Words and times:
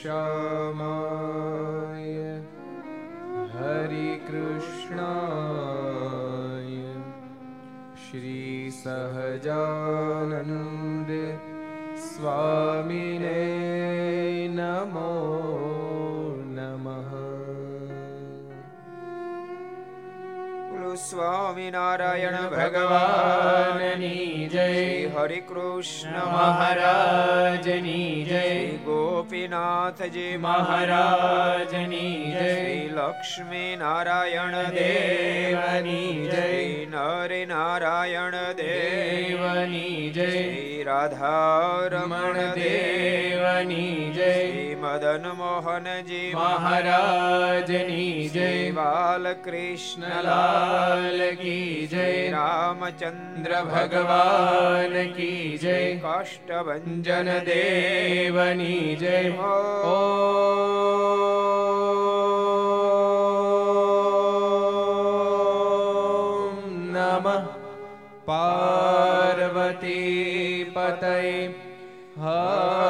श्यामाय 0.00 0.82
हरिकृष्णाय 3.54 4.30
श्रीसहजानन्द 8.04 8.70
स्वामिने 12.08 13.51
સ્વામિનારાયણ 21.12 22.36
ભગવાનની 22.52 24.48
જય 24.48 24.66
હરે 25.14 25.40
કૃષ્ણ 25.42 26.16
મહારાજની 26.28 28.06
જય 28.24 28.42
ગોપીનાથજી 28.86 30.30
મહારાજની 30.38 32.14
જય 32.32 32.50
લક્ષ્મી 32.96 33.70
નારાયણ 33.76 34.58
દેવની 34.72 36.10
જય 36.26 36.46
નરે 36.88 37.40
નારાયણ 37.46 38.38
દેવની 38.56 39.98
જય 40.10 40.30
શ્રી 40.82 40.86
રાધા 40.86 41.88
રમણ 41.88 42.38
દેવની 42.54 44.12
જય 44.12 44.30
શ્રી 44.30 44.76
મદન 44.76 45.26
મોહનજી 45.34 46.34
મહારાજની 46.34 48.28
જય 48.28 48.48
બાલકૃષ્ણ 48.72 50.16
લાલ 50.24 51.20
કી 51.36 51.86
જય 51.86 52.08
રામચંદ્ર 52.34 53.54
ભગવાન 53.68 54.98
કી 55.14 55.58
જય 55.58 55.78
કાષ્ટભન 56.02 57.02
દેવની 57.46 58.96
જય 58.98 59.18
ઓ 59.86 59.98
નમઃ 66.92 67.50
પા 68.26 68.81
high. 72.18 72.81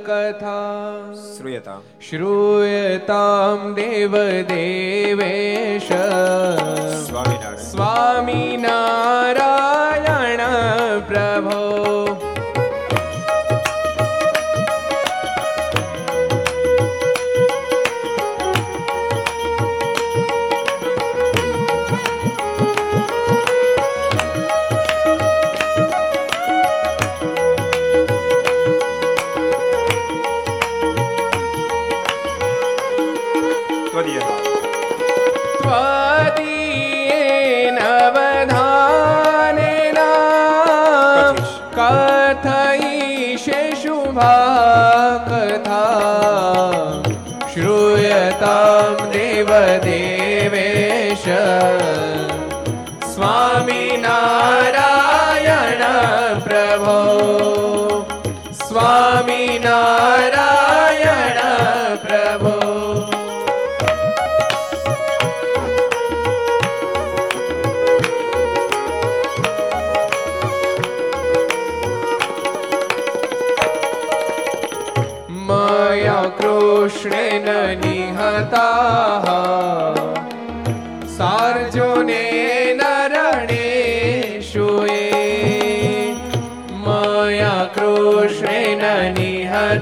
કથા 0.00 1.12
શ્રૂયતા 1.26 1.80
શ્રૂયતામ 2.00 3.60
દેવ 3.74 4.16
દેવેશ 4.48 5.92
સ્વામિનારાયણ 7.04 7.62
સ્વામિનારાયણ 7.66 9.17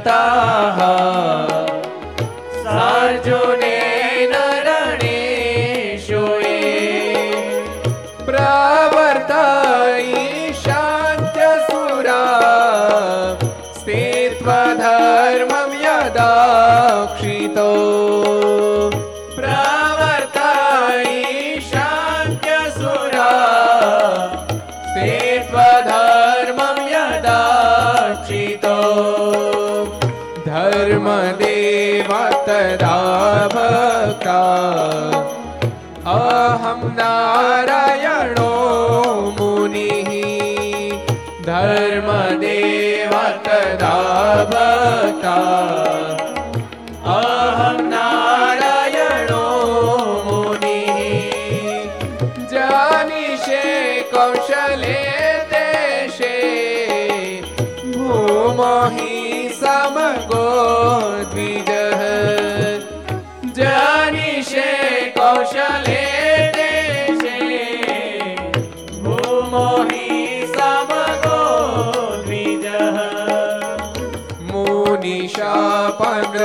તા 0.06 0.55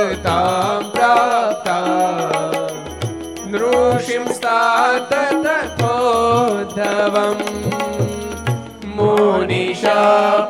मुनिशापनृतां 0.01 0.83
प्राप्ता 0.93 1.77
नृषिंस्तात 3.51 5.11
तथोद्धवम् 5.45 7.43
मुनिशापनृतां 8.97 10.40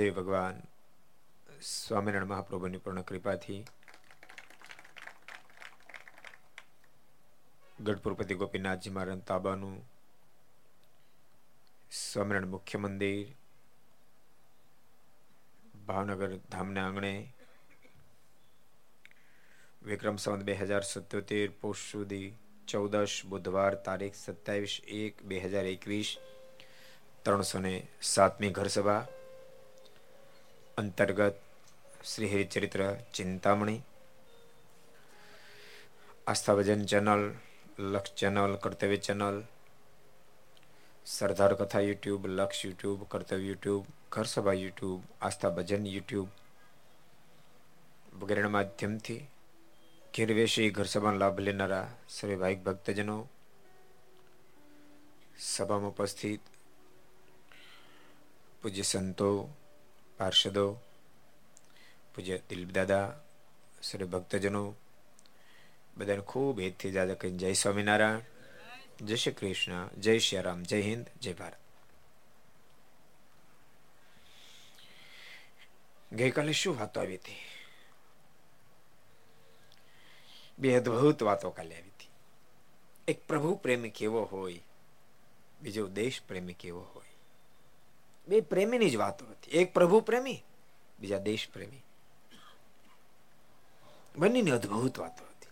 ઈષ્ટદેવ 0.00 0.18
ભગવાન 0.18 0.56
સ્વામિનારાયણ 1.70 2.30
મહાપ્રભુની 2.30 2.78
પૂર્ણ 2.84 3.06
કૃપાથી 3.08 3.58
ગઢપુરપતિ 7.78 8.38
ગોપીનાથજી 8.42 8.94
મહારાજ 8.94 9.20
તાબાનું 9.30 9.76
સ્વામિનારાયણ 11.92 12.54
મુખ્ય 12.54 12.82
મંદિર, 12.84 13.28
ભાવનગર 15.86 16.32
ધામના 16.50 16.86
આંગણે 16.86 17.14
વિક્રમ 19.82 20.16
સંવત 20.16 20.48
બે 20.48 20.58
હજાર 20.62 20.84
સત્યોતેર, 20.84 21.48
પોષ 21.60 21.86
સુધી 21.92 22.34
ચૌદશ, 22.68 23.20
બુધવાર 23.30 23.72
તારીખ 23.86 24.16
સત્યાવીસ 24.16 24.80
એક 25.00 25.24
બે 25.28 25.46
હજાર 25.46 25.66
એકવીસ, 25.76 26.10
ત્રણસો 27.24 27.58
ને 27.60 27.74
સાતમી 28.08 28.56
ઘરસભા 28.58 29.02
અંતર્ગત 30.76 31.36
Shri 32.04 32.30
Haricharitra 32.32 32.82
Chintamani, 33.12 33.80
Asthabhajan 36.26 36.82
channel, 36.86 37.22
Laksh 37.92 38.14
channel, 38.14 38.52
Kartavya 38.62 38.98
channel, 38.98 39.36
Sardar 41.06 41.52
Katha 41.54 41.80
YouTube, 41.80 42.22
Laksh 42.28 42.64
YouTube, 42.64 43.00
Kartavya 43.08 43.46
YouTube, 43.48 43.84
Gharsabha 44.10 44.54
YouTube 44.54 45.00
Aastha 45.20 45.50
Bhajan 45.50 45.84
YouTube 45.86 46.28
વગેરેના 48.20 48.54
માધ્યમથી 48.56 49.20
ઘર 50.76 50.88
સભાનો 50.92 51.18
લાભ 51.18 51.38
લેનારા 51.38 51.86
સર્વે 52.08 52.54
ભક્તજનો, 52.64 53.18
સભામાં 55.38 55.92
ઉપસ્થિત 55.92 56.42
પૂજ્ય 58.62 58.82
સંતો 58.82 59.30
પાર્ષદો, 60.20 60.74
પૂજ્ય 62.14 62.38
દિલીપદાદા, 62.38 63.12
સર્વે 63.82 64.04
ભક્તજનો, 64.04 64.76
બધાને 65.96 66.20
ખૂબ 66.20 66.60
હેતથી 66.60 66.90
દાદા 66.90 67.14
કહીને 67.14 67.38
જય 67.38 67.52
સ્વામિનારાયણ, 67.52 68.20
જય 69.04 69.16
શ્રી 69.16 69.32
કૃષ્ણ, 69.32 69.88
જય 69.88 70.18
શ્રી 70.18 70.40
રામ, 70.40 70.62
જય 70.62 70.80
હિન્દ, 70.80 71.06
જય 71.20 71.32
ભારત. 71.32 71.58
ગઈકાલે 76.12 76.52
શું 76.52 76.80
વાતો 76.80 77.00
આવી 77.00 77.16
હતી? 77.16 77.36
બે 80.58 80.76
અદભુત 80.76 81.22
વાતો 81.22 81.50
કાલે 81.50 81.74
આવી 81.74 81.88
હતી. 81.88 82.08
એક 83.08 83.26
પ્રભુ 83.26 83.54
પ્રેમી 83.54 83.90
કેવો 83.90 84.24
હોય, 84.24 84.60
બીજો 85.62 85.88
દેશ 85.88 86.20
પ્રેમી 86.28 86.52
કેવો 86.52 86.82
હોય? 86.82 87.09
બે 88.28 88.40
પ્રેમીની 88.40 88.90
જ 88.90 88.96
વાતો 88.96 89.26
હતી. 89.26 89.50
એક 89.50 89.74
પ્રભુ 89.74 90.00
પ્રેમી, 90.00 90.44
બીજા 91.00 91.18
દેશ 91.18 91.48
પ્રેમી. 91.52 91.84
બંનેની 94.18 94.50
અદભુત 94.50 94.98
વાતો 94.98 95.24
હતી. 95.24 95.48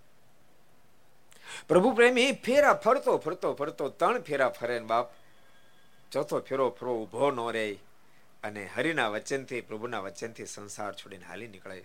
પ્રભુ 1.69 1.93
પ્રેમી 1.93 2.33
ફેરા 2.33 2.75
ફરતો 2.75 3.19
ફરતો 3.19 3.55
ફરતો 3.55 3.89
ત્રણ 3.89 4.21
ફેરા 4.21 4.49
ફરે 4.49 4.81
બાપ. 4.81 5.11
ચોથો 6.13 6.41
ફેરો 6.41 6.71
ફરો 6.71 7.03
ઊભો 7.03 7.31
ન 7.31 7.53
રહે 7.53 7.79
અને 8.43 8.67
હરિના 8.77 9.09
વચનથી, 9.09 9.61
પ્રભુના 9.61 10.01
વચનથી 10.01 10.47
સંસાર 10.47 10.95
છોડીને 10.95 11.25
હાલી 11.25 11.49
નીકળે. 11.49 11.85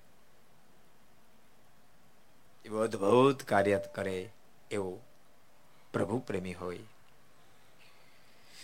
એવું 2.65 2.81
અદભુત 2.81 3.43
કાર્ય 3.43 3.79
કરે 3.95 4.29
એવું 4.71 5.01
પ્રભુ 5.93 6.19
પ્રેમી 6.19 6.53
હોય. 6.53 6.79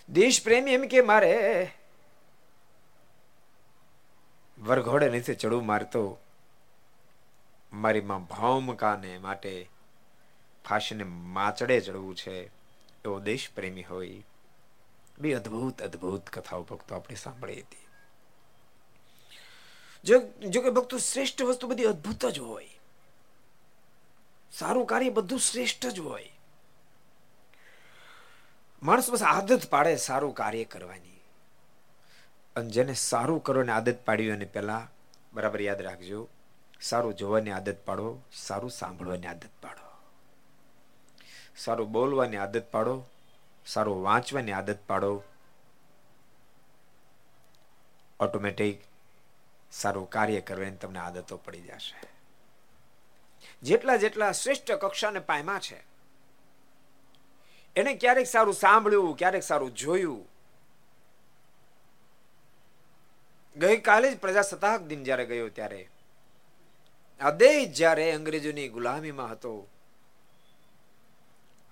દેશ 0.09 0.43
પ્રેમી 0.43 0.73
એમ 0.73 0.88
કે 0.88 1.01
મારે 1.01 1.33
વરઘોડે 4.59 5.09
નીચે 5.09 5.33
ચડવું 5.33 5.65
મારતો 5.65 6.19
મારી 7.73 8.01
માં 8.01 8.23
ભૌમકાને 8.23 9.17
માટે 9.17 9.69
ફાંસીને 10.69 11.03
માચડે 11.03 11.81
ચડવું 11.81 12.15
છે 12.15 12.45
એવો 13.05 13.19
દેશ 13.19 13.49
પ્રેમી 13.55 13.83
હોય. 13.83 14.23
બે 15.19 15.33
અદ્ભુત 15.33 15.81
અદ્ભુત 15.81 16.29
કથાઓ 16.29 16.63
ભક્તો 16.63 16.95
આપણે 16.95 17.15
સાંભળી 17.15 17.61
હતી. 17.61 17.87
જો 20.03 20.19
જો 20.49 20.61
કે 20.61 20.69
ભક્તો 20.69 20.97
શ્રેષ્ઠ 20.97 21.41
વસ્તુ 21.41 21.67
બધી 21.67 21.83
અદ્ભુત 21.83 22.25
જ 22.25 22.39
હોય. 22.39 22.69
સારું 24.51 24.85
કાર્ય 24.85 25.09
બધું 25.09 25.39
શ્રેષ્ઠ 25.39 25.85
જ 25.85 25.99
હોય. 25.99 26.31
માણસ 28.83 29.09
બસ 29.09 29.23
આદત 29.23 29.69
પાડે 29.69 29.95
સારું 29.95 30.33
કાર્ય 30.33 30.63
કરવાની. 30.63 31.18
અને 32.55 32.69
જેને 32.69 32.93
સારું 32.93 33.43
કરવાની 33.43 33.71
આદત 33.71 34.05
પાડવી 34.05 34.31
અને 34.31 34.45
પેલા 34.45 34.89
બરાબર 35.33 35.61
યાદ 35.61 35.81
રાખજો. 35.81 36.27
સારું 36.81 37.15
જોવાની 37.15 37.51
આદત 37.51 37.79
પાડો, 37.85 38.23
સારું 38.33 38.71
સાંભળવાની 38.71 39.27
આદત 39.27 39.49
પાડો. 39.61 39.87
સારું 41.57 41.91
બોલવાની 41.91 42.37
આદત 42.37 42.71
પાડો, 42.71 43.09
સારું 43.65 44.03
વાંચવાની 44.03 44.51
આદત 44.51 44.79
પાડો. 44.87 45.23
ઓટોમેટિક 48.19 48.81
સારું 49.71 50.09
કાર્ય 50.09 50.41
કરવાની 50.41 50.77
તમને 50.77 50.99
આદતો 50.99 51.37
પડી 51.37 51.61
જશે. 51.61 51.95
જેટલા 53.63 53.95
જેટલા 53.95 54.31
શ્રેષ્ઠ 54.31 54.71
કક્ષાને 54.71 55.19
પાયમાં 55.19 55.59
છે, 55.59 55.83
એને 57.75 57.93
ક્યારેક 57.93 58.27
સારું 58.27 58.53
સાંભળ્યું, 58.53 59.17
ક્યારેક 59.17 59.43
સારું 59.43 59.75
જોયું 59.75 60.28
ગઈકાલે 63.55 64.11
જ 64.13 64.17
પ્રજાસત્તાક 64.17 64.87
દિન 64.87 65.03
જ્યારે 65.03 65.25
ગયો 65.25 65.49
ત્યારે, 65.49 65.81
આ 67.19 67.31
દેશ 67.31 67.71
જ્યારે 67.77 68.05
અંગ્રેજોની 68.13 68.69
ગુલામીમાં 68.69 69.31
હતો. 69.31 69.53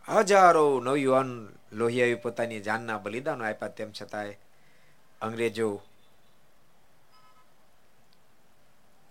હજારો 0.07 0.65
નવયુવાન 0.79 1.31
લોહિયાએ 1.71 2.15
પોતાની 2.15 2.61
જાનના 2.61 2.99
બલિદાનો 2.99 3.43
આપ્યા, 3.45 3.75
તેમ 3.77 3.91
છતાંય 3.91 4.35
અંગ્રેજો 5.21 5.69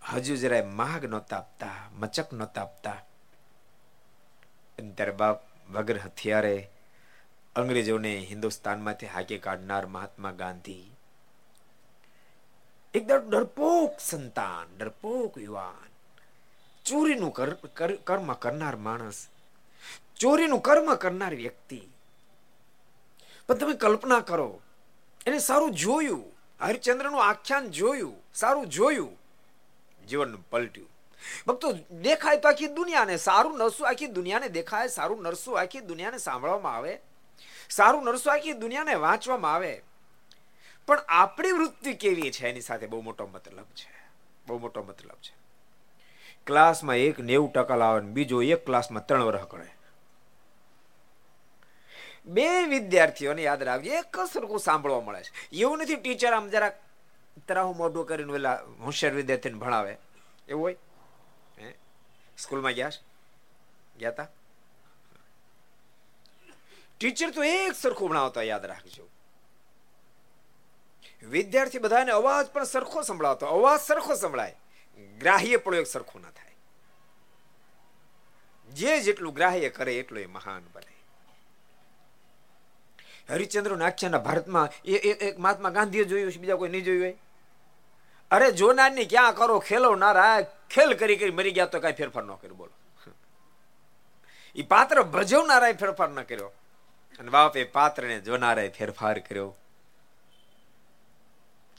હજુ 0.02 0.34
જરાય 0.36 0.62
માગ 0.62 1.04
નહોતા 1.04 1.36
આપતા, 1.36 1.78
મચક 1.92 2.28
નહોતા 2.32 2.62
આપતા. 2.62 2.98
ત્યારે 4.78 5.12
બાપ 5.12 5.38
વગર 5.70 5.98
હથિયારે 5.98 6.56
અંગ્રેજોને 7.56 8.12
હિન્દુસ્તાનમાંથી 8.30 9.06
હાકી 9.06 9.38
કાઢનાર 9.38 9.86
મહાત્મા 9.86 10.32
ગાંધી 10.32 10.95
એકદમ 12.96 13.24
ડરપોક 13.30 14.00
સંતાન, 14.00 14.66
ડરપોક 14.78 15.32
યુવાન. 15.38 15.90
ચોરીનું 16.84 17.32
કર્મ 18.08 18.32
કરનાર 18.34 18.76
માણસ, 18.76 19.18
ચોરીનું 20.16 20.60
કર્મ 20.60 20.88
કરનાર 20.94 21.34
વ્યક્તિ. 21.34 21.80
પણ 23.46 23.54
તમે 23.54 23.74
કલ્પના 23.74 24.20
કરો, 24.20 24.48
એને 25.26 25.38
સારું 25.38 25.72
જોયું, 25.74 26.24
હરિચંદ્રનું 26.60 27.24
આખ્યાન 27.24 27.66
જોયું, 27.70 28.16
સારું 28.34 28.66
જોયું 28.68 29.14
જીવન 30.08 30.32
પલટ્યું. 30.50 30.90
ભક્તો, 31.46 31.72
દેખાય 32.02 32.36
તો 32.36 32.48
આખી 32.48 32.70
દુનિયાને 32.78 33.16
સારું 33.16 33.58
નરસું, 33.58 33.88
આખી 33.88 34.14
દુનિયાને 34.18 34.48
દેખાય, 34.48 34.88
સારું 34.88 35.20
નરસું, 35.22 35.58
આખી 35.60 35.84
દુનિયાને 35.90 36.18
સાંભળવામાં 36.18 36.76
આવે, 36.76 36.94
સારું 37.70 38.04
નરસું, 38.04 38.32
આખી 38.32 38.52
દુનિયાને 38.52 38.94
વાંચવામાં 39.04 39.54
આવે. 39.54 39.74
પણ 40.86 41.00
આપણી 41.08 41.52
વૃત્તિ 41.52 41.92
કેવી 41.94 42.30
છે? 42.30 42.48
એની 42.48 42.60
સાથે 42.60 42.86
બહુ 42.86 43.00
મોટો 43.00 43.26
મતલબ 43.26 43.66
છે. 43.74 43.92
બહુ 44.46 44.58
મોટો 44.58 44.82
મતલબ 44.82 45.18
છે. 45.22 45.34
ક્લાસમાં 46.46 46.96
એક 46.96 47.20
નેવું 47.20 47.52
ટકા 47.52 47.76
લાવે 47.76 48.00
બીજો 48.00 48.42
એક 48.42 48.66
ક્લાસમાં 48.66 49.06
ત્રણ 49.06 49.22
વર્ષ 49.22 49.44
કરે. 49.44 49.68
બે 52.26 52.64
વિદ્યાર્થીઓને 52.64 53.42
યાદ 53.42 53.62
રાખજો, 53.62 53.90
એક 53.90 54.16
સરખું 54.32 54.60
સાંભળવા 54.60 55.00
મળે 55.00 55.22
છે. 55.22 55.56
એવું 55.56 55.78
નથી 55.78 55.96
ટીચર 55.96 56.32
આમ 56.32 56.48
જરાક 56.48 56.82
તરાહ 57.48 57.72
મોઢું 57.72 58.06
કરીને 58.06 58.32
પેલા 58.32 58.60
હોશિયાર 58.80 59.14
વિદ્યાર્થીને 59.14 59.58
ભણાવે. 59.58 59.96
એવું 60.48 60.62
હોય? 60.62 60.76
સ્કૂલમાં 62.38 62.72
ગયા 62.72 62.90
ગયા 63.98 64.10
તા? 64.10 64.28
ટીચર 67.00 67.30
તો 67.30 67.44
એક 67.44 67.72
સરખું 67.72 68.08
ભણાવતા 68.08 68.42
યાદ 68.42 68.66
રાખજો. 68.66 69.08
વિદ્યાર્થી 71.30 71.78
બધાને 71.78 72.12
અવાજ 72.12 72.46
પણ 72.46 72.64
સરખો 72.64 73.02
સંભળાતો. 73.02 73.46
અવાજ 73.46 73.80
સરખો 73.80 74.14
સંભળાય. 74.14 74.56
ગ્રાહ્ય 75.18 75.56
પણ 75.56 75.74
એક 75.74 75.86
સરખો 75.86 76.18
ના 76.18 76.30
થાય. 76.30 76.56
જે 78.68 79.00
જેટલું 79.00 79.34
ગ્રાહ્ય 79.34 79.68
કરે 79.68 79.96
એટલું 79.96 80.22
એ 80.22 80.26
મહાન 80.26 80.62
બને. 80.72 80.96
હરિચંદ્ર 83.30 83.76
નાખ્યાના 83.76 84.18
ભારતમાં 84.18 84.68
એ 84.84 84.96
એક 84.96 85.38
મહાત્મા 85.38 85.70
ગાંધીએ 85.70 86.04
જોયું 86.04 86.32
છે, 86.32 86.38
બીજા 86.38 86.56
કોઈ 86.56 86.68
નહીં 86.68 86.84
જોયું 86.84 87.02
હોય? 87.02 87.18
અરે 88.30 88.52
જોનારની 88.52 89.04
ક્યાં 89.04 89.32
કરો 89.32 89.58
ખેલો 89.58 89.94
નારા, 89.94 90.40
ખેલ 90.70 90.94
કરી 90.94 91.16
કરી 91.16 91.30
મરી 91.30 91.50
ગયા 91.50 91.66
તો 91.66 91.80
કઈ 91.80 91.92
ફેરફાર 91.92 92.24
ન 92.24 92.34
કર્યો, 92.34 92.54
બોલો. 92.54 92.72
એ 94.54 94.62
પાત્ર 94.62 95.02
ભજવનારાએ 95.02 95.72
ફેરફાર 95.72 96.08
ન 96.08 96.22
કર્યો. 96.22 96.52
અને 97.18 97.30
બાપે 97.30 97.64
પાત્રને 97.64 98.20
જોનારાએ 98.20 98.68
ફેરફાર 98.68 99.18
કર્યો. 99.18 99.56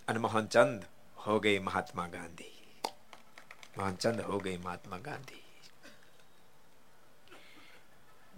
અને 0.07 0.19
મોહનચંદ 0.19 0.83
હો 1.17 1.39
ગઈ 1.39 1.59
મહાત્મા 1.59 2.07
ગાંધી. 2.07 2.81
મોહનચંદ 3.77 4.21
હો 4.21 4.37
ગઈ 4.37 4.57
મહાત્મા 4.57 4.97
ગાંધી. 4.97 5.43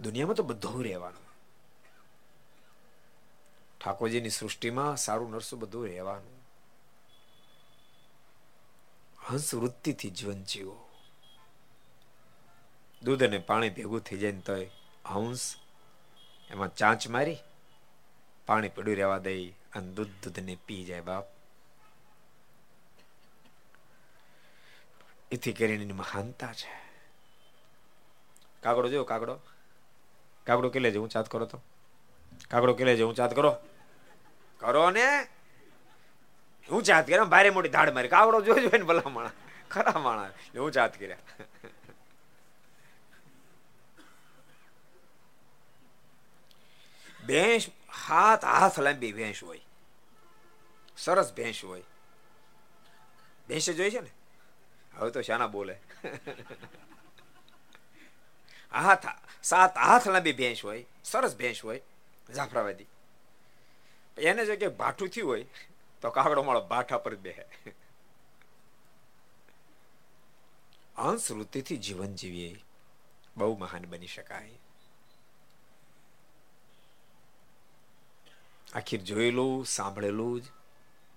દુનિયામાં 0.00 0.34
તો 0.34 0.42
બધું 0.42 0.84
રહેવાનું. 0.84 1.30
ઠાકોરજીની 3.80 4.30
સૃષ્ટિમાં 4.30 4.96
સારું 4.96 5.30
નરસું 5.30 5.60
બધું 5.60 5.86
રહેવાનું. 5.86 6.40
હંસ 9.28 9.54
વૃત્તિથી 9.54 10.10
જીવન 10.10 10.42
જીવો. 10.42 10.88
દૂધ 13.02 13.22
અને 13.22 13.38
પાણી 13.38 13.70
ભેગું 13.70 14.00
થઈ 14.00 14.18
જાય 14.18 14.32
ને 14.32 14.40
તો 14.40 14.54
હંસ 15.06 15.56
એમાં 16.50 16.74
ચાંચ 16.74 17.08
મારી, 17.08 17.36
પાણી 18.46 18.68
પડ્યું 18.68 18.96
રહેવા 18.96 19.18
દઈ 19.18 19.50
અને 19.50 19.92
દૂધ 19.92 20.08
દૂધને 20.24 20.58
પી 20.66 20.84
જાય 20.84 21.00
બાપ. 21.00 21.39
એથી 25.30 25.52
કરીને 25.52 25.74
એની 25.78 25.92
મહાનતા 25.94 26.52
છે 26.52 26.70
કાગડો 28.62 28.88
જો 28.88 29.04
કાગડો 29.04 29.34
કાગડો 30.46 30.70
કેટલે 30.70 30.90
જવું 30.90 31.08
ચાત 31.08 31.28
કરો 31.28 31.46
તો 31.46 31.58
કાગડો 32.48 32.72
કેટલે 32.74 32.96
જવું 32.96 33.14
ચાત 33.14 33.32
કરો 33.32 33.52
કરો 34.60 34.90
ને 34.90 35.06
હું 36.68 36.82
ચાત 36.82 37.06
કર્યા 37.06 37.24
ભારે 37.26 37.50
મોટી 37.50 37.72
ધાડ 37.72 37.94
મારી 37.94 38.10
કાગડો 38.10 38.42
જોજો 38.42 38.68
ને 38.68 38.84
ભલા 38.84 39.10
માણા 39.10 39.36
ખરા 39.70 39.98
માણા 39.98 40.30
હું 40.56 40.72
ચાત 40.72 40.94
કર્યા 40.96 41.24
ભેંસ 47.22 47.70
હાથ 48.02 48.44
હાથ 48.52 48.78
લાંબી 48.80 49.12
ભેંસ 49.12 49.42
હોય 49.42 49.64
સરસ 50.96 51.30
ભેંસ 51.32 51.60
હોય 51.62 51.86
ભેંસે 53.48 53.72
જોઈ 53.74 53.90
છે 53.90 54.00
ને 54.00 54.12
હવે 54.94 55.10
તો 55.10 55.22
શાના 55.22 55.46
બોલે. 55.46 55.76
હાથ 58.72 59.06
સાત 59.42 59.78
હાથ 59.78 60.08
લાંબી 60.08 60.32
ભેંસ 60.32 60.64
હોય, 60.64 60.86
સરસ 61.04 61.36
ભેંસ 61.36 61.64
હોય 61.64 61.80
જાફરાવાદી 62.34 62.88
એને 64.18 64.46
જો 64.46 64.56
કે 64.56 64.68
ભાઠું 64.68 65.08
થયું 65.08 65.28
હોય, 65.28 65.46
તો 66.02 66.10
કાગડો 66.10 66.42
માળો 66.42 66.62
ભાઠા 66.66 66.98
પર 66.98 67.14
બેહે. 67.16 67.44
અંશ 70.96 71.30
વૃત્તિથી 71.32 71.76
જીવન 71.76 72.14
જીવીએ, 72.14 72.64
બહુ 73.36 73.56
મહાન 73.56 73.86
બની 73.86 74.06
શકાય. 74.06 74.58
આખીર 78.74 79.00
જોયેલું, 79.00 79.66
સાંભળેલું 79.66 80.40
જ, 80.40 80.44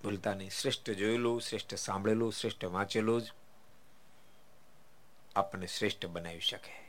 ભૂલતા 0.02 0.34
નહીં. 0.34 0.50
શ્રેષ્ઠ 0.50 0.90
જોયેલું, 0.90 1.40
શ્રેષ્ઠ 1.40 1.74
સાંભળેલું, 1.74 2.32
શ્રેષ્ઠ 2.32 2.64
વાંચેલું 2.64 3.22
જ. 3.22 3.32
આપણને 5.36 5.66
શ્રેષ્ઠ 5.66 6.06
બનાવી 6.06 6.40
શકે. 6.40 6.84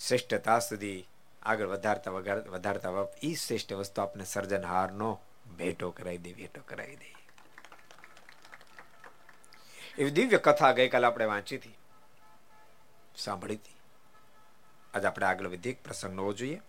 શ્રેષ્ઠતા 0.00 0.58
સુધી 0.58 1.08
આગળ 1.42 1.66
વધારતા 1.66 2.10
વધારતા 2.10 2.88
એ 3.22 3.34
શ્રેષ્ઠ 3.34 3.72
વસ્તુ 3.72 4.02
આપણે 4.02 4.24
સર્જનહારનો 4.24 5.20
ભેટો 5.56 5.90
કરાવી 5.90 6.18
દે, 6.18 6.32
ભેટો 6.32 6.60
કરાવી 6.66 6.96
દે. 6.96 7.16
એવી 9.98 10.10
દિવ્ય 10.10 10.38
કથા 10.38 10.72
ગઈકાલે 10.72 11.06
આપણે 11.06 11.24
વાંચી 11.24 11.56
હતી. 11.56 11.78
સાંભળી 13.16 13.54
હતી. 13.54 13.76
આજે 14.94 15.06
આપણે 15.06 15.26
આગળ 15.26 15.46
વધીએ 15.46 15.74
પ્રસંગ 15.84 16.20
હોવો 16.20 16.32
જોઈએ. 16.32 16.60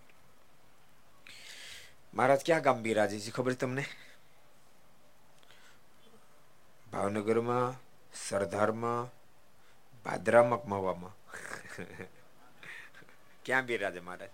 મહારાજ, 2.14 2.46
ક્યાં 2.46 2.62
ગામ 2.62 2.82
બિરાજે 2.82 3.20
છે 3.20 3.32
ખબર 3.32 3.54
તમને? 3.54 3.86
ભાવનગરમાં, 6.92 7.82
સરદારમાં 8.14 9.17
ભાદરામાં 10.08 10.62
મહવામાં 10.66 11.16
ક્યાં 13.46 13.66
બિરાજે 13.66 14.02
મહારાજ 14.02 14.34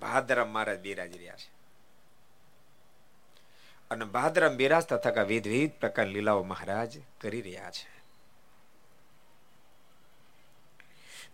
ભાદરમ 0.00 0.48
મહારાજ 0.48 0.80
બિરાજી 0.80 1.20
રહ્યા 1.20 1.38
છે 1.38 1.48
અને 3.90 4.04
ભાદરમ 4.08 4.56
બિરાજતા 4.56 4.98
થતા 4.98 5.24
વિવિધ 5.24 5.48
વિવિધ 5.48 5.78
પ્રકાર 5.78 6.08
લીલાઓ 6.08 6.42
મહારાજ 6.44 6.92
કરી 7.20 7.42
રહ્યા 7.42 7.72
છે 7.72 7.86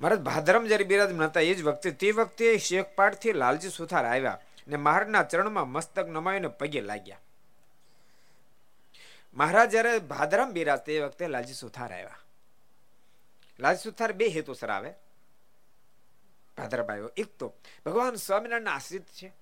મહારાજ 0.01 0.23
ભાદરમ 0.23 0.65
જ્યારે 0.67 0.87
બિરાજ 0.87 1.15
હતા 1.21 1.45
એ 1.45 1.55
જ 1.55 1.63
વખતે 1.63 1.95
તે 1.97 2.13
વખતે 2.15 2.53
શેખપાટથી 2.61 3.35
લાલજી 3.35 3.73
સુથાર 3.73 4.05
આવ્યા 4.07 4.39
ને 4.67 4.77
મહારાજના 4.81 5.25
ચરણમાં 5.27 5.69
મસ્તક 5.69 6.07
નમાવીને 6.11 6.53
પગે 6.57 6.83
લાગ્યા 6.83 7.25
મહારાજ 9.37 9.69
જ્યારે 9.71 9.97
ભાદરમ 10.07 10.51
બિરાજ 10.53 10.81
તે 10.83 11.01
વખતે 11.01 11.25
લાલજી 11.29 11.55
સુથાર 11.57 11.93
આવ્યા 11.93 12.26
લાલજી 13.61 13.83
સુથાર 13.83 14.13
બે 14.13 14.27
હેતુસર 14.29 14.71
આવે 14.71 14.95
ભાદરભાઈઓ, 16.57 17.09
એક 17.09 17.27
તો 17.27 17.55
ભગવાન 17.87 18.15
સ્વામિનારાયણ 18.15 18.69
આશ્રિત 18.69 19.07
છે. 19.07 19.33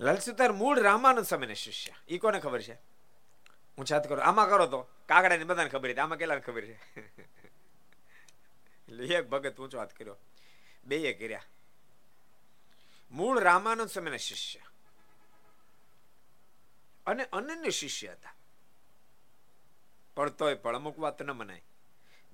લાલસુતાર 0.00 0.52
મૂળ 0.52 0.80
રામાનંદ 0.80 1.24
સ્વામીના 1.24 1.54
શિષ્ય. 1.54 1.92
એ 2.08 2.18
કોને 2.18 2.40
ખબર 2.40 2.62
છે? 2.62 2.74
હું 3.78 3.84
છાત 3.84 4.08
કરો. 4.08 4.20
આમાં 4.20 4.48
કરો 4.48 4.66
તો. 4.66 4.88
કાગડા 5.06 5.36
ને 5.36 5.44
બધાને 5.44 5.68
ખબર 5.68 5.98
આમાં 5.98 6.18
કેટલાને 6.18 6.40
ખબર 6.40 6.64
છે? 6.64 6.80
એક 9.14 9.28
ભગત 9.28 9.60
ઊંચો 9.60 9.78
હાથ 9.78 9.92
કર્યો. 9.92 10.16
બે 10.84 11.12
કર્યા. 11.12 11.42
મૂળ 13.10 13.40
રામાનંદ 13.40 13.88
સ્વામીના 13.88 14.16
શિષ્ય. 14.16 14.60
અને 17.06 17.24
અનન્ય 17.24 17.70
શિષ્ય 17.70 18.08
હતા. 18.08 18.34
પણ 20.14 20.30
તોય 20.30 20.54
પણ 20.54 20.76
અમુક 20.76 20.98
વાત 20.98 21.22
ન 21.22 21.30
મનાય. 21.30 21.62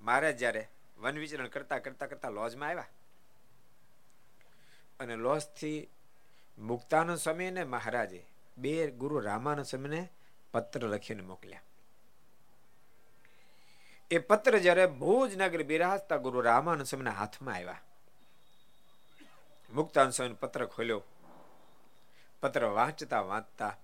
મારે 0.01 0.33
જ્યારે 0.33 0.69
વન 0.97 1.17
વિચરણ 1.17 1.47
કરતા 1.47 1.79
કરતા 1.79 2.05
કરતા 2.05 2.29
લોજમાં 2.29 2.69
આવ્યા 2.69 2.87
અને 4.99 5.15
લોજથી 5.15 5.89
મુક્તાનંદ 6.57 7.17
સ્વામી 7.17 7.51
ને 7.51 7.63
મહારાજે 7.63 8.25
બે 8.57 8.91
ગુરુ 8.91 9.19
રામાનંદ 9.19 9.65
સ્વામીને 9.65 10.09
પત્ર 10.51 10.87
લખીને 10.87 11.21
મોકલ્યા. 11.21 11.61
એ 14.11 14.17
પત્ર 14.17 14.57
જ્યારે 14.57 14.87
ભુજ 14.87 15.35
નગર 15.35 15.63
બિરાજતા 15.63 16.17
ગુરુ 16.17 16.41
રામાનંદ 16.41 16.85
સ્વામીના 16.85 17.11
હાથમાં 17.11 17.55
આવ્યા. 17.55 17.81
મુક્તાન 19.73 20.09
સ્વામી 20.09 20.33
પત્ર 20.33 20.65
ખોલ્યો. 20.65 21.03
પત્ર 22.41 22.63
વાંચતા 22.63 23.21
વાંચતા 23.21 23.77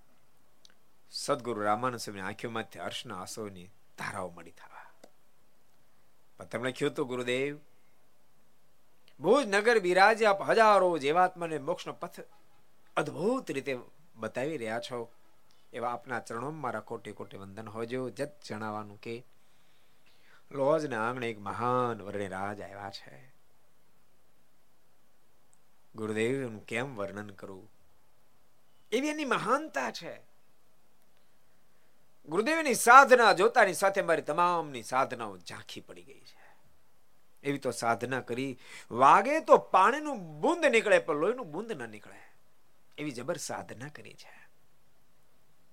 સદગુરુ 1.10 1.62
રામાનંદ 1.62 1.98
સ્વામી 1.98 2.20
આંખોમાંથી 2.20 2.78
હર્ષના 2.78 3.20
આંસુની 3.20 3.70
ધારાઓ 3.98 4.30
મળી 4.30 4.50
થવા. 4.50 4.91
પત્ર 6.36 6.58
કહ્યું 6.58 6.92
હતું 6.92 7.08
ગુરુદેવ, 7.08 7.58
ભુજ 9.20 9.46
નગર 9.46 9.78
બિરાજે 9.78 10.26
આપ 10.26 10.42
હજારો 10.42 10.98
જેવાત્માને 10.98 11.58
મોક્ષનો 11.58 11.92
પથ 11.92 12.20
અદ્ભુત 12.96 13.50
રીતે 13.50 13.78
બતાવી 14.16 14.56
રહ્યા 14.56 14.80
છો. 14.80 15.12
એવા 15.72 15.92
આપના 15.92 16.20
ચરણોમાં 16.20 16.60
મારા 16.60 16.80
કોટી 16.80 17.12
કોટી 17.12 17.36
વંદન 17.36 17.68
હોજો. 17.68 18.10
જત 18.10 18.32
જણાવવાનું 18.48 19.00
કે 19.00 19.24
લોજના 20.50 21.08
આંગણે 21.08 21.30
એક 21.30 21.40
મહાન 21.40 22.02
વર્ણિ 22.02 22.28
રાજ 22.28 22.60
આવ્યા 22.60 22.90
છે. 22.90 23.34
ગુરુદેવ 25.94 26.58
કેમ 26.58 26.96
વર્ણન 26.96 27.30
કરું? 27.30 27.70
એવી 28.92 29.08
એની 29.08 29.24
મહાનતા 29.24 29.90
છે. 29.90 30.31
ગુરુદેવની 32.28 32.74
સાધના 32.74 33.32
જોતાની 33.32 33.74
સાથે 33.74 34.02
મારી 34.02 34.22
તમામની 34.22 34.82
સાધનાઓ 34.82 35.38
ઝાંખી 35.38 35.80
પડી 35.80 36.02
ગઈ 36.02 36.20
છે. 36.20 36.42
એવી 37.42 37.58
તો 37.58 37.70
સાધના 37.70 38.20
કરી 38.20 38.58
વાગે 38.90 39.40
તો 39.40 39.58
પાણીનું 39.58 40.40
બુંદ 40.40 40.66
નીકળે, 40.66 40.98
પણ 40.98 41.14
લોહીનું 41.14 41.52
બુંદ 41.52 41.72
ન 41.72 41.88
નીકળે. 41.88 42.32
એવી 42.98 43.10
જબર 43.10 43.36
સાધના 43.36 43.88
કરી 43.88 44.14
છે. 44.14 44.48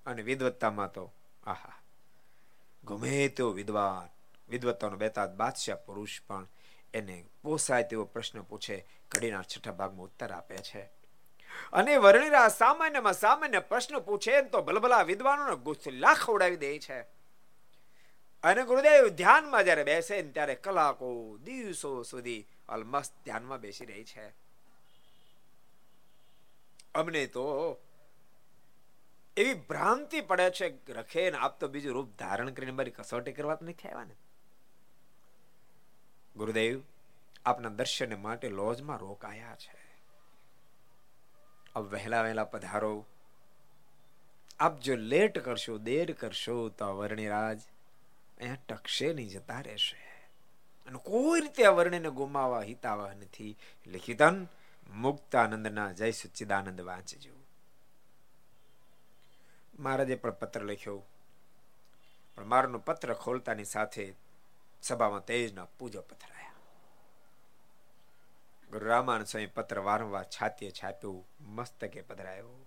અને 0.05 0.21
વિદવત્તામાં 0.21 0.91
તો, 0.91 1.13
આહા, 1.43 1.81
ગમે 2.83 3.27
તેવો 3.27 3.49
વિદ્વાન, 3.49 4.31
વિદવત્તાનો 4.49 4.97
બેતાદ 4.97 5.35
બાદશાહ 5.35 5.75
પુરુષ 5.75 6.21
પણ 6.27 6.47
એને 6.93 7.25
પોસાય 7.41 7.83
તેવો 7.83 8.05
પ્રશ્ન 8.05 8.41
પૂછે, 8.41 8.85
ઘડીના 9.11 9.41
છઠ્ઠા 9.41 9.71
ભાગમાં 9.71 10.05
ઉત્તર 10.05 10.31
આપે 10.31 10.57
છે. 10.57 10.98
અને 11.73 11.97
વર્ણિરા 11.97 12.47
સામાન્યમાં 12.47 13.13
સામાન્ય 13.13 13.59
પ્રશ્ન 13.59 13.99
પૂછે 13.99 14.41
તો 14.41 14.61
ભલભલા 14.61 15.01
વિદ્વાનોનો 15.01 15.55
ગુસ્સલા 15.55 16.13
ખવડાવી 16.13 16.55
દે 16.55 16.79
છે. 16.79 17.01
અને 18.43 18.63
ગુરુદેવ 18.63 19.07
ધ્યાનમાં 19.07 19.63
જ્યારે 19.63 19.83
બેસે 19.83 20.21
ને 20.21 20.31
ત્યારે 20.31 20.55
કલાકો, 20.55 21.37
દિવસો 21.43 22.03
સુધી 22.03 22.47
અલમસ્ત 22.69 23.13
ધ્યાનમાં 23.25 23.59
બેસી 23.59 23.85
રહી 23.85 24.03
છે. 24.03 24.29
અમને 26.95 27.27
તો 27.27 27.77
એવી 29.37 29.53
ભ્રાંતિ 29.53 30.21
પડે 30.21 30.49
છે 30.49 30.91
રખે 30.91 31.31
ને 31.31 31.37
આપ 31.37 31.59
તો 31.59 31.67
બીજું 31.67 31.93
રૂપ 31.93 32.19
ધારણ 32.19 32.49
કરીને 32.49 32.71
મારી 32.71 32.91
કસોટી 32.91 33.31
કરવા 33.31 33.57
નથી 33.61 33.89
આવ્યા 33.89 34.03
ને. 34.03 34.15
ગુરુદેવ, 36.35 36.81
આપના 37.45 37.69
દર્શન 37.69 38.21
માટે 38.21 38.49
લોજમાં 38.49 38.97
રોકાયા 38.97 39.55
છે. 39.55 39.88
अब 41.77 41.83
વહેલા 41.83 42.21
વહેલા 42.21 42.43
પધારો. 42.43 43.05
આપ 44.59 44.79
જો 44.79 44.95
લેટ 44.95 45.39
કરશો, 45.39 45.77
દેર 45.77 46.13
કરશો, 46.13 46.69
તો 46.69 46.97
વર્ણિરાજ 46.97 47.61
અહીંયા 48.37 48.55
ટકશે 48.55 49.13
નહીં, 49.13 49.29
જતા 49.29 49.61
રહેશે. 49.61 50.09
અને 50.85 50.99
કોઈ 50.99 51.41
રીતે 51.41 51.65
આ 51.65 51.69
ગુમાવવા 51.69 52.09
ગુમાવા 52.09 52.61
હિતાવહ 52.61 53.13
નથી. 53.13 53.57
લિખિતન 53.87 54.47
મુક્તાનંદના 54.89 55.91
જય 55.91 56.11
સચ્ચિદાનંદ 56.11 56.81
વાંચજો. 56.81 57.45
મહારાજે 59.79 60.15
પણ 60.15 60.31
પત્ર 60.31 60.61
લખ્યો. 60.61 61.05
પણ 62.35 62.45
મારનું 62.45 62.85
પત્ર 62.85 63.13
ખોલતાની 63.13 63.65
સાથે 63.65 64.15
સભામાં 64.81 65.25
તેજના 65.25 65.65
પૂજો 65.65 66.01
પથરાયા. 66.01 66.38
ગુરુ 68.71 68.85
રામાન 68.85 69.23
સ્વામી 69.23 69.45
પત્ર 69.45 69.79
વારંવાર 69.79 70.23
છાતીએ 70.23 70.71
છાપ્યું, 70.71 71.27
મસ્તકે 71.41 72.01
પધરાયો. 72.01 72.65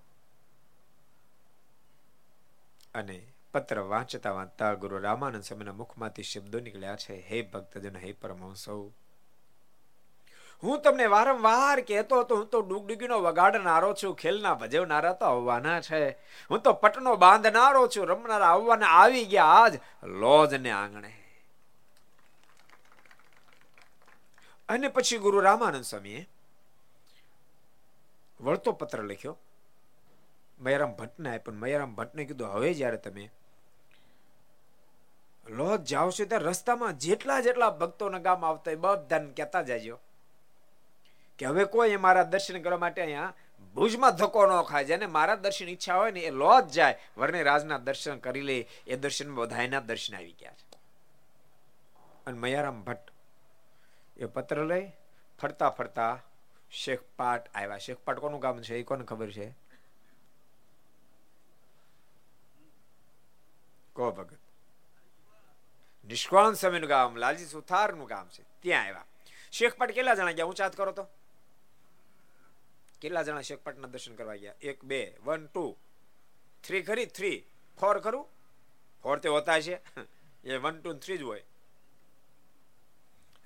અને 2.94 3.26
પત્ર 3.52 3.78
વાંચતા 3.78 4.30
વાંચતા 4.30 4.74
ગુરુ 4.74 4.98
રામાનંદ 4.98 5.42
સ્વામીના 5.42 5.72
મુખમાંથી 5.72 6.22
શબ્દો 6.22 6.60
નીકળ્યા 6.60 6.96
છે, 6.96 7.28
હે 7.28 7.42
ભક્તજન, 7.42 7.96
હે 7.96 8.12
પરમહંસો, 8.12 8.92
હું 10.62 10.82
તમને 10.82 11.06
વારંવાર 11.06 11.80
કહેતો 11.80 12.20
હતો, 12.20 12.36
હું 12.36 12.46
તો 12.46 12.60
ડુગડુગીનો 12.60 13.20
વગાડનારો 13.20 13.94
છું, 13.94 14.16
ખેલના 14.16 14.54
ભજવનારા 14.54 15.12
તો 15.12 15.24
આવવાના 15.24 15.80
છે, 15.80 16.10
હું 16.50 16.60
તો 16.60 16.72
પટનો 16.72 17.16
બાંધનારો 17.16 17.86
છું, 17.86 18.06
રમનારા 18.06 18.46
આવવાના 18.46 18.86
આવી 18.86 19.24
ગયા, 19.24 19.44
આજ 19.44 19.74
લોજ 20.04 20.54
ને 20.54 20.70
આંગણે. 20.70 21.21
અને 24.72 24.88
પછી 24.88 25.18
ગુરુ 25.18 25.40
રામાનંદ 25.40 25.84
સ્વામીએ 25.84 26.28
વળતો 28.40 28.72
પત્ર 28.72 29.02
લખ્યો. 29.02 29.38
મયારામ 30.60 30.92
ભટ્ટને 30.92 31.34
આપ્યો. 31.34 31.54
મયારામ 31.54 31.94
ભટ્ટને 31.94 32.24
કીધું, 32.24 32.48
હવે 32.48 32.74
જ્યારે 32.74 32.96
તમે 32.96 33.30
લોજ 35.48 35.84
જાઓ 35.84 36.10
છો 36.10 36.24
ત્યારે 36.24 36.44
રસ્તામાં 36.44 36.98
જેટલા 36.98 37.40
જેટલા 37.40 37.70
ભક્તોના 37.70 38.18
ગામ 38.18 38.44
આવતા 38.44 38.74
બધાને 38.74 39.32
કહેતા 39.32 39.62
જાજો 39.62 39.98
કે 41.38 41.46
હવે 41.46 41.64
કોઈ 41.64 41.96
મારા 41.96 42.22
દર્શન 42.22 42.62
કરવા 42.62 42.78
માટે 42.78 43.02
અહીંયા 43.02 43.34
ભુજમાં 43.74 44.10
ધક્કો 44.10 44.46
ન 44.46 44.62
ખાય. 44.62 44.84
જેને 44.84 45.06
મારા 45.06 45.34
દર્શન 45.34 45.68
ઈચ્છા 45.68 45.96
હોય 45.96 46.10
ને 46.10 46.20
એ 46.20 46.30
લોજ 46.30 46.64
જાય. 46.66 46.98
વર્ણે 47.16 47.42
રાજના 47.42 47.78
દર્શન 47.78 48.18
કરી 48.18 48.40
લે. 48.40 48.68
એ 48.86 48.96
દર્શન 48.96 49.34
બધાયના 49.34 49.80
દર્શન 49.80 50.16
આવી 50.16 50.36
ગયા 50.40 50.52
છે. 50.52 50.80
અને 52.26 52.38
મયારામ 52.38 52.82
ભટ્ટ 52.82 53.11
એ 54.22 54.26
પત્ર 54.26 54.64
લઈ 54.64 54.92
ફરતા 55.40 55.70
ફરતા 55.70 56.22
શેખપાટ 56.70 57.56
આવ્યા. 57.56 57.78
શેખપાટ 57.78 58.18
કોનું 58.18 58.40
ગામ 58.40 58.62
છે? 58.62 58.76
એ 58.76 58.82
કોને 58.82 59.04
ખબર 59.04 59.30
છે? 59.30 59.50
કો 63.92 64.12
ભગત. 64.12 64.38
નિષ્કાન 66.04 66.52
સમયનું 66.52 66.88
ગામ, 66.88 67.16
લાલજી 67.16 67.46
સુથારનું 67.46 68.06
ગામ 68.06 68.28
છે. 68.28 68.42
ત્યાં 68.60 68.82
આવ્યા. 68.82 69.04
શેખપાટ 69.52 69.90
કેટલા 69.90 70.14
જણા 70.14 70.32
ગયા? 70.32 70.44
ઊંચાત 70.44 70.76
કરો 70.76 70.92
તો. 70.92 71.06
કેટલા 73.00 73.22
જણા 73.22 73.40
શેખપાટના 73.40 73.88
દર્શન 73.88 74.14
કરવા 74.14 74.34
ગયા? 74.34 74.54
એક, 74.60 74.84
બે, 74.84 75.18
વન, 75.24 75.46
ટુ. 75.46 75.76
થ્રી 76.64 76.82
ખરી? 76.82 77.06
થ્રી. 77.06 77.44
ફોર 77.80 78.00
ખરું? 78.00 78.28
ફોર 79.02 79.18
તે 79.18 79.28
હોતા 79.28 79.60
છે 79.60 79.82
એ 80.44 80.56
વન, 80.56 80.80
ટુ 80.80 80.92
થ્રી 80.92 81.18
જ 81.18 81.22
હોય. 81.22 81.44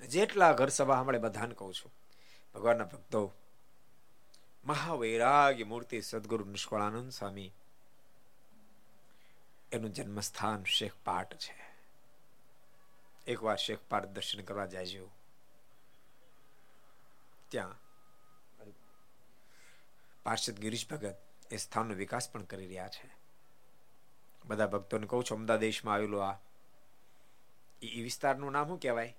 જેટલા 0.01 0.53
ઘર 0.53 0.69
સભા 0.69 1.01
હમણાં 1.01 1.21
બધાને 1.21 1.55
કહું 1.55 1.75
છું, 1.75 1.93
ભગવાનના 2.55 2.85
ભક્તો, 2.85 3.35
મહાવૈરાગ્ય 4.65 5.65
મૂર્તિ 5.65 6.01
સદગુરુ 6.01 6.45
નિષ્કળાનંદ 6.45 7.11
સ્વામી, 7.11 7.53
એનું 9.73 9.93
જન્મસ્થાન 9.93 10.65
શેખપાટ 10.65 11.35
છે. 11.35 11.57
એકવાર 13.27 13.57
શેખપાટ 13.57 14.07
દર્શન 14.07 14.43
કરવા 14.43 14.67
જાય 14.67 15.03
ત્યાં 17.49 17.75
પાર્ષદ 20.25 20.57
ગિરીશ 20.59 20.89
ભગત 20.89 21.17
એ 21.51 21.57
સ્થાનનો 21.57 21.95
વિકાસ 21.95 22.31
પણ 22.31 22.45
કરી 22.45 22.67
રહ્યા 22.67 22.89
છે. 22.89 23.11
બધા 24.45 24.67
ભક્તોને 24.67 25.07
કહું 25.07 25.25
છું, 25.25 25.39
અમદાવાદ 25.39 25.61
દેશમાં 25.61 25.95
આવેલું 25.95 26.29
આ 26.29 26.39
એ 27.83 28.03
વિસ્તારનું 28.03 28.53
નામ 28.53 28.69
શું 28.69 28.81
કહેવાય? 28.81 29.17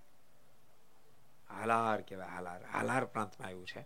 હાલાર 1.49 2.01
કહેવાય, 2.01 2.27
હાલાર. 2.27 2.65
હાલાર 2.65 3.05
પ્રાંતમાં 3.05 3.47
આવ્યું 3.47 3.67
છે. 3.67 3.83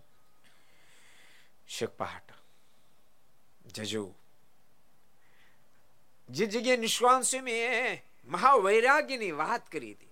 શેખપહાટ 1.68 2.32
જજુ. 3.66 4.14
જે 6.30 6.46
જગ્યાએ 6.46 6.78
નિષ્કાંત 6.78 7.24
સ્વામી 7.24 7.54
મહાવૈરાગ્યની 8.26 9.32
વાત 9.32 9.72
કરી 9.72 9.92
હતી. 9.94 10.10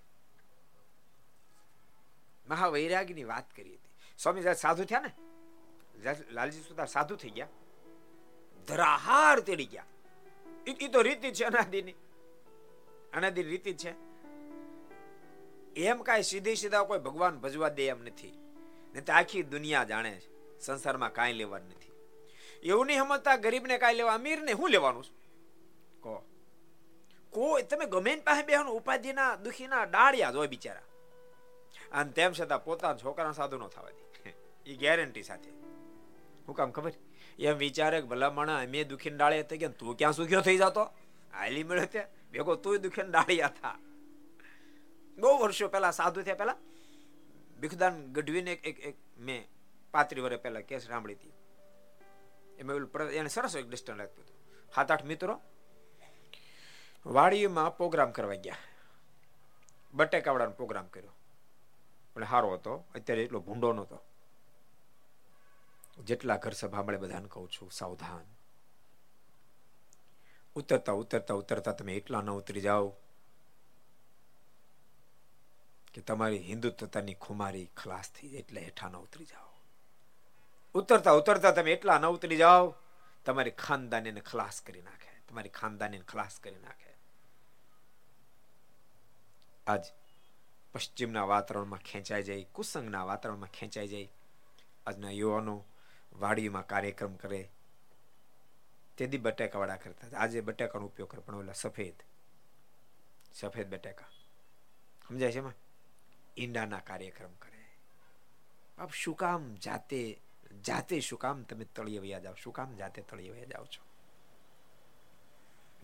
મહાવૈરાગ્યની 2.48 3.24
વાત 3.24 3.56
કરી 3.56 3.74
હતી. 3.74 3.90
સ્વામી 4.18 4.42
સાધુ 4.54 4.84
થયા 4.84 5.00
ને 5.00 5.12
લાલજી 6.30 6.62
સુધાર 6.62 6.86
સાધુ 6.86 7.16
થઈ 7.16 7.30
ગયા, 7.30 7.48
ધરાહાર 8.68 9.40
તેડી 9.40 9.66
ગયા. 9.66 9.84
એ 10.66 10.88
તો 10.88 11.02
રીતિ 11.02 11.32
છે 11.32 11.44
અનાદિની. 11.44 11.94
અનાદિ 13.12 13.42
રીતિ 13.42 13.74
છે. 13.74 14.09
એમ 15.82 16.02
કાંઈ 16.02 16.22
સીધી 16.22 16.56
સીધા 16.56 16.82
કોઈ 16.82 16.98
ભગવાન 16.98 17.38
ભજવા 17.38 17.68
દે 17.68 17.88
એમ 17.88 18.02
નથી. 18.02 18.38
ને 18.94 19.00
તો 19.00 19.12
આખી 19.12 19.42
દુનિયા 19.42 19.84
જાણે 19.84 20.10
છે. 20.10 20.58
સંસારમાં 20.60 21.12
કાંઈ 21.12 21.32
લેવાનું 21.32 21.68
નથી. 21.68 21.90
એવું 22.62 22.86
નહીં 22.86 22.98
સમજતા 22.98 23.36
ગરીબને 23.36 23.78
કાંઈ 23.78 23.94
લેવા, 23.94 24.14
અમીરને 24.14 24.52
શું 24.52 24.70
લેવાનું 24.70 25.04
કહો. 26.00 26.24
કોઈ, 27.30 27.62
તમે 27.62 27.86
ગમે 27.86 28.16
પાસે 28.16 28.42
બેહવાનું 28.42 28.74
ઉપાધિના, 28.74 29.36
દુખીના 29.36 29.84
ડાળિયા 29.84 30.30
જ 30.30 30.34
હોય 30.34 30.46
બિચારા. 30.46 30.80
અને 31.92 32.12
તેમ 32.12 32.32
છતાં 32.32 32.64
પોતાના 32.64 32.96
છોકરા 32.96 33.32
સાધુ 33.32 33.58
ન 33.58 33.66
થવા 33.66 33.90
દે. 33.90 34.34
એ 34.66 34.76
ગેરંટી 34.76 35.22
સાથે. 35.22 35.50
હું 36.48 36.54
કામ 36.54 36.70
ખબર? 36.70 36.92
એમ 37.38 37.56
વિચારે 37.56 38.00
ભલા 38.00 38.30
માણા, 38.30 38.56
અમે 38.56 38.84
દુખીને 38.84 39.16
ડાળિયા 39.16 39.42
થઈ 39.42 39.58
ગયા 39.58 39.68
તું 39.68 39.96
ક્યાં 39.96 40.12
સુખ્યો 40.12 40.40
થઈ 40.40 40.56
જતો? 40.56 40.82
હાલી 41.32 41.64
મળ્યો 41.64 41.86
ત્યાં. 41.86 42.06
ભેગો 42.32 42.54
તું 42.54 42.76
દુઃખીને 42.76 43.08
ડાળિયા 43.08 43.48
થા. 43.48 43.78
બહુ 45.20 45.38
વર્ષો 45.38 45.68
પહેલા, 45.68 45.90
સાધુ 45.90 46.22
થયા 46.22 46.34
પહેલા, 46.34 46.56
ભીખદાન 47.60 48.12
ગઢવીને 48.12 48.52
એક 48.52 48.80
એક 48.80 48.96
મેં 49.18 49.48
પાત્રી 49.92 50.20
વર્ષ 50.20 50.40
પહેલા 50.40 50.60
કેસ 50.60 50.82
સાંભળી 50.82 51.14
હતી. 51.14 51.32
એમાં 52.58 52.76
એને 53.02 53.28
સરસ 53.28 53.56
એક 53.56 53.68
ડિસ્ટન્સ 53.68 53.98
લાગતું 53.98 54.24
હતું. 54.24 54.36
સાત 54.74 54.90
આઠ 54.90 55.04
મિત્રો 55.04 55.40
વાડીમાં 57.06 57.76
પ્રોગ્રામ 57.76 58.10
કરવા 58.10 58.34
ગયા. 58.34 58.56
બટેકાવડાનો 59.94 60.50
પ્રોગ્રામ 60.50 60.86
કર્યો. 60.86 61.10
પણ 62.14 62.24
સારો 62.24 62.52
હતો. 62.52 62.84
અત્યારે 62.94 63.22
એટલો 63.22 63.40
ભૂંડો 63.40 63.72
નહોતો. 63.72 63.98
જેટલા 65.98 66.36
ઘર 66.36 66.52
સભા 66.52 66.82
મળે 66.82 66.98
બધાને 66.98 67.28
કહું 67.28 67.50
છું, 67.50 67.70
સાવધાન. 67.70 68.24
ઉતરતા 70.54 70.92
ઉતરતા 70.92 71.34
ઉતરતા 71.34 71.72
તમે 71.72 71.94
એટલા 71.94 72.22
ન 72.22 72.30
ઉતરી 72.30 72.60
જાઓ. 72.60 72.96
કે 75.94 76.00
તમારી 76.00 76.42
હિન્દુત્વતાની 76.42 77.14
ખુમારી 77.14 77.66
ખલાસ 77.76 78.08
થઈ 78.10 78.28
જાય 78.28 78.40
એટલે 78.40 78.60
હેઠા 78.60 78.88
ન 78.88 78.96
ઉતરી 78.96 79.26
જાઓ. 79.26 79.50
ઉતરતા 80.74 81.14
ઉતરતા 81.20 81.52
તમે 81.52 81.72
એટલા 81.72 81.98
ન 81.98 82.06
ઉતરી 82.06 82.36
જાઓ, 82.36 82.66
તમારી 83.24 83.56
ખાનદાનીને 83.64 84.20
ખલાસ 84.20 84.56
કરી 84.66 84.82
નાખે, 84.82 85.10
તમારી 85.28 85.56
ખાનદાનીને 85.60 86.04
ખલાસ 86.04 86.34
કરી 86.38 86.62
નાખે. 86.66 86.90
આજ 89.66 89.84
પશ્ચિમના 90.74 91.26
વાતાવરણમાં 91.26 91.82
ખેંચાઈ 91.82 92.22
જાય 92.22 92.44
કુસંગના 92.56 93.04
વાતાવરણમાં 93.06 93.56
ખેંચાઈ 93.58 93.88
જાય 93.88 94.08
આજના 94.86 95.10
યુવાનો 95.10 95.54
વાડીમાં 96.20 96.66
કાર્યક્રમ 96.66 97.14
કરે 97.22 97.40
તેથી 98.98 99.18
બટેકાવાળા 99.18 99.82
કરતા 99.84 100.08
આજે 100.16 100.40
બટેકાનો 100.40 100.86
ઉપયોગ 100.86 101.10
કરે, 101.10 101.20
પણ 101.20 101.34
ઓલા 101.34 101.54
સફેદ 101.54 101.98
સફેદ 103.34 103.68
બટેકા. 103.74 104.10
સમજાય 105.08 105.32
છે 105.32 105.38
એમાં? 105.38 105.58
ઈંડાના 106.36 106.78
કાર્યક્રમ 106.78 107.30
કરે. 107.42 107.76
બાપ, 108.78 108.90
શું 108.92 109.14
કામ 109.14 109.54
જાતે 109.54 110.20
જાતે 110.66 111.00
શું 111.00 111.18
કામ 111.18 111.42
તમે 111.42 111.64
તળીએ 111.64 111.98
વયા 111.98 112.18
જાઓ? 112.18 112.34
શું 112.42 112.52
કામ 112.52 112.74
જાતે 112.74 113.02
તળીએ 113.02 113.30
વયા 113.30 113.44
જાઓ 113.44 113.64
છો? 113.64 113.84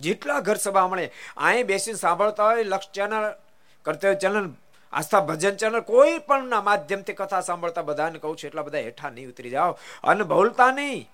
જેટલા 0.01 0.41
ઘર 0.41 0.55
સભા 0.55 0.89
મળે 0.89 1.13
અહીં 1.37 1.67
બેસીને 1.67 1.99
સાંભળતા 1.99 2.45
હોય, 2.45 2.63
લક્ષ 2.63 2.91
ચેનલ, 2.91 3.35
કર્તવ્ય 3.83 4.15
ચેનલ, 4.15 4.55
આસ્થા 4.93 5.21
ભજન 5.21 5.57
ચેનલ, 5.57 5.81
કોઈ 5.81 6.19
પણ 6.19 6.49
ના 6.49 6.63
માધ્યમથી 6.63 7.13
કથા 7.13 7.41
સાંભળતા 7.41 7.83
બધાને 7.83 8.19
કહું 8.19 8.37
છું, 8.37 8.49
એટલા 8.49 8.63
બધા 8.63 8.79
હેઠા 8.79 9.11
નહીં 9.11 9.29
ઉતરી 9.29 9.51
જાઓ. 9.51 9.79
અને 10.05 10.25
ભૂલતા 10.25 10.71
નહીં. 10.71 11.11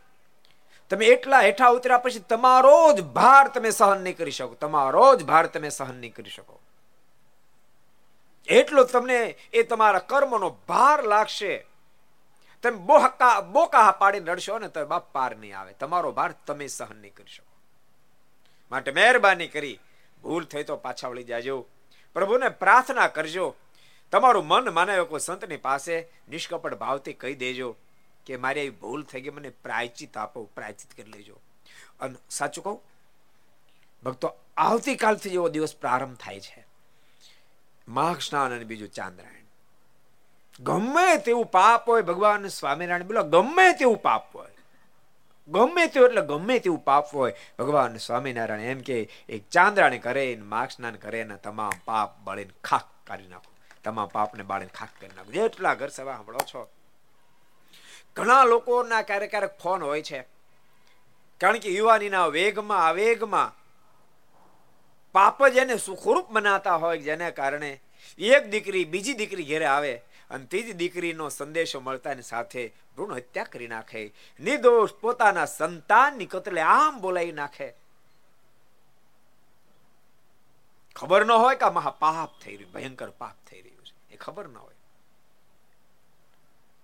તમે 0.90 1.07
એટલા 1.07 1.40
હેઠા 1.40 1.68
ઉતર્યા 1.68 1.99
પછી 1.99 2.18
તમારો 2.18 2.92
જ 2.92 3.01
ભાર 3.01 3.49
તમે 3.49 3.71
સહન 3.71 4.01
નહીં 4.01 4.16
કરી 4.16 4.31
શકો. 4.31 4.55
તમારો 4.55 5.16
જ 5.16 5.25
ભાર 5.25 5.47
તમે 5.47 5.68
સહન 5.68 5.95
નહીં 5.95 6.14
કરી 6.14 6.31
શકો. 6.31 6.62
એટલો 8.46 8.85
તમને 8.85 9.35
એ 9.52 9.62
તમારા 9.62 9.98
કર્મનો 9.98 10.50
ભાર 10.68 11.02
લાગશે. 11.02 11.66
તમે 12.62 12.78
બોહકા 12.78 13.40
બોકા 13.40 13.90
પાડીને 13.90 14.33
રડશો 14.33 14.59
ને 14.59 14.68
તો 14.68 14.87
બાપ 14.87 15.12
પાર 15.12 15.37
નહીં 15.37 15.59
આવે. 15.59 15.72
તમારો 15.72 16.12
ભાર 16.12 16.35
તમે 16.46 16.66
સહન 16.66 16.96
નહીં 16.96 17.14
કરી 17.14 17.35
શકો. 17.35 17.52
માટે 18.70 18.92
મહેરબાની 18.92 19.48
કરી. 19.48 19.81
ભૂલ 20.22 20.44
થઈ 20.44 20.64
તો 20.64 20.76
પાછા 20.76 21.09
વળી 21.09 21.24
જાજો. 21.24 21.66
પ્રભુને 22.14 22.48
પ્રાર્થના 22.48 23.09
કરજો. 23.09 23.55
તમારું 24.11 24.46
મન 24.46 24.70
માને 24.70 25.02
કોઈ 25.02 25.20
સંતની 25.20 25.57
પાસે 25.57 26.09
નિષ્કપટ 26.28 26.74
ભાવથી 26.74 27.12
કહી 27.12 27.35
દેજો 27.35 27.76
કે 28.26 28.37
મારી 28.37 28.61
આવી 28.61 28.70
ભૂલ 28.70 29.02
થઈ 29.02 29.20
ગઈ, 29.20 29.31
મને 29.31 29.48
પ્રાયચિત 29.48 30.16
આપો, 30.16 30.44
પ્રાયચિત 30.44 30.96
કરી 30.96 31.12
લેજો. 31.12 31.40
અને 32.00 32.14
સાચું 32.31 32.64
કહું, 32.64 32.83
ભક્તો, 34.02 34.37
આવતીકાલથી 34.57 35.31
જેવો 35.31 35.48
દિવસ 35.48 35.76
પ્રારંભ 35.76 36.16
થાય 36.16 36.40
છે. 36.40 36.71
માઘ 37.88 38.18
સ્નાન 38.18 38.55
અને 38.55 38.64
બીજું 38.64 38.88
ચાંદ્રાયણ. 38.88 39.42
ગમે 40.61 41.16
તેવું 41.16 41.47
પાપ 41.47 41.88
હોય, 41.88 42.03
ભગવાન 42.03 42.49
સ્વામિનારાયણ 42.49 43.07
બોલો, 43.07 43.23
ગમે 43.23 43.73
તેવું 43.73 43.97
પાપ 43.97 44.37
હોય. 44.37 44.51
ગમે 45.49 45.87
તેવું 45.87 46.09
એટલે 46.09 46.23
ગમે 46.23 46.59
તેવું 46.59 46.79
પાપ 46.79 47.14
હોય, 47.14 47.35
ભગવાન 47.59 47.97
સ્વામિનારાયણ 47.97 48.61
એમ 48.61 48.81
કે 48.81 49.11
એક 49.29 49.49
ચાંદ્રાને 49.49 49.99
કરે 49.99 50.37
માઘ 50.37 50.68
સ્નાન 50.68 50.95
કરે 50.95 51.25
ને 51.25 51.37
તમામ 51.37 51.73
પાપ 51.85 52.18
બળીને 52.18 52.51
ખાક 52.64 52.88
કાઢી 53.07 53.27
નાખો. 53.27 53.53
તમામ 53.85 54.09
પાપને 54.09 54.42
બાળીને 54.42 54.71
ખાક 54.75 54.88
કરી 55.01 55.11
નાખો. 55.16 55.33
જેટલા 55.33 55.75
ઘર 55.75 55.88
સભા 55.88 56.12
સાંભળો 56.12 56.38
છો. 56.38 56.71
ઘણા 58.16 58.45
લોકોના 58.45 59.03
ક્યારેક 59.03 59.31
ક્યારેક 59.31 59.59
ફોન 59.59 59.83
હોય 59.83 60.03
છે. 60.03 60.29
કારણ 61.40 61.59
કે 61.59 61.68
યુવાનીના 61.68 62.27
વેગમાં, 62.27 62.87
આવેગમાં 62.87 63.62
પાપ 65.12 65.48
જ 65.48 65.57
એને 65.57 65.77
સુખરૂપ 65.77 66.31
બનાતા 66.31 66.77
હોય 66.77 66.98
જેને 66.98 67.31
કારણે 67.31 67.81
એક 68.18 68.51
દીકરી 68.51 68.85
બીજી 68.85 69.12
દીકરી 69.12 69.44
ઘેરે 69.44 69.64
આવે 69.64 69.94
અને 70.31 70.46
ત્રીજી 70.46 70.72
દીકરીનો 70.72 71.29
સંદેશો 71.29 71.81
મળતાની 71.81 72.22
સાથે 72.22 72.68
ભ્રૂણ 72.68 73.14
હત્યા 73.14 73.44
કરી 73.44 73.68
નાખે. 73.68 74.12
નિર્દોષ 74.40 74.92
પોતાના 74.92 75.44
સંતાનની 75.44 76.27
કતલે 76.27 76.61
આમ 76.61 77.01
બોલાવી 77.01 77.33
નાખે. 77.33 77.72
ખબર 80.96 81.27
ન 81.27 81.31
હોય 81.31 81.57
કે 81.57 81.70
મહા 81.70 81.90
પાપ 81.90 82.40
થઈ 82.42 82.57
રહ્યું, 82.57 82.72
ભયંકર 82.72 83.11
પાપ 83.11 83.48
થઈ 83.51 83.62
રહ્યું 83.62 83.87
છે. 83.87 84.14
એ 84.14 84.16
ખબર 84.16 84.48
ન 84.48 84.57
હોય. 84.57 84.75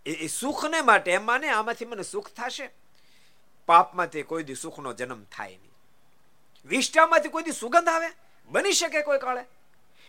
એ 0.06 0.26
સુખને 0.26 0.80
માટે 0.80 1.12
એમ 1.12 1.26
માને, 1.26 1.48
આમાંથી 1.48 1.84
મને 1.84 2.02
સુખ 2.02 2.30
થશે. 2.30 2.70
પાપમાંથી 3.66 4.22
કોઈ 4.22 4.42
દી 4.42 4.54
સુખનો 4.54 4.92
જન્મ 4.92 5.24
થાય 5.24 5.48
નહીં. 5.48 5.67
વિષ્ટામાંથી 6.68 7.28
કોઈ 7.28 7.42
સુગંધ 7.42 7.88
આવે? 7.88 8.06
બની 8.48 8.72
શકે 8.72 9.02
કોઈ 9.02 9.18
કાળે? 9.18 9.44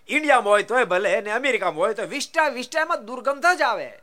ઇન્ડિયામાં 0.08 0.50
હોય 0.50 0.63
તોય 0.63 0.86
ભલે 0.86 1.17
અને 1.17 1.32
અમેરિકામાં 1.32 1.80
હોય 1.80 1.93
તો 1.93 2.04
વિષ્ટા 2.04 2.48
વિષ્ટામાં 2.48 3.06
દુર્ગંધ 3.06 3.45
જ 3.58 3.62
આવે. 3.62 4.00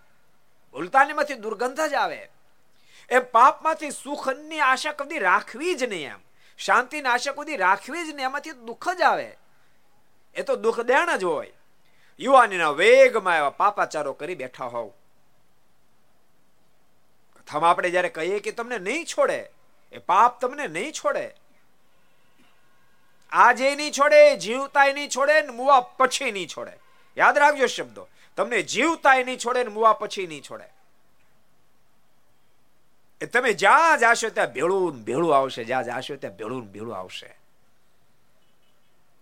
ઉલતાનીમાંથી 0.75 1.35
દુર્ગંધ 1.35 1.81
જ 1.81 1.95
આવે. 1.95 2.31
એ 3.11 3.19
પાપમાંથી 3.19 3.91
સુખની 3.91 4.61
આશા 4.61 4.93
કદી 4.93 5.19
રાખવી 5.19 5.75
જ 5.75 5.85
નહીં 5.85 6.13
એમ. 6.13 6.19
શાંતિની 6.59 7.09
આશા 7.09 7.33
કદી 7.33 7.57
રાખવી 7.57 8.05
જ 8.07 8.15
નહીં, 8.15 8.27
એમાંથી 8.27 8.51
દુઃખ 8.51 8.89
જ 8.89 9.03
આવે. 9.03 9.37
એ 10.35 10.43
તો 10.43 10.57
દુઃખ 10.57 10.81
દેણ 10.81 11.17
જ 11.17 11.25
હોય. 11.25 11.53
યુવાનીના 12.21 12.71
વેગમાં 12.71 13.37
એવા 13.37 13.51
પાપાચારો 13.51 14.13
કરી 14.13 14.35
બેઠા 14.35 14.65
હોવ. 14.65 14.89
કથામાં 17.37 17.71
આપણે 17.71 17.91
જ્યારે 17.91 18.09
કહીએ 18.09 18.41
કે 18.41 18.53
તમને 18.53 18.79
નહીં 18.79 19.05
છોડે, 19.05 19.51
એ 19.93 19.99
પાપ 19.99 20.41
તમને 20.41 20.67
નહીં 20.67 20.93
છોડે 20.93 21.35
આજે 23.31 23.77
નહીં 23.77 23.93
છોડે, 23.93 24.37
જીવતાય 24.37 24.93
નહીં 24.93 25.09
છોડે 25.09 25.43
ને 25.43 25.49
મુવા 25.49 25.81
પછી 25.81 26.33
નહીં 26.33 26.49
છોડે. 26.49 26.73
યાદ 27.19 27.39
રાખજો 27.39 27.67
શબ્દો. 27.67 28.09
તમને 28.37 28.63
જીવતાય 28.63 29.25
નહીં 29.25 29.39
છોડે 29.39 29.65
ને 29.65 29.71
મુવા 29.71 29.93
પછી 29.93 30.27
નહીં 30.27 30.43
છોડે. 30.43 30.65
એ 33.21 33.27
તમે 33.27 33.53
જ્યાં 33.53 33.99
જાશો 33.99 34.29
ત્યાં 34.29 34.53
ભેળું 34.53 35.05
ભેળું 35.05 35.37
આવશે. 35.37 35.65
જ્યાં 35.65 35.85
જાશો 35.85 36.17
ત્યાં 36.17 36.37
ભેળું 36.37 36.73
ભેળું 36.73 36.97
આવશે. 36.97 37.39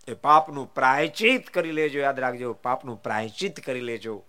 એ 0.09 0.15
પાપનું 0.15 0.75
પ્રાયચિત 0.75 1.51
કરી 1.51 1.73
લેજો, 1.73 2.01
યાદ 2.01 2.21
રાખજો. 2.21 2.53
પાપનું 2.53 3.03
પ્રાયચિત 3.03 3.61
કરી 3.61 3.81
લેજો. 3.81 4.25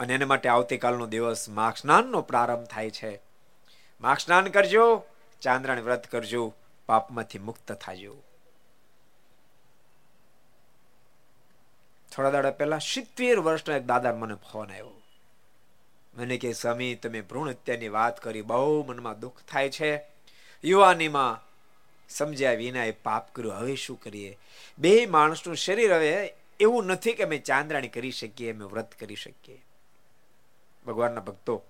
અને 0.00 0.14
એના 0.14 0.26
માટે 0.26 0.48
આવતીકાલનો 0.48 1.06
દિવસ 1.06 1.48
માઘ 1.48 1.74
સ્નાનનો 1.74 2.22
પ્રારંભ 2.22 2.66
થાય 2.66 2.90
છે. 2.90 3.22
માઘ 4.00 4.18
સ્નાન 4.18 4.48
કરજો, 4.48 5.04
ચાંદ્રાણી 5.40 5.80
વ્રત 5.80 6.06
કરજો. 6.06 6.54
પાપમાંથી 6.86 7.38
મુક્ત 7.38 7.72
થાજો. 7.72 8.22
થોડા 12.12 12.30
દાડા 12.30 12.50
પહેલા 12.50 12.78
સિત્તેર 12.78 13.38
વર્ષનો 13.38 13.76
એક 13.76 13.86
દાદા 13.86 14.12
મને 14.12 14.34
ફોન 14.34 14.70
આવ્યો. 14.70 15.02
મને 16.16 16.38
કે, 16.38 16.52
સ્વામી, 16.52 16.94
તમે 16.94 17.20
ભ્રૂણ 17.20 17.50
હત્યાની 17.50 17.88
વાત 17.88 18.22
કરી, 18.22 18.42
બહુ 18.42 18.84
મનમાં 18.84 19.20
દુઃખ 19.20 19.42
થાય 19.48 19.70
છે. 19.70 20.02
યુવાનીમાં 20.64 21.46
સમજ્યા 22.08 22.52
વિના 22.52 22.84
એ 22.84 22.90
પાપ 22.90 23.34
કર્યું. 23.34 23.54
હવે 23.54 23.76
શું 23.76 24.00
કરીએ? 24.00 24.38
બે 24.78 25.06
માણસનું 25.06 25.56
શરીર 25.56 25.94
હવે 25.94 26.34
એવું 26.60 26.86
નથી 26.86 27.12
કે 27.12 27.24
અમે 27.24 27.38
ચાંદ્રાણી 27.38 27.88
કરી 27.88 28.10
શકીએ, 28.10 28.52
અમે 28.52 28.64
વ્રત 28.64 28.94
કરી 28.94 29.16
શકીએ. 29.16 29.64
ભગવાનના 30.86 31.20
ભક્તો 31.20 31.62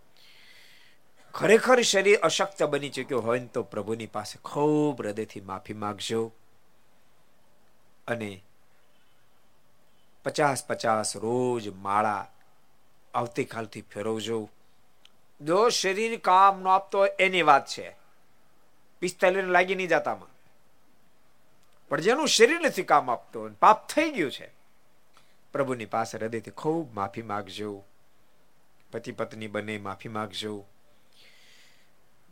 ખરેખર 1.37 1.83
શરીર 1.83 2.19
અશક્ત 2.19 2.63
બની 2.63 2.91
ચૂક્યો 2.91 3.21
હોય 3.21 3.41
ને 3.41 3.47
તો 3.47 3.63
પ્રભુની 3.63 4.07
પાસે 4.07 4.39
ખૂબ 4.45 5.03
હૃદયથી 5.03 5.41
માફી 5.41 5.73
માગજો. 5.73 6.33
અને 8.07 8.43
પચાસ 10.25 10.67
પચાસ 10.67 11.17
રોજ 11.17 11.69
માળા 11.69 12.27
આવતીકાલથી 13.15 13.81
ફેરવજો. 13.81 14.51
જો 15.41 15.69
શરીર 15.69 16.19
કામ 16.19 16.63
ન 16.63 16.69
આપતો 16.69 17.07
એની 17.07 17.43
વાત 17.43 17.67
છે. 17.67 17.97
પિસ્તાલીસ 19.01 19.45
લાગી 19.45 19.75
નહીં 19.75 19.89
જતામાં 19.89 20.29
પણ 21.89 22.01
જેનું 22.01 22.29
શરીર 22.29 22.61
નથી 22.61 22.83
કામ 22.83 23.11
આપતો 23.11 23.49
પાપ 23.49 23.89
થઈ 23.89 24.11
ગયું 24.11 24.31
છે. 24.31 24.51
પ્રભુની 25.53 25.87
પાસે 25.87 26.19
હૃદયથી 26.19 26.51
ખૂબ 26.51 26.95
માફી 26.95 27.23
માગજો. 27.23 27.85
પતિ 28.93 29.13
પત્ની 29.13 29.47
બંને 29.47 29.79
માફી 29.79 30.09
માગજો. 30.09 30.65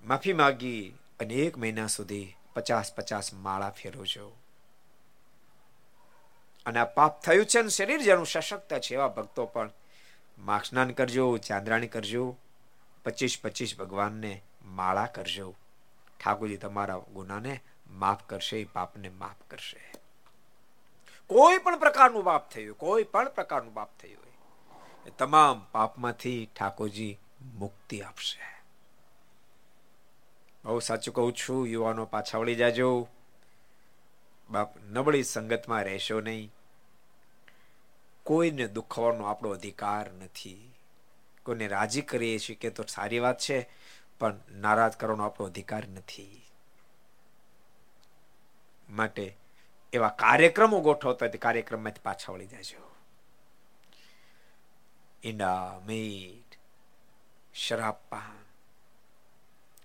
માફી 0.04 0.32
માગી 0.32 0.94
અને 1.20 1.34
એક 1.34 1.58
મહિના 1.58 1.86
સુધી 1.86 2.36
પચાસ 2.54 2.94
પચાસ 2.94 3.32
માળા 3.32 3.70
ફેરવજો. 3.70 4.36
અને 6.66 6.78
આ 6.78 6.84
પાપ 6.84 7.22
થયું 7.22 7.46
છે 7.46 7.68
શરીર 7.68 8.02
જેનું 8.02 8.26
સશક્ત 8.26 8.78
છે 8.78 8.94
એવા 8.94 9.08
ભક્તો 9.08 9.46
પણ 9.46 9.70
માક્ષનાન 10.38 10.90
કરજો, 10.90 11.38
ચાંદ્રાણી 11.38 11.88
કરજો 11.88 12.36
પચીસ 13.04 13.38
પચીસ 13.42 13.78
ભગવાનને 13.78 14.42
માળા 14.64 15.06
કરજો. 15.06 15.54
ઠાકોરજી 16.20 16.56
તમારા 16.56 16.96
ગુનાને 16.96 17.62
માફ 17.90 18.22
કરશે 18.22 18.64
પાપને 18.64 19.08
માફ 19.08 19.50
કરશે. 19.50 19.92
કોઈ 21.26 21.58
પણ 21.58 21.78
પ્રકારનું 21.78 22.24
પાપ 22.24 22.50
થયું, 22.50 22.78
કોઈ 22.78 23.04
પણ 23.04 23.28
પ્રકારનું 23.28 23.74
પાપ 23.74 23.98
થયું 23.98 24.24
તમામ 25.18 25.66
પાપમાંથી 25.72 26.50
ઠાકોરજી 26.56 27.18
મુક્તિ 27.54 28.02
આપશે. 28.02 28.53
બહુ 30.64 30.78
સાચું 30.78 31.14
કહું 31.14 31.32
છું, 31.32 31.66
યુવાનો 31.66 32.04
પાછા 32.04 32.38
વળી 32.38 32.54
જાજો. 32.54 33.08
બાપ, 34.50 34.76
નબળી 34.84 35.22
સંગતમાં 35.22 35.82
રહેશો 35.82 36.20
નહીં. 36.20 36.52
કોઈને 38.22 38.68
દુખવાનો 38.68 39.24
આપણો 39.24 39.50
અધિકાર 39.50 40.12
નથી. 40.12 40.74
કોઈને 41.42 41.66
રાજી 41.66 42.02
કરીએ 42.02 42.38
છીએ 42.38 42.56
કે 42.56 42.70
તો 42.70 42.84
સારી 42.88 43.18
વાત 43.18 43.38
છે, 43.38 43.70
પણ 44.18 44.40
નારાજ 44.50 44.92
કરવાનો 44.92 45.24
આપણો 45.24 45.46
અધિકાર 45.46 45.88
નથી. 45.88 46.44
માટે 48.90 49.36
એવા 49.92 50.08
કાર્યક્રમો 50.08 50.80
ગોઠવતા 50.80 51.26
તે 51.26 51.38
કાર્યક્રમમાંથી 51.38 52.00
પાછા 52.04 52.32
વળી 52.32 52.46
જાજો. 52.46 52.94
ઈંડા, 55.24 55.80
મીઠ, 55.86 56.56
શરાબ, 57.54 57.94
પાન. 57.94 58.43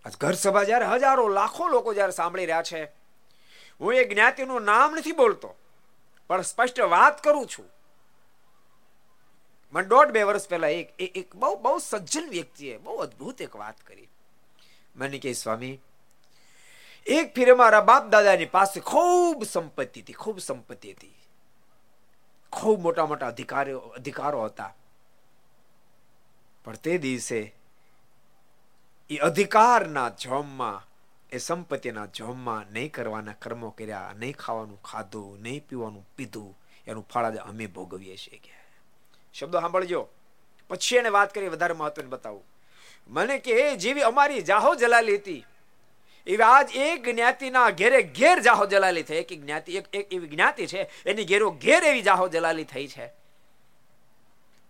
ઘર 0.06 0.34
સભા 0.34 0.64
જ્યારે 0.64 0.86
હજારો, 0.86 1.28
લાખો 1.28 1.68
લોકો 1.68 1.94
જ્યારે 1.94 2.12
સાંભળી 2.12 2.46
રહ્યા 2.46 2.64
છે, 2.64 2.84
હું 3.82 3.94
એ 3.94 4.06
જ્ઞાતિનું 4.06 4.62
નામ 4.62 4.96
નથી 4.96 5.12
બોલતો, 5.12 5.56
પણ 6.28 6.42
સ્પષ્ટ 6.42 6.80
વાત 6.80 7.24
કરું 7.24 7.48
છું. 7.48 7.74
મને 9.74 9.88
દોઢ 9.88 10.08
બે 10.08 10.24
વર્ષ 10.24 10.50
પહેલા 10.50 10.68
એક 10.68 10.94
એક 11.00 11.36
બહુ 11.36 11.56
બહુ 11.56 11.78
સજ્જન 11.78 12.30
વ્યક્તિએ 12.30 12.78
બહુ 12.78 12.96
અદ્ભુત 12.96 13.42
એક 13.42 13.56
વાત 13.56 13.82
કરી. 13.82 14.10
મને 14.96 15.20
કહે, 15.20 15.34
સ્વામી, 15.34 15.82
એક 17.08 17.36
ફીરે 17.36 17.54
મારા 17.54 17.82
બાપ 17.82 18.08
દાદાની 18.08 18.46
પાસે 18.46 18.80
ખૂબ 18.80 19.44
સંપત્તિ 19.44 20.02
હતી, 20.02 20.14
ખૂબ 20.14 20.40
સંપત્તિ 20.40 20.92
હતી. 20.92 21.16
ખૂબ 22.52 22.82
મોટા 22.82 23.06
મોટા 23.06 23.28
અધિકારો 23.28 23.80
અધિકારો 23.80 24.46
હતા. 24.46 24.76
પણ 26.66 26.76
તે 26.76 26.98
દિવસે 26.98 27.56
એ 29.10 29.18
અધિકારના 29.18 30.10
જોમમાં, 30.10 30.88
એ 31.32 31.38
સંપત્તિના 31.38 32.06
જોમમાં 32.06 32.66
નહીં 32.72 32.92
કરવાના 32.92 33.34
કર્મો 33.34 33.70
કર્યા, 33.70 34.14
નહીં 34.18 34.34
ખાવાનું 34.34 34.82
ખાધું, 34.84 35.42
નહીં 35.42 35.68
પીવાનું 35.68 36.08
પીધું, 36.16 36.58
એનું 36.88 37.08
ફળ 37.14 37.26
અમે 37.26 37.68
ભોગવીએ 37.68 38.18
છીએ 38.18 38.38
કે. 38.38 38.54
શબ્દો 39.34 39.60
સાંભળજો. 39.60 40.10
પછી 40.68 40.96
એને 40.96 41.10
વાત 41.10 41.34
કરી, 41.34 41.48
વધારે 41.48 41.74
મહત્વની 41.74 42.08
બતાવું. 42.08 42.44
મને 43.08 43.40
કે 43.40 43.76
જેવી 43.76 44.02
અમારી 44.02 44.42
જાહો 44.42 44.76
જલાલી 44.76 45.16
હતી, 45.16 45.46
એવી 46.28 46.44
આજ 46.44 46.70
એક 46.76 47.10
જ્ઞાતિના 47.10 47.70
ઘેરે 47.70 48.04
ઘેર 48.04 48.40
જાહો 48.40 48.66
જલાલી 48.66 49.04
થઈ. 49.04 49.16
એક 49.16 49.42
જ્ઞાતિ, 49.42 49.76
એક 49.76 49.96
એક 49.96 50.14
એવી 50.14 50.28
જ્ઞાતિ 50.28 50.68
છે, 50.68 50.90
એની 51.06 51.26
ઘેરો 51.26 51.52
ઘેર 51.52 51.84
એવી 51.84 52.02
જાહો 52.02 52.28
જલાલી 52.28 52.64
થઈ 52.64 52.88
છે. 52.88 53.08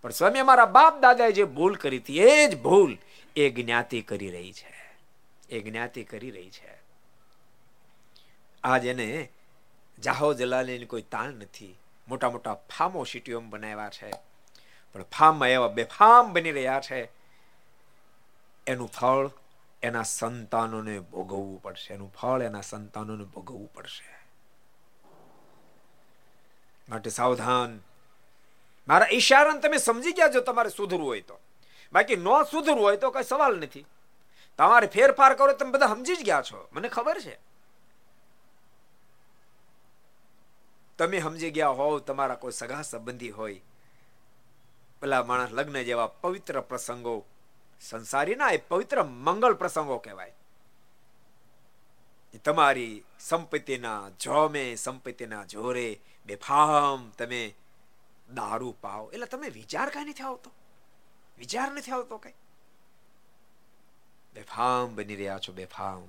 પણ 0.02 0.10
સ્વામી, 0.10 0.40
અમારા 0.40 0.66
બાપ 0.66 1.02
દાદાએ 1.02 1.32
જે 1.32 1.44
ભૂલ 1.44 1.76
કરી 1.76 1.98
હતી, 1.98 2.20
એ 2.20 2.48
જ 2.48 2.62
ભૂલ 2.62 2.98
એ 3.40 3.50
જ્ઞાતિ 3.50 4.02
કરી 4.02 4.32
રહી 4.32 4.54
છે. 4.54 4.98
એ 5.50 5.62
જ્ઞાતિ 5.62 6.04
કરી 6.04 6.32
રહી 6.32 6.50
છે. 6.50 6.82
આજ 8.64 8.86
એને 8.86 9.32
જાહો 10.00 10.34
જલાલીની 10.34 10.86
કોઈ 10.86 11.02
તાણ 11.02 11.30
નથી. 11.30 11.80
મોટા 12.08 12.30
મોટા 12.30 12.54
ફામો 12.54 13.04
સિટીઓ 13.04 13.40
બનાવ્યા 13.40 13.90
છે. 13.90 14.12
પણ 14.94 15.04
ફામમાં 15.04 15.50
એવા 15.50 15.68
બેફામ 15.68 16.34
બની 16.34 16.52
રહ્યા 16.52 16.82
છે. 16.92 17.10
એનું 18.68 18.88
ફળ 18.88 19.30
એના 19.84 20.04
સંતાનોને 20.04 21.00
ભોગવવું 21.00 21.62
પડશે. 21.62 21.94
એનું 21.94 22.14
ફળ 22.14 22.42
એના 22.42 22.62
સંતાનોને 22.62 23.24
ભોગવવું 23.24 23.74
પડશે. 23.74 24.28
માટે 26.90 27.10
સાવધાન. 27.10 27.80
મારા 28.88 29.08
ઈશારાને 29.12 29.60
તમે 29.60 29.78
સમજી 29.78 30.12
ગયા 30.12 30.28
જો 30.28 30.42
તમારે 30.42 30.70
સુધરવું 30.70 31.08
હોય 31.08 31.22
તો. 31.22 31.40
બાકી 31.94 32.16
ન 32.16 32.28
સુધરવું 32.52 32.84
હોય 32.84 32.98
તો 32.98 33.12
કઈ 33.12 33.24
સવાલ 33.24 33.60
નથી. 33.60 33.86
તમારે 34.58 34.88
ફેરફાર 34.88 35.34
કરો 35.34 35.54
તમે 35.54 35.72
બધા 35.72 35.88
સમજી 35.88 36.16
જ 36.16 36.24
ગયા 36.24 36.42
છો. 36.42 36.68
મને 36.74 36.90
ખબર 36.90 37.20
છે. 37.20 37.40
તમે 40.98 41.20
સમજી 41.20 41.52
ગયા 41.52 41.68
હોવ, 41.68 42.00
તમારા 42.00 42.36
કોઈ 42.36 42.52
સગા 42.52 42.82
સંબંધી 42.82 43.30
હોય, 43.30 43.62
પેલા 45.02 45.24
માણસ 45.24 45.52
લગ્ન 45.52 45.84
જેવા 45.84 46.08
પવિત્ર 46.08 46.62
પ્રસંગો, 46.62 47.26
સંસારીના 47.82 48.50
એ 48.50 48.58
પવિત્ર 48.58 49.04
મંગળ 49.04 49.54
પ્રસંગો 49.54 49.98
કહેવાય. 49.98 50.34
તમારી 52.44 53.04
સંપત્તિના 53.20 54.10
જોમે, 54.10 54.76
સંપત્તિના 54.76 55.46
જોરે, 55.46 56.00
બેફામ 56.26 57.10
તમે 57.10 57.56
દારૂ 58.36 58.76
પાવ 58.82 59.10
એટલે 59.14 59.26
તમે 59.26 59.50
વિચાર 59.50 59.90
કઈ 59.90 60.06
નથી 60.06 60.24
આવતો? 60.24 60.52
વિચાર 61.40 61.72
નથી 61.72 61.92
આવતો 61.92 62.18
કઈ. 62.18 62.34
બેફામ 64.34 64.96
બની 64.96 65.16
રહ્યા 65.16 65.40
છો, 65.40 65.54
બેફામ. 65.54 66.08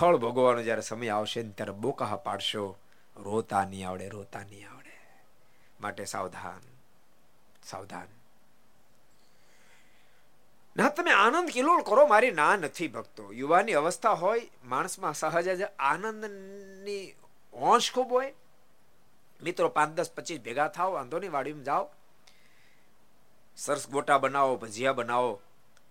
ફળ 0.00 0.16
ભોગવવાનો 0.16 0.62
જયારે 0.62 0.80
સમય 0.80 1.08
આવશે 1.08 1.42
ને 1.42 1.50
ત્યારે 1.50 1.72
બોકાહ 1.72 2.16
પાડશો, 2.16 2.76
રોતા 3.16 3.64
નહીં 3.64 3.88
આવડે, 3.88 4.08
રોતા 4.08 4.40
નહીં 4.40 4.70
આવડે. 4.70 5.00
માટે 5.80 6.04
સાવધાન 6.04 6.60
સાવધાન. 7.64 8.06
ના, 10.76 10.88
તમે 10.88 11.10
આનંદ 11.10 11.48
કિલોલ 11.48 11.82
કરો, 11.82 12.06
મારી 12.06 12.30
ના 12.30 12.56
નથી 12.56 12.88
ભક્તો. 12.88 13.32
યુવાની 13.32 13.72
અવસ્થા 13.72 14.10
હોય, 14.10 14.50
માણસમાં 14.64 15.14
સહજ 15.14 15.60
જ 15.60 15.62
આનંદની 15.78 17.14
હોંશ 17.54 17.92
ખૂબ 17.92 18.12
હોય. 18.12 18.34
મિત્રો, 19.42 19.68
પાંચ 19.68 19.96
દસ 19.96 20.10
પચીસ 20.10 20.40
ભેગા 20.40 20.68
થાવ 20.68 20.92
વાંધો 20.92 21.18
નહીં, 21.18 21.32
વાડીમાં 21.32 21.64
જાઓ. 21.64 21.88
સરસ 23.56 23.88
ગોટા 23.88 24.18
બનાવો, 24.18 24.56
ભજીયા 24.56 24.92
બનાવો. 24.92 25.40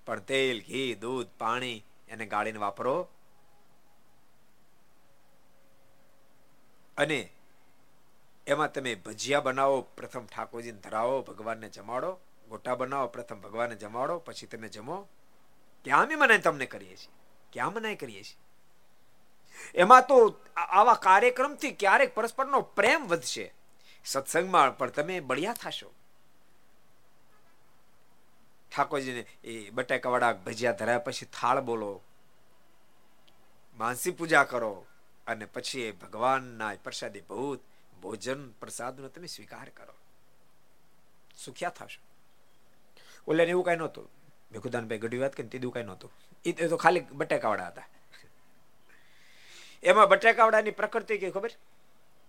પણ 0.05 0.19
તેલ, 0.19 0.61
ઘી, 0.61 0.95
દૂધ, 0.95 1.27
પાણી 1.37 1.85
એને 2.07 2.25
ગાળીને 2.25 2.59
વાપરો. 2.59 3.07
અને 6.97 7.33
એમાં 8.47 8.71
તમે 8.71 8.95
ભજીયા 8.95 9.39
બનાવો, 9.39 9.81
પ્રથમ 9.81 10.25
ઠાકોરજીને 10.25 10.79
ધરાવો, 10.79 11.21
ભગવાનને 11.21 11.69
જમાડો. 11.69 12.19
ગોટા 12.49 12.75
બનાવો, 12.75 13.07
પ્રથમ 13.07 13.41
ભગવાનને 13.41 13.75
જમાડો, 13.75 14.19
પછી 14.19 14.47
તમે 14.47 14.67
જમો. 14.67 15.07
ક્યાં 15.83 16.03
અમે 16.03 16.15
મનાય 16.15 16.37
તમને 16.37 16.65
કરીએ 16.65 16.95
છીએ? 16.95 17.13
ક્યાં 17.53 17.73
મનાય 17.73 17.95
કરીએ 17.95 18.23
છીએ? 18.23 18.37
એમાં 19.75 20.07
તો 20.07 20.39
આવા 20.55 20.93
કાર્યક્રમથી 20.93 21.71
ક્યારેક 21.71 22.15
પરસ્પરનો 22.15 22.61
પ્રેમ 22.61 23.07
વધશે. 23.07 23.53
સત્સંગમાં 24.05 24.77
પણ 24.77 24.89
તમે 24.89 25.19
બળિયા 25.19 25.53
થશો. 25.53 25.93
ઠાકોરજીને 28.71 29.25
એ 29.43 29.69
બટાકાવાળા 29.69 30.33
ભજીયા 30.33 30.71
ધરાયા, 30.71 30.99
પછી 30.99 31.25
થાળ 31.25 31.61
બોલો, 31.61 32.01
માનસી 33.77 34.11
પૂજા 34.11 34.43
કરો, 34.43 34.85
અને 35.27 35.45
પછી 35.45 35.81
એ 35.81 35.91
ભગવાનના 35.91 36.75
પ્રસાદી 36.83 37.21
ભૂત, 37.21 37.61
ભોજન 38.01 38.51
પ્રસાદનો 38.51 39.07
તમે 39.07 39.27
સ્વીકાર 39.27 39.69
કરો. 39.69 39.93
સુખ્યા 41.37 41.69
થશો. 41.69 42.01
ઓલે 43.27 43.43
એવું 43.43 43.65
કઈ 43.65 43.75
નહોતું. 43.75 44.11
ભેખુદાનભાઈ 44.51 44.97
ગઢવી 44.97 45.19
વાત 45.19 45.33
કરીને 45.33 45.49
તીધું 45.49 45.73
કઈ 45.73 45.83
નહોતું. 45.83 46.11
એ 46.45 46.67
તો 46.67 46.77
ખાલી 46.77 46.99
બટેકાવાળા 46.99 47.67
હતા. 47.67 47.87
એમાં 49.83 50.07
બટેકાવાળાની 50.07 50.71
પ્રકૃતિ 50.71 51.17
કે 51.17 51.31
ખબર? 51.31 51.51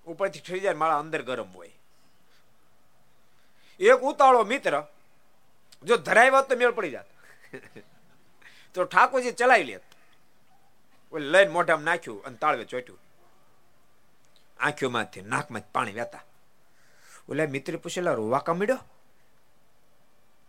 ઉપરથી 0.07 0.41
ઠરી 0.41 0.61
જાય 0.61 0.75
માળા 0.75 0.99
અંદર 0.99 1.23
ગરમ 1.23 1.51
હોય. 1.55 1.71
એક 3.81 4.01
ઉતાળો 4.01 4.45
મિત્ર 4.45 4.87
જો 5.85 5.97
ધરાવ્યો 5.97 6.43
તો 6.43 6.57
મેળ 6.57 6.71
પડી 6.71 6.91
જાત. 6.91 7.07
તો 8.75 8.85
ઠાકોરજી 8.85 9.33
ચલાવી 9.33 9.65
લેત. 9.65 9.83
લઈને 11.15 11.53
મોઢામાં 11.53 11.85
નાખ્યું 11.85 12.25
અને 12.25 12.37
તાળવે 12.37 12.65
ચોટ્યું. 12.65 12.99
આંખીઓમાંથી 14.61 15.21
નાકમાં 15.21 15.63
પાણી 15.73 15.93
વહેતા. 15.93 16.23
ઓલે 17.29 17.47
મિત્રે 17.47 17.77
પૂછેલા 17.77 18.13
રોવા 18.13 18.39
કામ 18.39 18.59
મળ્યો 18.59 18.79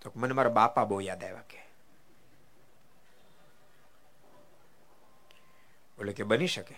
તો 0.01 0.11
મને 0.15 0.33
મારા 0.33 0.49
બાપા 0.49 0.83
બહુ 0.83 1.01
યાદ 1.01 1.23
આવ્યા 1.23 1.43
કે. 1.49 1.57
એટલે 5.97 6.13
કે 6.13 6.23
બની 6.23 6.47
શકે. 6.47 6.75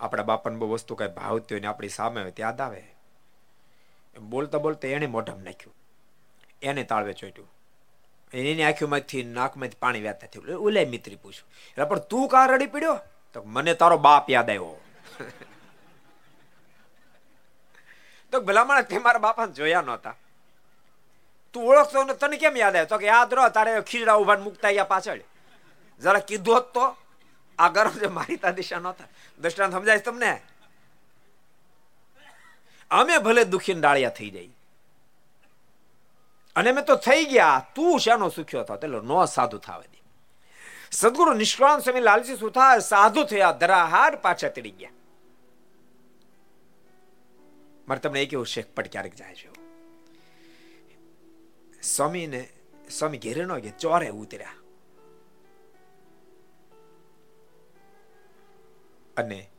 આપણા 0.00 0.22
બાપાને 0.22 0.56
બહુ 0.56 0.70
વસ્તુ 0.70 0.94
કઈ 0.94 1.08
ભાવતી 1.08 1.54
હોય 1.54 1.60
ને 1.60 1.66
આપણી 1.66 1.88
સામે 1.88 2.22
હોય 2.22 2.32
યાદ 2.40 2.60
આવે. 2.60 2.94
એમ 4.16 4.30
બોલતા 4.30 4.58
બોલતા 4.58 4.88
એને 4.88 5.06
મોઢામાં 5.06 5.44
નાખ્યું. 5.44 5.77
એને 6.62 6.84
તાળવે 6.84 7.12
ચોટ્યું. 7.12 7.50
એની 8.32 8.62
આંખીમાંથી 8.62 9.22
નાકમાંથી 9.22 9.76
પાણી 9.80 10.00
વ્યાતા 10.00 10.26
થયું. 10.26 10.56
ઓલે 10.56 10.84
મિત્રી 10.84 11.16
પૂછ્યું, 11.16 11.50
એટલે 11.70 11.84
પણ 11.84 11.98
તું 11.98 12.28
કા 12.28 12.46
રડી 12.46 12.66
પડ્યો? 12.66 13.00
તો 13.32 13.42
મને 13.46 13.74
તારો 13.74 13.98
બાપ 13.98 14.30
યાદ 14.30 14.50
આવ્યો. 14.50 14.80
તો 18.32 18.40
ભલામણ 18.40 18.80
તે 18.80 18.98
મારા 18.98 19.18
બાપાને 19.18 19.52
જોયા 19.52 19.82
નહોતા. 19.82 20.14
તું 21.52 21.64
ઓળખતો 21.64 22.04
ને 22.04 22.14
તને 22.14 22.36
કેમ 22.36 22.56
યાદ 22.56 22.76
આવ્યો? 22.76 22.86
તો 22.86 22.98
કે, 22.98 23.06
યાદ 23.06 23.34
રહો, 23.34 23.48
તારે 23.48 23.82
ખીજડા 23.82 24.16
ઊભા 24.16 24.36
મૂકતા 24.36 24.72
ગયા 24.72 24.84
પાછળ. 24.84 25.20
જરા 26.00 26.20
કીધું 26.20 26.54
હોત 26.54 26.72
તો 26.72 26.96
આ 27.58 27.68
ગરમ 27.68 27.90
જે 27.90 28.06
મારી 28.06 28.36
તા 28.36 28.50
દિશા 28.50 28.78
નહોતા. 28.78 29.06
દ્રષ્ટાંત 29.40 29.72
સમજાય 29.72 29.98
તમને? 29.98 30.42
અમે 32.90 33.18
ભલે 33.18 33.44
દુખીને 33.44 33.80
ડાળિયા 33.80 34.10
થઈ 34.10 34.30
જાય 34.30 34.57
અને 36.58 36.72
મેં 36.72 36.84
તો 36.84 36.96
થઈ 36.96 37.24
ગયા. 37.24 37.66
તું 37.74 37.98
શાનો 38.00 38.28
સુખ્યો 38.28 38.62
થાવ 38.62 38.76
એટલે 38.76 39.00
નો 39.00 39.26
સાધુ 39.26 39.58
થાવે 39.58 39.86
દે. 39.88 40.02
સદગુરુ 40.90 41.32
નિષ્કળાન 41.32 41.78
સ્વામી 41.78 42.00
લાલજી 42.00 42.36
સુથા 42.36 42.78
સાધુ 42.78 43.24
થયા. 43.24 43.52
ધરાહાર 43.52 44.16
પાછા 44.16 44.48
તડી 44.48 44.70
ગયા. 44.70 44.90
મારે 47.88 48.00
તમને 48.00 48.22
એક 48.22 48.32
એવું 48.32 48.46
શેખ 48.46 48.66
પટ 48.74 48.92
ક્યારેક 48.92 49.14
જાય 49.14 49.34
છે 49.34 49.48
સ્વામીને, 51.82 52.48
સ્વામી 52.90 53.18
ઘેરે 53.18 53.44
નો 53.44 53.60
કે 53.60 53.70
ચોરે 53.70 54.08
ઉતર્યા. 54.08 54.54
અને 59.16 59.50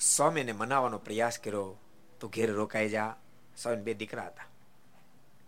સ્વામીને 0.00 0.52
મનાવવાનો 0.52 0.98
પ્રયાસ 0.98 1.38
કર્યો. 1.38 1.80
તો 2.20 2.28
ઘેર 2.28 2.52
રોકાઈ 2.52 2.88
જા. 2.88 3.16
સ્વામી 3.56 3.82
બે 3.82 3.94
દીકરા 3.94 4.26
હતા. 4.26 4.49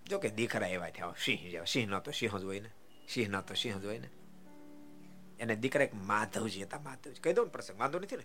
જો 0.09 0.19
કે 0.19 0.29
દીકરા 0.31 0.67
એવા 0.67 0.91
થયા 0.91 1.15
સિંહ 1.25 1.51
જેવા. 1.51 1.65
સિંહ 1.65 1.91
ન 1.91 1.99
તો 1.99 2.11
સિંહ 2.11 2.39
જ 2.39 2.45
હોય 2.45 2.61
ને. 2.61 2.71
સિંહ 3.09 3.29
ન 3.29 3.41
તો 3.41 3.55
સિંહ 3.55 3.81
જ 3.81 3.85
હોય 3.85 3.99
ને. 3.99 4.09
એને 5.41 5.57
દીકરા 5.57 5.85
એક 5.85 5.95
માધવજી 5.95 6.63
હતા, 6.63 6.79
માધવજી. 6.79 7.21
કહી 7.21 7.33
દઉં 7.33 7.45
ને 7.45 7.51
પ્રસંગ, 7.51 7.79
વાંધો 7.79 7.99
નથી 7.99 8.17
ને? 8.17 8.25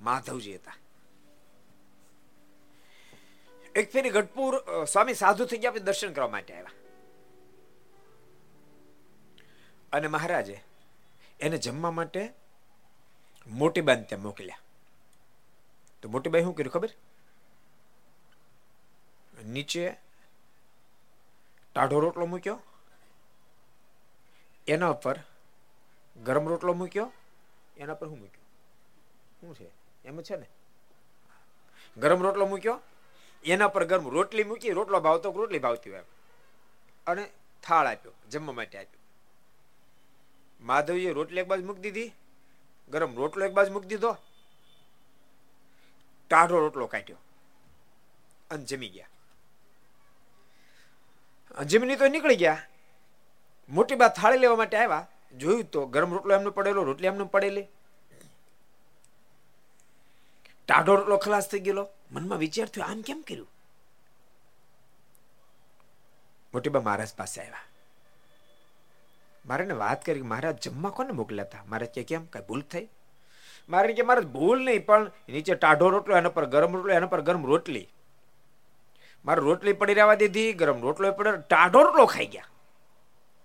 માધવજી 0.00 0.54
હતા. 0.54 0.76
એક 3.74 3.92
ફેરી 3.92 4.10
ગઢપુર 4.10 4.84
સ્વામી 4.84 5.14
સાધુ 5.14 5.44
થઈ 5.44 5.58
ગયા 5.58 5.70
દર્શન 5.70 6.12
કરવા 6.12 6.28
માટે 6.28 6.54
આવ્યા. 6.54 6.70
અને 9.92 10.06
મહારાજે 10.08 10.60
એને 11.40 11.58
જમવા 11.58 11.90
માટે 11.90 12.32
મોટી 13.46 13.80
બાન 13.80 14.02
ત્યાં 14.02 14.22
મોકલ્યા. 14.22 14.58
તો 16.02 16.08
મોટી 16.08 16.30
બાઈ 16.30 16.42
શું 16.42 16.54
કર્યું 16.54 16.72
ખબર? 16.72 16.90
નીચે 19.44 19.96
ટાઢો 21.74 22.00
રોટલો 22.00 22.26
મૂક્યો. 22.26 22.62
એના 24.66 24.88
ઉપર 24.88 25.18
ગરમ 26.24 26.48
રોટલો 26.48 26.72
મૂક્યો. 26.72 27.12
એના 27.76 27.94
પર 27.94 28.08
હું 28.08 28.18
મૂક્યો? 28.18 28.42
શું 29.40 29.54
છે? 29.54 29.70
એમ 30.04 30.22
છે 30.22 30.36
ને? 30.36 30.46
ગરમ 31.96 32.22
રોટલો 32.22 32.46
મૂક્યો. 32.46 32.80
એના 33.44 33.68
પર 33.68 33.84
ગરમ 33.84 34.10
રોટલી 34.10 34.44
મૂકી, 34.44 34.70
રોટલો 34.70 35.00
ભાવતો 35.00 35.32
રોટલી 35.32 35.58
ભાવતી 35.58 35.90
હોય 35.90 36.04
અને 37.06 37.30
થાળ 37.62 37.86
આપ્યો, 37.86 38.12
જમવા 38.30 38.54
માટે 38.54 38.78
આપ્યો. 38.78 39.00
માધવીએ 40.60 41.12
રોટલી 41.12 41.40
એક 41.40 41.46
બાજુ 41.46 41.64
મૂકી 41.64 41.80
દીધી, 41.80 42.14
ગરમ 42.90 43.16
રોટલો 43.16 43.44
એક 43.44 43.52
બાજુ 43.52 43.72
મૂકી 43.72 43.86
દીધો. 43.86 44.16
ટાઢો 46.28 46.58
રોટલો 46.58 46.86
કાઢ્યો 46.86 47.16
અને 48.50 48.64
જમી 48.64 48.88
ગયા. 48.88 49.06
જમીની 51.68 51.96
તો 51.96 52.08
નીકળી 52.08 52.36
ગયા. 52.36 52.58
મોટી 53.68 53.94
બા 53.94 54.08
થાળી 54.08 54.38
લેવા 54.38 54.56
માટે 54.56 54.76
આવ્યા. 54.76 55.08
જોયું 55.38 55.64
તો 55.64 55.86
ગરમ 55.86 56.12
રોટલો 56.12 56.34
એમનો 56.34 56.50
પડેલો, 56.50 56.82
રોટલી 56.82 57.06
એમનું 57.06 57.30
પડેલી. 57.30 57.66
ટાઢો 60.68 60.94
રોટલો 60.94 61.16
ખલાસ 61.16 61.48
થઈ 61.48 61.60
ગયેલો. 61.60 61.88
મનમાં 62.12 62.38
વિચાર 62.38 62.66
થયો, 62.66 62.84
આમ 62.84 63.00
કેમ 63.00 63.22
કર્યું? 63.22 63.48
મોટી 66.54 66.70
બા 66.70 66.80
મહારાજ 66.80 67.14
પાસે 67.14 67.40
આવ્યા. 67.40 67.58
મારે 69.46 69.64
વાત 69.64 70.04
કરી 70.04 70.22
મહારાજ 70.22 70.62
જમવા 70.62 70.90
કોને 70.90 71.12
મોકલ્યા 71.12 71.44
હતા? 71.44 71.64
મારે 71.68 71.86
કે 71.86 72.02
કેમ? 72.02 72.26
કઈ 72.26 72.40
ભૂલ 72.40 72.60
થઈ? 72.60 72.88
મારે 73.68 73.92
કે 73.92 74.02
મારે 74.02 74.20
ભૂલ 74.20 74.64
નહીં, 74.64 74.86
પણ 74.86 75.10
નીચે 75.28 75.54
ટાઢો 75.54 75.88
રોટલો, 75.88 76.16
એના 76.16 76.28
પર 76.28 76.46
ગરમ 76.46 76.76
રોટલો, 76.76 76.92
એના 76.92 77.06
પર 77.06 77.20
ગરમ 77.20 77.46
રોટલી. 77.46 77.88
મારે 79.24 79.40
રોટલી 79.40 79.72
પડી 79.72 79.94
રહેવા 79.94 80.14
દીધી, 80.14 80.52
ગરમ 80.52 80.82
રોટલો 80.82 81.12
પડ્યો 81.12 81.36
ટાઢો 81.36 81.82
રોટલો 81.82 82.06
ખાઈ 82.06 82.26
ગયા. 82.26 82.44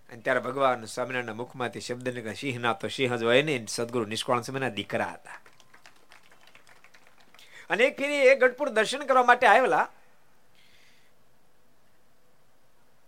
અને 0.09 0.21
ત્યારે 0.21 0.39
ભગવાન 0.39 0.85
સ્વામિનારાયણના 0.85 1.33
મુખમાંથી 1.33 1.79
શબ્દ 1.79 2.09
ને 2.09 2.33
સિંહ 2.33 2.59
ના 2.59 2.73
તો 2.73 2.87
સિંહ 2.87 3.15
જ 3.15 3.23
હોય 3.23 3.41
ને 3.41 3.65
સદગુરુ 3.69 4.05
નિષ્કાળ 4.05 4.41
સમયના 4.41 4.69
દીકરા 4.69 5.05
હતા. 5.05 5.41
અને 7.69 7.83
એક 7.83 7.97
ફેરી 7.97 8.15
એ 8.15 8.35
ગઢપુર 8.35 8.69
દર્શન 8.69 8.99
કરવા 8.99 9.23
માટે 9.23 9.47
આવેલા, 9.47 9.89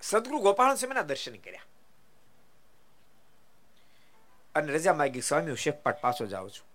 સદગુરુ 0.02 0.40
ગોપાલ 0.40 0.76
સ્વામીના 0.76 1.02
દર્શન 1.02 1.36
કર્યા. 1.36 1.62
અને 4.56 4.74
રજા 4.74 4.94
માગી, 4.94 5.22
સ્વામી, 5.22 5.48
હું 5.48 5.58
શેખપાટ 5.58 6.02
પાછો 6.02 6.26
જાઉં 6.26 6.50
છું. 6.50 6.68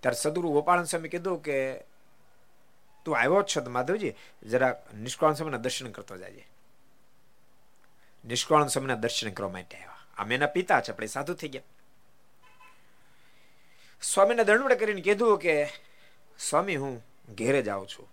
ત્યારે 0.00 0.14
સદગુરુ 0.14 0.52
ગોપાલ 0.52 0.84
સ્વામી 0.84 1.08
કીધું 1.08 1.42
કે 1.42 1.84
તું 3.04 3.18
આવ્યો 3.18 3.42
છો 3.42 3.70
માધવજી, 3.70 4.14
જરા 4.42 4.82
નિષ્કાળ 4.98 5.34
સ્વામીના 5.34 5.56
દર્શન 5.56 5.90
કરતો 5.90 6.16
જાય 6.16 6.48
નિષ્કાળ 8.24 8.66
સ્વામીના 8.66 8.94
દર્શન 8.94 9.30
કરવા 9.30 9.48
માટે 9.48 9.76
આવ્યા. 9.76 9.96
આમ 10.16 10.32
એના 10.32 10.46
પિતા 10.46 10.80
છે 10.80 10.92
આપણે 10.92 11.06
સાધુ 11.06 11.34
થઈ 11.34 11.48
ગયા. 11.48 11.62
સ્વામીને 14.02 14.44
દંડવડ 14.44 14.72
કરીને 14.72 15.00
કીધું 15.00 15.38
કે, 15.38 15.66
સ્વામી, 16.38 16.76
હું 16.76 17.04
ઘેરે 17.34 17.62
જાઉં 17.62 17.88
છું. 17.88 18.12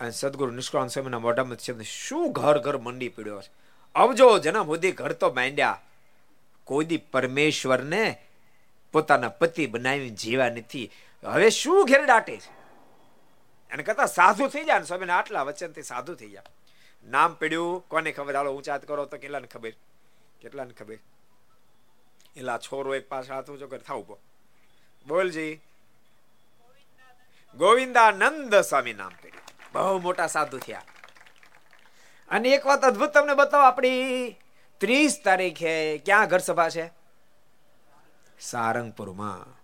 અને 0.00 0.10
સદગુરુ 0.10 0.50
નિષ્કાળ 0.50 0.86
સ્વામીના 0.86 1.18
મોઢામાં 1.18 1.56
શબ્દ 1.56 1.82
શું 1.82 2.32
ઘર 2.32 2.58
ઘર 2.58 2.78
મંડી 2.78 3.08
પીડ્યો 3.08 3.42
છે? 3.42 3.52
અવજો 3.94 4.38
જન્મ 4.38 4.64
સુધી 4.64 4.92
ઘર 4.92 5.12
તો 5.12 5.32
માંડ્યા. 5.32 5.82
કોઈ 6.64 6.84
પરમેશ્વરને 6.84 8.22
પોતાના 8.92 9.28
પતિ 9.28 9.66
બનાવી 9.66 10.10
જીવા 10.10 10.48
નથી. 10.48 10.92
હવે 11.24 11.50
શું 11.50 11.86
ઘેર 11.86 12.06
દાટે 12.06 12.36
છે? 12.36 12.65
એને 13.70 13.82
કરતા 13.82 14.06
સાધુ 14.06 14.48
થઈ 14.48 14.64
જાય 14.64 14.78
ને 14.78 14.84
સ્વામીને 14.84 15.12
આટલા 15.12 15.42
વચનથી 15.42 15.82
સાધુ 15.82 16.14
થઈ 16.14 16.30
જાય 16.30 16.42
નામ 17.04 17.34
પડ્યું, 17.34 17.88
કોને 17.88 18.12
ખબર? 18.12 18.36
હાલો 18.36 18.52
ઊંચાત 18.52 18.84
કરો 18.84 19.04
તો 19.04 19.16
કેટલાને 19.16 19.46
ખબર? 19.46 19.72
કેટલાને 20.40 20.72
ખબર? 20.72 20.98
એલા 22.36 22.58
છોરો 22.58 22.94
એક 22.94 23.08
પાછળ 23.08 23.34
હાથ 23.34 23.50
ઊંચો 23.50 23.66
કર, 23.66 23.78
થાવ 23.78 24.00
બોલજી. 25.06 25.60
ગોવિંદાનંદ 27.54 28.54
સ્વામી 28.54 28.92
નામ 28.92 29.12
પડ્યું. 29.22 29.44
બહુ 29.72 29.98
મોટા 29.98 30.26
સાધુ 30.26 30.58
થયા. 30.58 30.82
અને 32.28 32.48
એક 32.48 32.66
વાત 32.66 32.84
અદભુત 32.84 33.12
તમને 33.12 33.34
બતાવો, 33.34 33.64
આપણી 33.64 33.90
ત્રીસ 34.78 35.20
તારીખે 35.24 35.98
ક્યાં 35.98 36.28
ઘર 36.28 36.38
સભા 36.38 36.68
છે? 36.68 36.92
સારંગપુરમાં. 38.40 39.60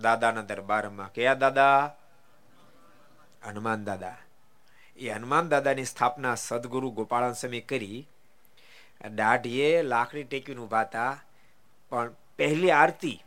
દાદાના 0.00 0.42
દરબારમાં. 0.42 1.12
કયા 1.12 1.34
દાદા? 1.34 1.96
હનુમાન 3.44 3.84
દાદા. 3.84 4.16
એ 4.96 5.08
હનુમાન 5.08 5.48
દાદાની 5.48 5.84
સ્થાપના 5.84 6.34
સદગુરુ 6.34 6.90
ગોપાળન 6.90 7.32
સ્વામી 7.32 7.60
કરી. 7.60 8.08
દાઢીએ 9.14 9.82
લાકડી 9.82 10.24
ટેકીને 10.24 10.66
હતા. 10.72 11.24
પણ 11.90 12.14
પહેલી 12.38 12.70
આરતી, 12.70 13.24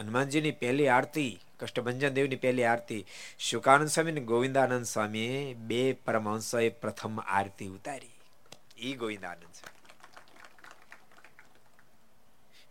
હનુમાનજીની 0.00 0.50
પહેલી 0.50 0.88
આરતી, 0.88 1.40
કષ્ટભંજન 1.60 2.08
દેવની 2.08 2.36
પહેલી 2.36 2.64
આરતી, 2.64 3.06
શુકાનંદ 3.38 3.88
સ્વામી 3.88 4.10
અને 4.10 4.20
ગોવિંદાનંદ 4.20 4.84
સ્વામીએ 4.84 5.54
બે 5.54 5.92
પરમહંસોએ 5.92 6.68
પ્રથમ 6.68 7.20
આરતી 7.20 7.68
ઉતારી. 7.68 8.10
ઈ 8.78 8.92
ગોવિંદાનંદ 8.92 9.42
સ્વામી. 9.42 9.80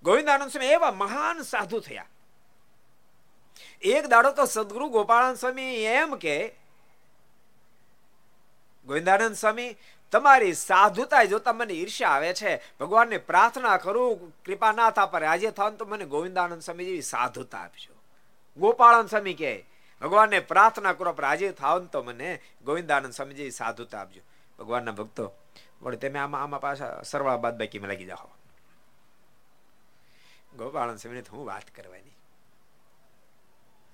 ગોવિંદાનંદ 0.04 0.52
સ્વામી 0.52 0.66
એવા 0.66 0.92
મહાન 0.92 1.42
સાધુ 1.42 1.80
થયા. 1.80 2.06
એક 3.82 4.06
દાડો 4.08 4.32
તો 4.32 4.46
સદગુરુ 4.46 4.90
ગોપાળાનંદ 4.90 5.38
સ્વામી 5.38 5.76
એમ 5.76 6.16
કે, 6.16 6.56
ગોવિંદાનંદ 8.86 9.36
સ્વામી, 9.36 9.78
તમારી 10.12 10.54
સાધુતા 10.54 11.24
જોતા 11.24 11.54
મને 11.54 11.74
ઈર્ષ્યા 11.74 12.10
આવે 12.10 12.34
છે, 12.34 12.62
ભગવાનને 12.80 13.18
પ્રાર્થના 13.18 13.78
કરું 13.78 14.34
કૃપાનાથ 14.46 15.00
પર 15.00 15.24
આજે 15.24 15.52
થાવ 15.52 15.76
તો 15.76 15.86
મને 15.86 16.06
ગોવિંદાનંદ 16.06 16.62
સ્વામી 16.62 16.86
જેવી 16.86 17.02
સાધુતા 17.02 17.58
આપજો. 17.58 17.94
ગોપાળાનંદ 18.58 19.10
સ્વામી 19.10 19.34
કહે 19.34 19.66
ભગવાનને 20.02 20.40
પ્રાર્થના 20.40 20.94
કરો 20.94 21.14
પર 21.14 21.24
આજે 21.24 21.54
તો 21.92 22.04
મને 22.04 22.42
ગોવિંદાનંદ 22.66 23.14
સ્વામી 23.14 23.34
જેવી 23.34 23.52
સાધુતા 23.52 24.00
આપજો. 24.00 24.22
ભગવાનના 24.60 24.92
ભક્તો, 24.92 25.34
વળી 25.82 25.98
તમે 25.98 26.20
આમાં 26.20 26.44
આમાં 26.44 26.62
પાછા 26.62 27.02
સરવાળા 27.02 27.38
બાદ 27.38 27.60
બાકીમાં 27.60 27.90
લાગી 27.90 28.06
જાઓ. 28.06 28.30
ગોપાળાનંદ 30.58 31.00
સ્વામીને 31.00 31.24
હું 31.32 31.46
વાત 31.46 31.64
કરવાની. 31.76 32.16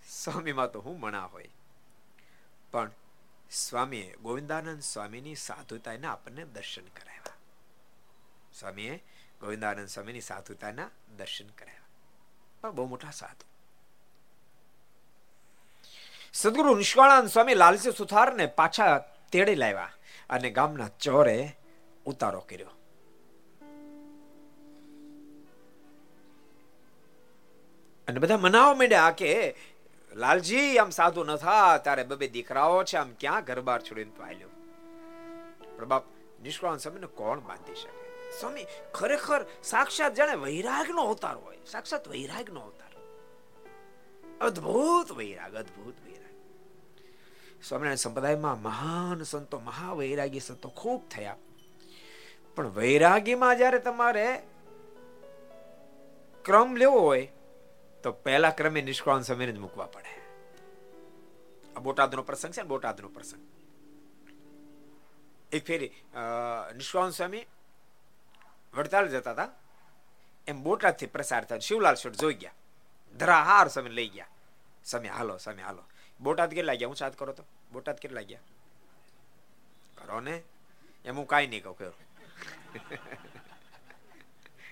સ્વામીમાં 0.10 0.72
તો 0.72 0.82
હું 0.82 1.00
મણા 1.00 1.26
હોય. 1.26 1.50
પણ 2.72 2.92
સ્વામીએ 3.52 4.16
ગોવિંદાનંદ 4.16 4.82
સ્વામીની 4.82 5.36
સાધુતાના 5.36 6.12
આપણને 6.12 6.46
દર્શન 6.46 6.86
કરાવ્યા. 6.86 7.34
સ્વામીએ 8.54 9.04
ગોવિંદાનંદ 9.42 9.88
સ્વામીની 9.88 10.22
સાધુતાના 10.22 10.90
દર્શન 11.18 11.48
કરાવ્યા. 11.48 11.82
પણ 12.62 12.72
બહુ 12.72 12.88
મોટા 12.88 13.12
સાધુ. 13.12 13.46
સદગુરુ 16.34 16.76
નિષ્કાળાનંદ 16.76 17.30
સ્વામી 17.30 17.54
લાલજી 17.54 17.92
સુથારને 17.92 18.46
પાછા 18.46 18.98
તેડી 19.32 19.56
લાવ્યા 19.56 19.92
અને 20.30 20.50
ગામના 20.50 20.88
ચોરે 20.88 21.58
ઉતારો 22.06 22.40
કર્યો. 22.40 22.70
અને 28.08 28.20
બધા 28.20 28.38
મનાવા 28.38 28.74
માંડ્યા 28.74 29.12
કે 29.12 29.56
લાલજી, 30.16 30.78
આમ 30.78 30.90
સાધુ 30.90 31.24
ન 31.24 31.36
થા 31.36 31.78
તારે 31.78 32.04
બબે 32.04 32.28
દીકરાઓ 32.28 32.84
છે, 32.84 32.98
આમ 32.98 33.10
ક્યાં 33.20 33.44
ઘરબાર 33.44 33.82
છોડીને 33.82 34.24
આલ્યો 34.24 34.50
પણ 35.78 35.86
બાપ 35.86 36.04
સમયને 36.80 37.08
કોણ 37.08 37.40
બાંધી 37.40 37.76
શકે? 37.76 38.06
સ્વામી, 38.40 38.66
ખરેખર 38.94 39.46
સાક્ષાત 39.64 40.14
જાણે 40.14 40.36
વૈરાગ 40.36 40.90
નો 40.90 41.02
અવતાર 41.02 41.36
હોય. 41.36 41.58
સાક્ષાત 41.66 42.08
વૈરાગ 42.08 42.50
નો 42.50 42.60
અવતાર 42.60 42.86
અદ્ભુત 44.42 45.12
વૈરાગ 45.12 45.56
અદ્ભુત 45.56 45.96
વૈરાગ. 46.06 46.34
સ્વામિનારાયણ 47.64 47.96
સંપ્રદાયમાં 47.96 48.62
મહાન 48.62 49.24
સંતો, 49.24 49.60
મહાવૈરાગી 49.60 50.40
સંતો 50.40 50.70
ખૂબ 50.70 51.10
થયા. 51.10 51.36
પણ 52.56 52.68
વૈરાગીમાં 52.68 53.58
જ્યારે 53.58 53.80
તમારે 53.80 54.44
ક્રમ 56.46 56.76
લેવો 56.76 57.00
હોય, 57.00 57.32
તો 58.04 58.12
પહેલા 58.12 58.50
ક્રમે 58.50 58.82
નિષ્કાળ 58.82 59.22
સમયને 59.22 59.52
જ 59.52 59.58
મૂકવા 59.58 59.86
પડે. 59.86 60.05
બોટાદનો 61.84 62.24
પ્રસંગ 62.24 62.54
છે 62.54 62.62
ને 62.62 62.68
બોટાદનો 62.68 63.10
પ્રસંગ. 63.10 63.44
એક 65.52 65.66
ફેરી 65.66 65.92
નિષ્વાન 66.76 67.10
સ્વામી 67.10 67.46
વડતાલ 68.74 69.08
જતા 69.10 69.32
હતા. 69.32 69.50
એમ 70.48 70.64
બોટાદથી 70.64 71.06
પ્રસાર 71.08 71.44
થયા 71.46 71.60
શિવલાલ 71.60 71.96
શેઠ 71.96 72.14
જોઈ 72.14 72.34
ગયા. 72.34 72.54
ધરાહાર 73.18 73.68
સમય 73.68 73.90
લઈ 73.90 74.10
ગયા. 74.10 74.28
સમય 74.86 75.10
હાલો 75.10 75.38
સમય 75.38 75.64
હાલો. 75.64 75.84
બોટાદ 76.22 76.52
કેટલા 76.52 76.74
ગયા? 76.74 76.88
હું 76.88 76.96
સાત 76.96 77.16
કરો 77.20 77.34
તો? 77.34 77.44
બોટાદ 77.72 77.98
કેટલા 77.98 78.22
ગયા? 78.22 78.40
કરો 79.96 80.20
ને. 80.20 80.36
એમ 81.06 81.16
હું 81.18 81.28
કાંઈ 81.28 81.48
નહીં 81.48 81.64
કહું 81.64 81.78
કરો 81.78 81.92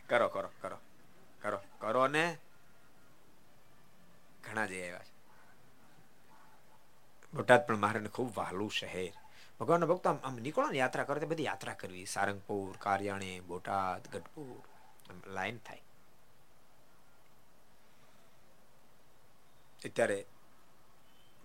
કરો 0.08 0.28
કરો 0.30 0.49
કરો. 0.62 0.78
કરો 1.41 1.60
કરો 1.80 2.08
ને. 2.08 2.38
ઘણા 4.43 4.66
જઈ 4.66 4.82
આવ્યા 4.82 4.99
છે. 4.99 5.12
બોટાદ 7.36 7.67
પણ 7.67 7.77
મારે 7.77 8.07
ખૂબ 8.07 8.38
વહાલું 8.38 8.71
શહેર. 8.71 9.13
ભગવાનના 9.59 9.86
ભક્તો 9.86 10.09
આમ 10.09 10.36
નીકળો 10.36 10.69
ને 10.69 10.77
યાત્રા 10.77 11.03
કરો 11.03 11.27
બધી 11.27 11.43
યાત્રા 11.43 11.73
કરવી. 11.73 12.05
સારંગપુર, 12.05 12.77
કારિયાણી, 12.77 13.39
બોટાદ, 13.39 14.07
ગઢપુર 14.07 14.63
લાઈન 15.27 15.57
થાય. 15.57 15.81
અત્યારે 19.86 20.25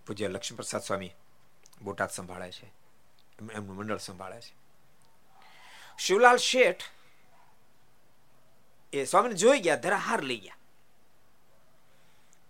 પૂજ્ય 0.06 0.28
લક્ષ્મીપ્રસાદ 0.28 0.80
સ્વામી 0.80 1.14
બોટાદ 1.82 2.10
સંભાળે 2.10 2.52
છે. 2.52 2.66
એમનું 3.52 3.76
મંડળ 3.76 3.98
સંભાળે 3.98 4.40
છે. 4.40 4.54
શિવલાલ 5.98 6.36
શેઠ 6.36 6.82
એ 8.92 9.04
સ્વામીને 9.04 9.34
જોઈ 9.34 9.60
ગયા, 9.60 9.76
ધરાહાર 9.76 10.22
લઈ 10.22 10.38
ગયા. 10.38 10.56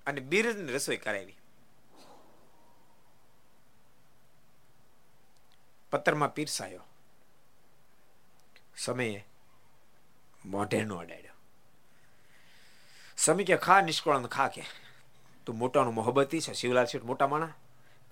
અને 0.06 0.20
બિરજની 0.20 0.72
રસોઈ 0.72 0.96
કરાવી. 0.96 1.37
પત્રમાં 5.92 6.34
પીરસાયો. 6.34 6.82
સમયે 8.76 9.26
મોઢે 10.44 10.84
નો 10.84 10.96
અડાડ્યો. 10.96 11.32
સમી 13.16 13.44
કે 13.44 13.56
ખા 13.56 13.80
નિષ્કળન 13.80 14.26
ખા 14.26 14.48
કે. 14.48 14.64
તું 15.46 15.58
મોટાનું 15.58 15.94
મોહબતી 15.94 16.40
છે, 16.40 16.52
શિવલાલ 16.52 16.84
શેઠ 16.84 17.02
મોટા 17.02 17.26
માણા 17.26 17.54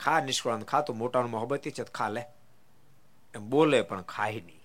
ખા 0.00 0.20
નિષ્કળન 0.20 0.62
ખા, 0.62 0.80
તું 0.80 0.96
મોટાનું 0.96 1.30
મોહબતી 1.30 1.70
છે 1.70 1.84
ખા 1.84 2.08
લે. 2.08 2.24
એમ 3.34 3.50
બોલે 3.50 3.82
પણ 3.82 4.02
ખાય 4.02 4.40
નહીં. 4.40 4.62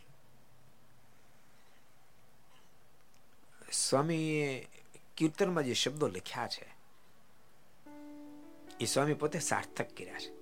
સ્વામીએ 3.72 4.68
કીર્તનમાં 5.18 5.64
જે 5.64 5.74
શબ્દો 5.74 6.08
લખ્યા 6.08 6.48
છે, 6.48 6.68
એ 8.80 8.86
સ્વામી 8.86 9.14
પોતે 9.14 9.40
સાર્થક 9.40 9.98
કર્યા 9.98 10.20
છે. 10.20 10.41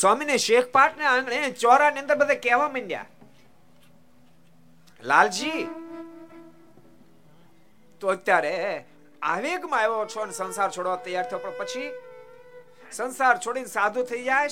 સ્વામીને 0.00 0.36
શેખ 0.46 0.68
પાઠ 0.76 0.98
ને 0.98 1.06
આંગણે 1.06 1.50
ચોરા 1.62 1.90
ની 1.90 2.02
અંદર 2.04 2.16
બધા 2.22 2.42
કહેવા 2.44 2.68
માંડ્યા. 2.68 3.06
લાલજી, 5.02 5.62
તો 8.00 8.06
અત્યારે 8.08 8.54
આવેગમાં 9.22 9.80
આવ્યો 9.80 10.06
છો 10.06 10.20
અને 10.20 10.32
સંસાર 10.32 10.70
છોડવા 10.76 11.00
તૈયાર 11.06 11.26
થયો, 11.30 11.40
પણ 11.44 11.58
પછી 11.60 11.90
સંસાર 12.92 13.34
છોડીને 13.46 13.70
સાધુ 13.76 14.00
થઈ 14.04 14.24
જાય 14.24 14.48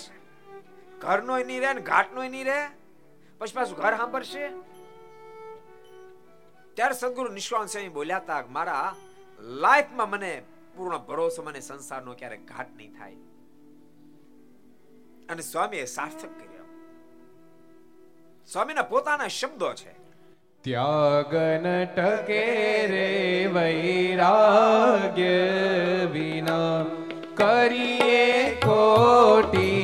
ઘરનો 1.01 1.35
નહીં 1.39 1.61
રહે 1.63 1.73
ને 1.75 1.83
ઘાટનો 1.91 2.21
નહીં 2.35 2.47
રહે? 2.47 2.61
પછી 3.41 3.57
પાછું 3.57 3.77
ઘર 3.83 3.95
સાંભળશે? 3.97 4.45
ત્યારે 6.77 6.95
સદગુરુ 6.95 7.31
નિષ્કાળ 7.33 7.67
સ્વામી 7.67 7.97
બોલ્યા 7.99 8.23
હતા 8.25 8.43
મારા 8.57 8.89
લાઈફમાં 9.65 10.11
મને 10.11 10.33
પૂર્ણ 10.75 11.03
ભરોસો, 11.09 11.43
મને 11.43 11.61
સંસારનો 11.61 12.13
ક્યારેક 12.21 12.43
ઘાટ 12.53 12.71
નહીં 12.77 12.93
થાય. 12.99 13.19
અને 15.31 15.43
સ્વામીએ 15.43 15.85
સાર્થક 15.85 16.29
કર્યો. 16.29 16.65
સ્વામીના 18.53 18.83
પોતાના 18.83 19.29
શબ્દો 19.29 19.73
છે. 19.73 19.95
ત્યાગન 20.63 21.85
ટકે 21.85 22.87
રે 22.87 23.51
વૈરાગ્ય 23.55 25.49
વિના. 26.13 26.85
કરીએ 27.35 28.51
કોટી 28.55 29.80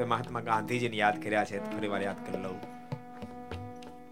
આપણે 0.00 0.10
મહાત્મા 0.10 0.40
ગાંધીજીને 0.40 0.96
યાદ 0.96 1.22
કર્યા 1.22 1.44
છે 1.44 1.76
ફરી 1.76 1.88
વાર 1.88 2.02
યાદ 2.02 2.26
કરી 2.26 2.42
લઉં. 2.42 2.60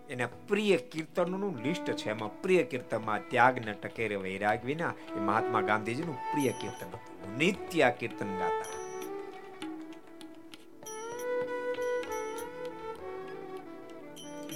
એના 0.09 0.29
પ્રિય 0.49 0.77
કીર્તનોનું 0.77 1.59
લિસ્ટ 1.63 1.93
છે, 1.93 2.11
એમાં 2.11 2.43
પ્રિય 2.43 2.63
કીર્તનમાં 2.63 3.29
ત્યાગને 3.29 3.73
ટકેરે 3.73 4.17
વૈરાગ 4.17 4.65
વિના 4.65 4.95
એ 5.17 5.21
મહાત્મા 5.21 5.61
ગાંધીજીનું 5.61 6.15
પ્રિય 6.15 6.53
કીર્તન 6.53 6.87
હતું. 6.87 7.37
નિત્ય 7.37 7.93
કીર્તન 7.99 8.39
ગાતા. 8.39 8.89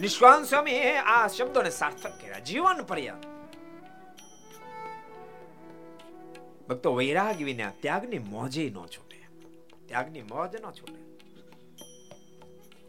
નિષ્કાંત 0.00 0.44
સ્વામી 0.44 0.80
આ 1.04 1.28
શબ્દોને 1.28 1.70
સાર્થક 1.70 2.22
કર્યા. 2.22 2.38
જીવન 2.38 2.82
પર્યંત. 2.82 3.26
ભક્તો, 6.68 6.94
વૈરાગ 6.94 7.42
વિના 7.42 7.70
ત્યાગની 7.80 8.18
મોજે 8.18 8.70
ન 8.70 8.74
છૂટે. 8.74 9.26
ત્યાગની 9.86 10.22
મોજ 10.22 10.56
ન 10.56 10.70
છૂટે. 10.70 11.01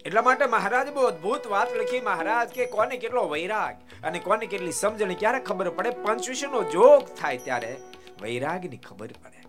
એટલા 0.05 0.21
માટે 0.21 0.45
મહારાજ 0.45 0.93
બહુ 0.93 1.01
અદભુત 1.01 1.47
વાત 1.47 1.73
લખી. 1.73 2.01
મહારાજ 2.01 2.49
કે 2.49 2.65
કોને 2.65 2.97
કેટલો 2.97 3.29
વૈરાગ 3.29 3.75
અને 4.03 4.19
કોને 4.19 4.45
કેટલી 4.45 4.71
સમજણ 4.71 5.13
ક્યારે 5.13 5.39
ખબર 5.39 5.69
પડે? 5.69 5.89
પંચવિષયનો 5.89 6.63
જોગ 6.63 7.05
થાય 7.05 7.37
ત્યારે 7.37 7.77
વૈરાગની 8.21 8.77
ખબર 8.77 9.07
પડે. 9.07 9.43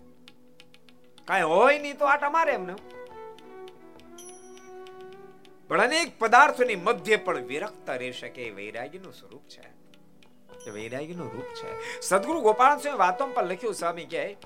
કાંઈ 1.25 1.41
હોય 1.41 1.79
નહીં 1.79 1.97
તો 1.97 2.05
આટા 2.05 2.29
મારે 2.29 2.51
એમને. 2.51 2.75
પણ 5.67 5.81
અનેક 5.81 6.19
પદાર્થોની 6.19 6.75
મધ્ય 6.75 7.15
પણ 7.15 7.37
વિરક્ત 7.37 7.89
રહી 7.89 8.11
શકે 8.11 8.49
વૈરાગીનું 8.49 9.13
સ્વરૂપ 9.13 9.43
છે. 9.47 9.75
વૈરાગીનું 10.71 11.31
રૂપ 11.31 11.43
છે. 11.43 11.99
સદગુરુ 12.01 12.41
ગોપાલ 12.41 12.77
સ્વામી 12.77 12.97
વાતો 12.97 13.27
પર 13.27 13.43
લખ્યું, 13.43 13.73
સ્વામી 13.73 14.05
કે, 14.05 14.37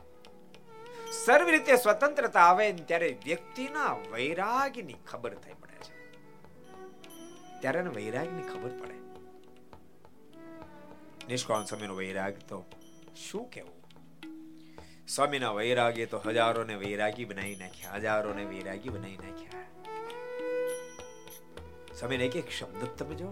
સર્વ 1.26 1.50
રીતે 1.50 1.76
સ્વતંત્રતા 1.76 2.40
આવે 2.40 2.74
ત્યારે 2.74 3.18
વ્યક્તિના 3.26 3.94
વૈરાગની 4.12 4.96
ખબર 5.08 5.34
થઈ 5.34 5.52
પડે 5.54 5.76
છે. 5.76 5.99
ત્યારે 7.62 7.80
એને 7.84 7.92
વૈરાગની 7.98 8.46
ખબર 8.52 8.74
પડે. 8.80 8.96
નિષ્કાળ 11.30 11.66
સ્વામીનો 11.70 11.96
વૈરાગ 12.02 12.36
તો 12.50 12.58
શું 13.26 13.46
કેવું 13.54 13.78
સ્વામીના 15.16 15.54
વૈરાગે 15.60 16.06
તો 16.06 16.18
હજારોને 16.26 16.76
વૈરાગી 16.84 17.28
બનાવી 17.30 17.58
નાખ્યા, 17.62 17.98
હજારોને 18.04 18.44
વૈરાગી 18.52 18.92
બનાવી 18.96 19.20
નાખ્યા. 19.24 19.68
સ્વામીને 22.00 22.24
એક 22.30 22.36
એક 22.42 22.50
શબ્દ 22.58 22.82
તમે 22.98 23.16
જો 23.22 23.30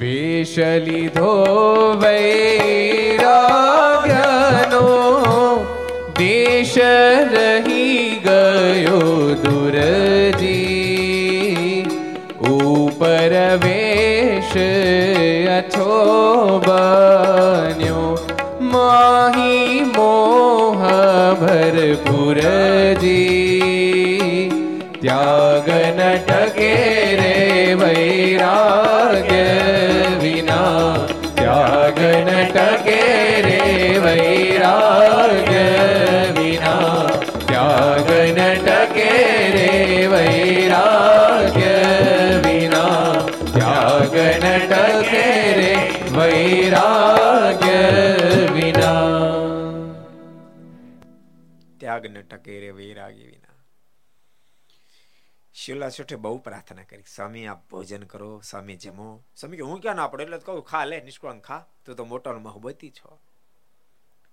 વેશ 0.00 0.58
લીધો 0.86 1.32
વૈરાગ્યનો, 2.02 3.22
દેશ 6.18 6.78
રહી 7.34 7.63
વેશ 14.54 15.48
અછો 15.58 15.94
બન્યો. 16.66 18.18
માહી 18.60 19.80
મોહ 19.96 20.80
ભરપુરજી 21.40 22.40
ત્યાગ 25.00 25.68
નટકે 25.98 26.24
ટકે 26.28 26.72
રે 27.20 27.36
વૈરાગ્ય 27.74 29.46
વિના. 30.22 30.94
ત્યાગ 31.34 31.98
નટકે 31.98 32.54
ટકે 32.54 33.00
રે 33.40 33.60
વૈરાગ્ય 33.98 34.33
ન 52.14 52.22
ટકે 52.22 52.60
રે 52.60 52.70
વૈરાગી 52.70 53.26
વિના. 53.26 53.54
શિવલા 55.54 55.88
શેઠે 55.88 56.16
બહુ 56.16 56.38
પ્રાર્થના 56.38 56.82
કરી, 56.82 57.02
સ્વામી, 57.14 57.46
આપ 57.46 57.70
ભોજન 57.70 58.02
કરો, 58.02 58.40
સ્વામી 58.40 58.76
જમો. 58.76 59.24
સ્વામી 59.36 59.60
હું 59.60 59.80
ક્યાં 59.80 59.96
ના 59.96 60.06
પડે 60.06 60.24
એટલે 60.24 60.38
કહું, 60.38 60.64
ખા 60.64 60.84
લે 60.84 61.00
નિષ્કળંક 61.00 61.44
ખા, 61.44 61.66
તું 61.84 61.96
તો 61.96 62.04
મોટો 62.04 62.38
મહોબતી 62.38 62.90
છો. 62.90 63.20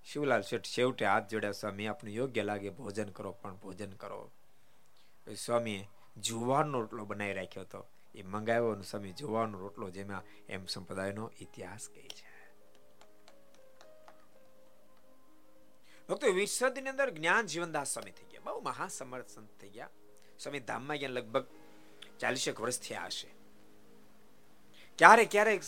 શિવલાલ 0.06 0.42
શેઠ 0.42 0.66
છેવટે 0.66 1.06
હાથ 1.06 1.30
જોડ્યા, 1.30 1.52
સ્વામી, 1.52 1.88
આપને 1.88 2.12
યોગ્ય 2.12 2.44
લાગે, 2.44 2.70
ભોજન 2.70 3.10
કરો, 3.10 3.32
પણ 3.32 3.56
ભોજન 3.56 3.92
કરો. 3.92 4.32
સ્વામીએ 5.38 5.88
જુવારનો 6.18 6.80
રોટલો 6.80 7.06
બનાવી 7.06 7.34
રાખ્યો 7.34 7.64
હતો. 7.64 7.88
એ 8.16 8.24
મંગાવ્યો 8.24 8.82
સ્વામી 8.82 9.12
જુવારનો 9.12 9.60
રોટલો 9.60 9.90
જેમાં 9.90 10.24
એમ 10.50 10.66
સંપ્રદાયનો 10.66 11.32
ઇતિહાસ 11.40 11.90
કહે 11.90 12.02
છે. 12.02 12.31
ભક્તો 16.12 16.32
વિશ્વની 16.32 16.90
અંદર 16.90 17.10
જ્ઞાન 17.10 17.46
જીવનદાસ 17.46 17.94
સ્વામી 17.94 18.12
થઈ 18.12 18.26
ગયા. 18.32 18.42
બહુ 18.44 18.62
મહાસમર્થ 18.62 19.28
સંત 19.28 19.50
થઈ 19.62 19.70
ગયા. 19.70 19.90
સ્વામી 20.40 20.60
ધામમાં 20.60 20.98
ગયા 20.98 21.10
લગભગ 21.10 21.46
ચાલીસેક 22.20 22.62
વર્ષ 22.62 22.80
થયા 22.80 23.06
હશે. 23.06 23.28
ક્યારેક 24.98 25.32
ક્યારેક 25.32 25.62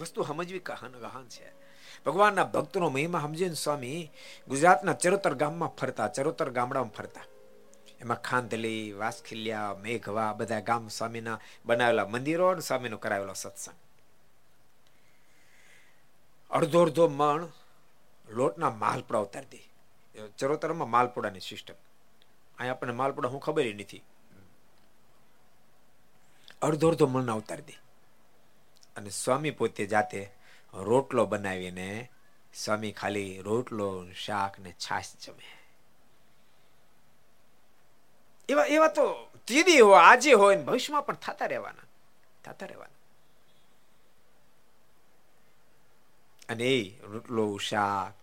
વસ્તુ 0.00 0.22
સમજવી 0.22 0.58
કહન, 0.58 0.92
ગહન 0.92 1.28
છે. 1.28 1.52
ભગવાનના 2.06 2.44
ભક્તનો 2.44 2.88
મહિમા 2.88 3.20
સમજીને 3.20 3.54
સ્વામી, 3.54 4.10
ગુજરાતના 4.48 4.92
ચરોતર 4.92 5.34
ગામમાં 5.34 5.68
ફરતા, 5.68 6.08
ચરોતર 6.08 6.50
ગામડામાં 6.50 6.90
ફરતા. 6.90 7.20
એમાં 8.00 8.20
ખાંધલી, 8.20 8.92
વાસખીલિયા, 8.92 9.76
મેઘવા, 9.80 10.32
બધા 10.32 10.60
ગામ 10.60 10.88
સ્વામીના 10.88 11.40
બનાવેલા 11.66 12.06
મંદિરો 12.06 12.48
અને 12.48 12.60
સ્વામીનો 12.60 12.96
કરાવેલો 12.96 13.32
સત્સંગ. 13.32 13.74
અડધો 16.50 16.82
અડધો 16.82 17.08
મણ 17.08 17.48
લોટના 18.32 18.70
માલપુડા 18.70 19.18
ઉતારી 19.18 19.46
દે 19.46 20.28
ચરોતરમાં 20.38 20.90
માલપુડાની 20.90 21.40
સિસ્ટમ 21.40 21.74
અહીંયા 22.58 22.74
આપણને 22.74 22.92
માલપુડા 22.92 23.28
હું 23.28 23.40
ખબર 23.40 23.74
નથી. 23.74 24.02
અડધો 26.62 26.88
અડધો 26.88 27.06
મણના 27.06 27.32
ઉતારી 27.32 27.62
દે 27.62 27.76
અને 28.96 29.10
સ્વામી 29.10 29.50
પોતે 29.50 29.86
જાતે 29.86 30.32
રોટલો 30.74 31.26
બનાવીને 31.26 32.08
સ્વામી 32.54 32.92
ખાલી 32.92 33.42
રોટલો, 33.42 34.12
શાક 34.12 34.58
ને 34.58 34.72
છાશ 34.72 35.10
જમે. 35.26 35.48
એવા 38.48 38.64
એવા 38.64 38.88
તો 38.88 39.04
તીદી 39.46 39.80
હોય, 39.80 40.00
આજે 40.00 40.32
હોય 40.32 40.56
ને 40.56 40.62
ભવિષ્યમાં 40.62 41.06
પણ 41.06 41.14
થતા 41.14 41.46
રહેવાના. 41.46 41.86
થતા 42.44 42.66
રહેવાના. 42.66 42.98
અને 46.48 46.64
એ 46.64 46.98
રોટલો, 47.02 47.58
શાક 47.58 48.21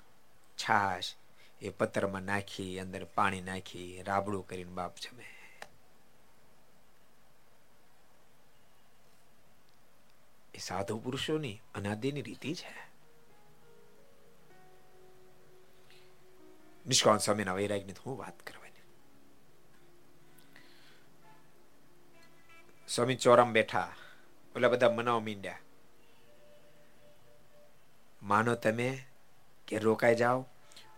છાશ, 0.63 1.15
એ 1.61 1.69
પત્રમાં 1.69 2.21
નાખી, 2.21 2.79
અંદર 2.79 3.05
પાણી 3.05 3.41
નાખી, 3.41 4.03
રાબડું 4.03 4.47
કરીને 4.47 4.71
બાપ 4.71 4.95
જમે. 4.95 5.25
એ 10.53 10.57
સાધુ 10.57 10.99
પુરુષોની 10.99 11.61
અનાદિની 11.75 12.21
રીતિ 12.21 12.55
છે. 12.55 12.89
નિષ્કાંત 16.87 17.21
સ્વામીના 17.21 17.53
વૈરાગની 17.53 17.93
હું 18.05 18.17
વાત 18.17 18.39
કરવાની. 18.39 18.81
સ્વામી 22.87 23.15
ચોરમ 23.15 23.51
બેઠા, 23.51 23.95
ઓલા 24.55 24.67
બધા 24.67 24.89
મનાવ 24.89 25.19
મીંડ્યા. 25.19 25.59
માનો 28.23 28.55
તમે 28.55 29.08
કે 29.69 29.77
રોકાઈ 29.77 30.15
જાઓ. 30.15 30.45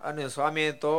અને 0.01 0.27
સ્વામીએ 0.27 0.71
તો 0.71 0.95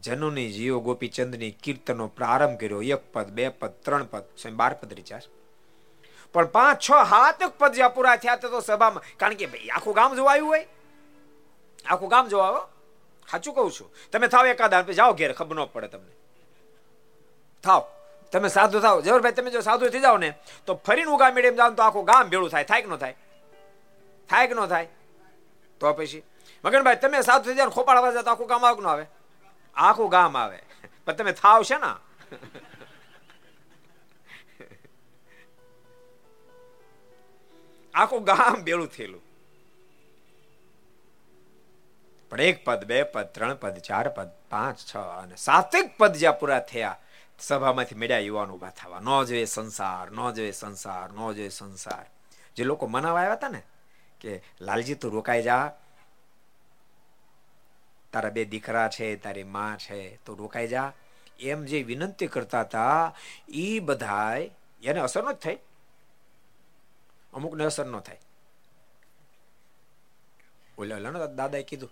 જનુની 0.00 0.52
જીઓ 0.52 0.80
ગોપીચંદની 0.80 1.50
કીર્તનનો 1.50 2.06
પ્રારંભ 2.08 2.60
કર્યો. 2.60 2.82
એક 2.82 3.12
પદ, 3.12 3.28
બે 3.28 3.48
પદ, 3.48 3.70
ત્રણ 3.70 4.04
પદ, 4.04 4.22
સ્વામી 4.38 4.56
બાર 4.56 4.74
પદ 4.74 4.92
રીચાર 4.92 5.22
પણ 6.32 6.46
પાંચ, 6.46 6.82
છ 6.90 6.90
હાથ 6.92 7.42
પદ 7.58 7.72
જ્યાં 7.72 7.94
પૂરા 7.94 8.16
થયા 8.16 8.36
તો 8.36 8.60
સભામાં, 8.60 9.02
કારણ 9.16 9.34
કે 9.34 9.46
ભાઈ, 9.46 9.68
આખું 9.68 9.94
ગામ 9.94 10.14
જોવા 10.14 10.32
આવ્યું 10.32 10.48
હોય. 10.48 10.66
આખું 11.86 12.08
ગામ 12.08 12.28
જોવા 12.28 12.68
સાચું 13.30 13.54
કહું 13.54 13.72
છું. 13.72 13.92
તમે 14.12 14.28
થાવ 14.28 14.46
એકાદ 14.46 14.90
જાઓ 14.90 15.12
ઘેર, 15.12 15.32
ખબર 15.32 15.56
ન 15.56 15.64
પડે 15.64 15.88
તમને. 15.88 16.12
થાવ. 17.62 17.82
તમે 18.32 18.48
સાધુ 18.48 18.80
થાવ. 18.80 19.00
જવરભાઈ 19.00 19.32
તમે 19.32 19.50
જો 19.50 19.60
સાધુ 19.60 19.88
થઈ 19.88 20.00
જાઓ 20.00 20.16
ને, 20.16 20.34
તો 20.66 20.74
ફરીને 20.74 21.10
ઉગા 21.10 21.30
મેળે 21.30 21.50
જાઓ 21.50 21.70
તો 21.70 21.82
આખું 21.82 22.04
ગામ 22.04 22.28
ભેળું 22.28 22.50
થાય. 22.50 22.64
થાય 22.64 22.82
કે 22.82 22.88
ન 22.88 22.96
થાય. 22.96 23.16
થાય 24.28 24.46
કે 24.46 24.54
ન 24.54 24.66
થાય. 24.66 24.88
તો 25.80 25.92
પછી? 25.92 26.22
મગનભાઈ, 26.64 26.96
તમે 26.96 27.22
સાધુ 27.22 27.50
થઈ 27.50 27.56
જાવ 27.56 27.70
ખોપાડવા 27.70 28.12
જાવ 28.12 28.22
તો 28.22 28.30
આખું 28.30 28.46
ગામ 28.46 28.66
આવું 28.66 28.82
ન 28.82 28.86
આવે. 28.86 29.06
આખું 29.76 30.10
ગામ 30.10 30.36
આવે. 30.36 30.58
પણ 31.04 31.12
તમે 31.12 31.32
થાવ 31.32 31.62
છે 31.62 31.78
ને? 31.78 31.92
આખું 37.94 38.24
ગામ 38.24 38.62
બેળું 38.62 38.88
થયેલું. 38.88 39.22
પણ 42.30 42.40
એક 42.40 42.64
પદ, 42.64 42.84
બે 42.84 43.02
પદ, 43.02 43.26
ત્રણ 43.26 43.54
પદ, 43.54 43.78
ચાર 43.78 44.08
પદ, 44.08 44.30
પાંચ, 44.50 44.78
છ 44.78 44.96
અને 44.96 45.36
સાતેક 45.36 45.96
પદ 45.98 46.12
જ્યાં 46.12 46.38
પૂરા 46.38 46.60
થયા, 46.60 46.96
સભામાંથી 47.38 47.94
મેળ્યા 47.94 48.18
યુવાન 48.18 48.50
ઊભા 48.50 48.70
થવા. 48.70 49.00
ન 49.00 49.24
જોઈએ 49.24 49.44
સંસાર, 49.44 50.10
ન 50.10 50.30
જોઈએ 50.30 50.50
સંસાર, 50.50 51.12
ન 51.12 51.32
જોઈએ 51.32 51.48
સંસાર. 51.48 52.06
જે 52.56 52.64
લોકો 52.64 52.86
મનાવા 52.86 53.20
આવ્યા 53.20 53.32
હતા 53.32 53.48
ને, 53.48 53.62
કે 54.20 54.42
લાલજી 54.60 54.94
તું 54.94 55.12
રોકાઈ 55.12 55.42
જા 55.42 55.72
તારા 58.12 58.30
બે 58.30 58.44
દીકરા 58.44 58.88
છે, 58.88 59.16
તારી 59.16 59.44
માં 59.44 59.78
છે, 59.78 60.16
તો 60.16 60.34
રોકાઈ 60.34 60.68
જા. 60.68 60.92
એમ 61.40 61.64
જે 61.64 61.82
વિનંતી 61.82 62.26
કરતા 62.26 62.60
હતા 62.60 63.14
એ 63.48 63.78
બધાય 63.80 64.50
એને 64.82 65.00
અસર 65.00 65.22
ન 65.24 65.32
થઈ. 65.32 65.58
અમુકને 67.32 67.64
અસર 67.64 67.86
ન 67.86 68.00
થાય. 68.00 68.18
ઓલા 70.78 71.26
દાદાએ 71.26 71.62
કીધું, 71.62 71.90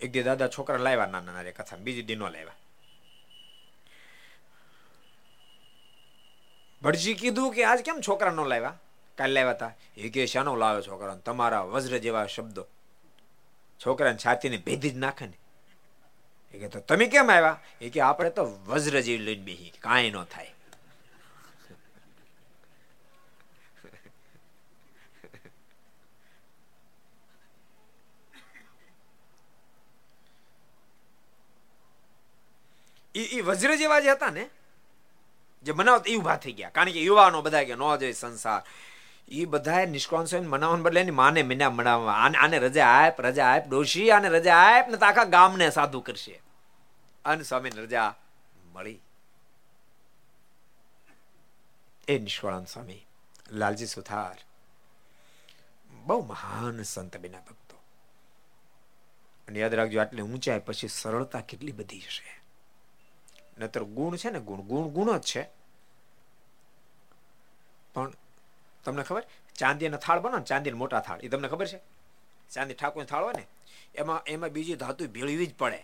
એક 0.00 0.10
દી 0.12 0.22
દાદા 0.22 0.48
છોકરા 0.48 0.76
લાવ્યા 0.76 1.06
નાના 1.06 1.32
નાના 1.32 1.50
કથા, 1.50 1.76
બીજી 1.76 2.02
દી 2.02 2.16
નો 2.16 2.28
લાવ્યા. 2.28 2.56
ભટજી 6.82 7.14
કીધું 7.14 7.52
કે, 7.52 7.64
આજ 7.64 7.80
કેમ 7.82 8.00
છોકરા 8.00 8.30
નો 8.30 8.44
લાવ્યા? 8.44 8.78
કાલે 9.18 9.32
લાવ્યા 9.32 9.50
હતા 9.50 9.72
એ 9.96 10.08
કે, 10.08 10.26
શાનો 10.26 10.56
લાવ્યો 10.56 10.82
છોકરા 10.82 11.14
તમારા 11.16 11.62
વજ્ર 11.62 11.98
જેવા 11.98 12.26
શબ્દો. 12.26 12.66
છોકરાને 13.86 14.18
છાતીને 14.26 14.56
ભેદી 14.56 14.90
જ 14.90 14.96
નાખે 14.96 15.26
ને. 15.26 15.38
એ 16.54 16.58
કે 16.58 16.68
તમે 16.68 17.06
કેમ 17.06 17.30
આવ્યા? 17.30 17.60
એ 17.80 17.90
કે 17.90 18.00
આપણે 18.00 18.30
તો 18.30 18.44
વજ્ર 18.44 19.00
જેવી 19.00 19.18
લઈને 19.18 19.42
બેહી. 19.42 19.72
કાંઈ 19.80 20.10
ન 20.10 20.24
થાય. 20.24 20.54
એ 33.14 33.40
વજ્ર 33.40 33.76
જેવા 33.76 34.00
જે 34.00 34.10
હતા 34.10 34.30
ને. 34.30 34.50
જે 35.62 35.72
બનાવતા 35.72 36.12
એ 36.12 36.16
ઊભા 36.16 36.36
થઈ 36.36 36.52
ગયા. 36.52 36.68
કારણ 36.68 36.92
કે 36.92 37.02
યુવાનો 37.02 37.42
બધા 37.42 37.64
કે 37.64 37.74
નો 37.74 37.96
જોઈએ 37.96 38.12
સંસાર. 38.12 38.62
એ 39.28 39.44
બધા 39.44 39.84
નિષ્કાળ 39.84 40.24
સ્વામી 40.24 40.46
મનાવવાને 40.46 40.82
બદલે 40.82 41.00
એની 41.00 41.10
માને 41.10 41.42
મીના 41.42 41.70
મનાવવા. 41.70 42.12
આને 42.12 42.38
આને 42.38 42.58
રજા 42.58 42.86
આપ 42.86 43.20
રજા 43.20 43.46
આપ, 43.46 43.68
ડોશી 43.68 44.10
આને 44.10 44.28
રજા 44.28 44.56
આપ, 44.56 44.88
ને 44.88 44.96
આખા 44.96 45.24
ગામને 45.24 45.70
સાધુ 45.70 46.00
કરશે. 46.00 46.42
અને 47.24 47.42
સ્વામીને 47.42 47.82
રજા 47.82 48.14
મળી. 48.72 49.00
એ 52.08 52.18
નિષ્કોળાન 52.18 52.64
સ્વામી, 52.64 53.06
લાલજી 53.50 53.86
સુથાર. 53.86 54.36
બહુ 55.90 56.24
મહાન 56.24 56.82
સંત 56.82 57.16
બિના 57.16 57.38
ભક્તો. 57.38 57.82
અને 59.48 59.58
યાદ 59.58 59.74
રાખજો, 59.74 60.00
આટલી 60.00 60.22
ઊંચાઈ 60.22 60.58
પછી 60.58 60.88
સરળતા 60.88 61.40
કેટલી 61.40 61.72
બધી 61.72 62.00
હશે. 62.00 62.42
નતર 63.58 63.82
ગુણ 63.82 64.16
છે 64.16 64.30
ને 64.30 64.40
ગુણ 64.40 64.60
ગુણ 64.60 64.88
ગુણ 64.88 65.18
જ 65.18 65.20
છે. 65.20 65.48
પણ 67.94 68.12
તમને 68.84 69.02
ખબર? 69.02 69.24
ચાંદીના 69.58 69.96
થાળ 69.96 70.20
બનો 70.20 70.38
ને 70.38 70.44
ચાંદીના 70.44 70.76
મોટા 70.76 71.00
થાળ. 71.00 71.20
એ 71.22 71.28
તમને 71.28 71.48
ખબર 71.48 71.66
છે? 71.66 71.80
ચાંદી 72.50 72.74
ઠાકોર 72.74 73.04
થાળ 73.04 73.24
હોય 73.24 73.34
ને, 73.36 73.46
એમાં 73.94 74.20
એમાં 74.26 74.50
બીજી 74.50 74.76
ધાતુ 74.76 75.08
ભેળવી 75.08 75.46
જ 75.46 75.54
પડે. 75.54 75.80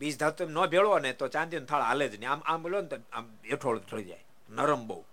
બીજી 0.00 0.18
ધાતુ 0.18 0.48
ન 0.48 0.66
ભેળવો 0.66 0.98
ને 0.98 1.12
તો 1.12 1.28
ચાંદીનો 1.28 1.66
થાળ 1.66 1.82
હાલે 1.82 2.08
જ 2.08 2.18
નહીં. 2.18 2.30
આમ 2.30 2.42
આમ 2.44 2.62
બોલો 2.62 2.80
ને 2.80 2.88
તો 2.88 2.96
આમ 3.12 3.26
હેઠોળ 3.50 3.78
થઈ 3.80 4.04
જાય. 4.04 4.24
નરમ 4.50 4.86
બહુ. 4.86 5.04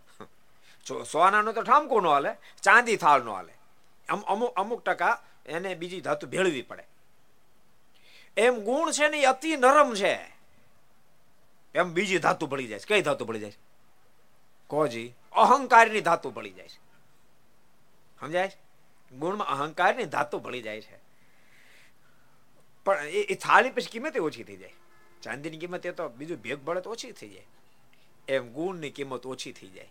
સોનાનો 1.04 1.52
તો 1.54 1.62
ઠામકો 1.62 2.00
નો 2.02 2.10
હાલે, 2.12 2.32
ચાંદી 2.62 2.97
થાળ 2.97 3.24
નો 3.24 3.34
હાલે. 3.34 3.54
અમુક 4.08 4.54
અમુક 4.56 4.84
ટકા 4.84 5.24
એને 5.45 5.76
બીજી 5.76 6.02
ધાતુ 6.02 6.28
ભેળવી 6.28 6.62
પડે. 6.62 6.86
એમ 8.38 8.60
ગુણ 8.60 8.91
છે 8.91 9.08
ને 9.08 9.18
એ 9.20 9.26
અતિ 9.26 9.56
નરમ 9.58 9.93
છે. 9.95 10.14
એમ 11.76 11.93
બીજી 11.93 12.20
ધાતુ 12.20 12.47
ભળી 12.47 12.68
જાય 12.68 12.80
છે. 12.80 12.88
કઈ 12.88 13.02
ધાતુ 13.02 13.26
ભળી 13.26 13.39
જાય 13.39 13.58
કોજી? 14.68 15.14
અહંકારની 15.34 16.02
ધાતુ 16.02 16.32
ભળી 16.32 16.52
જાય 16.52 16.68
છે. 16.68 16.89
સમજાય 18.20 18.51
ગુણમાં 19.11 19.47
અહંકારની 19.47 20.05
ધાતુ 20.05 20.39
ભળી 20.39 20.61
જાય 20.61 20.82
છે. 20.82 20.97
પણ 22.86 23.03
એ 23.03 23.36
થાળી 23.36 23.70
પછી 23.70 23.89
કિંમત 23.91 24.17
ઓછી 24.17 24.43
થઈ 24.43 24.57
જાય. 24.57 24.74
ચાંદીની 25.22 25.57
કિંમત 25.57 25.86
એ 25.86 25.91
તો 25.91 26.09
બીજું 26.09 26.41
ભેગ 26.41 26.59
બળત 26.59 26.88
ઓછી 26.88 27.11
થઈ 27.11 27.30
જાય. 27.30 27.47
એમ 28.28 28.53
ગુણની 28.53 28.89
કિંમત 28.89 29.26
ઓછી 29.26 29.51
થઈ 29.51 29.67
જાય. 29.67 29.89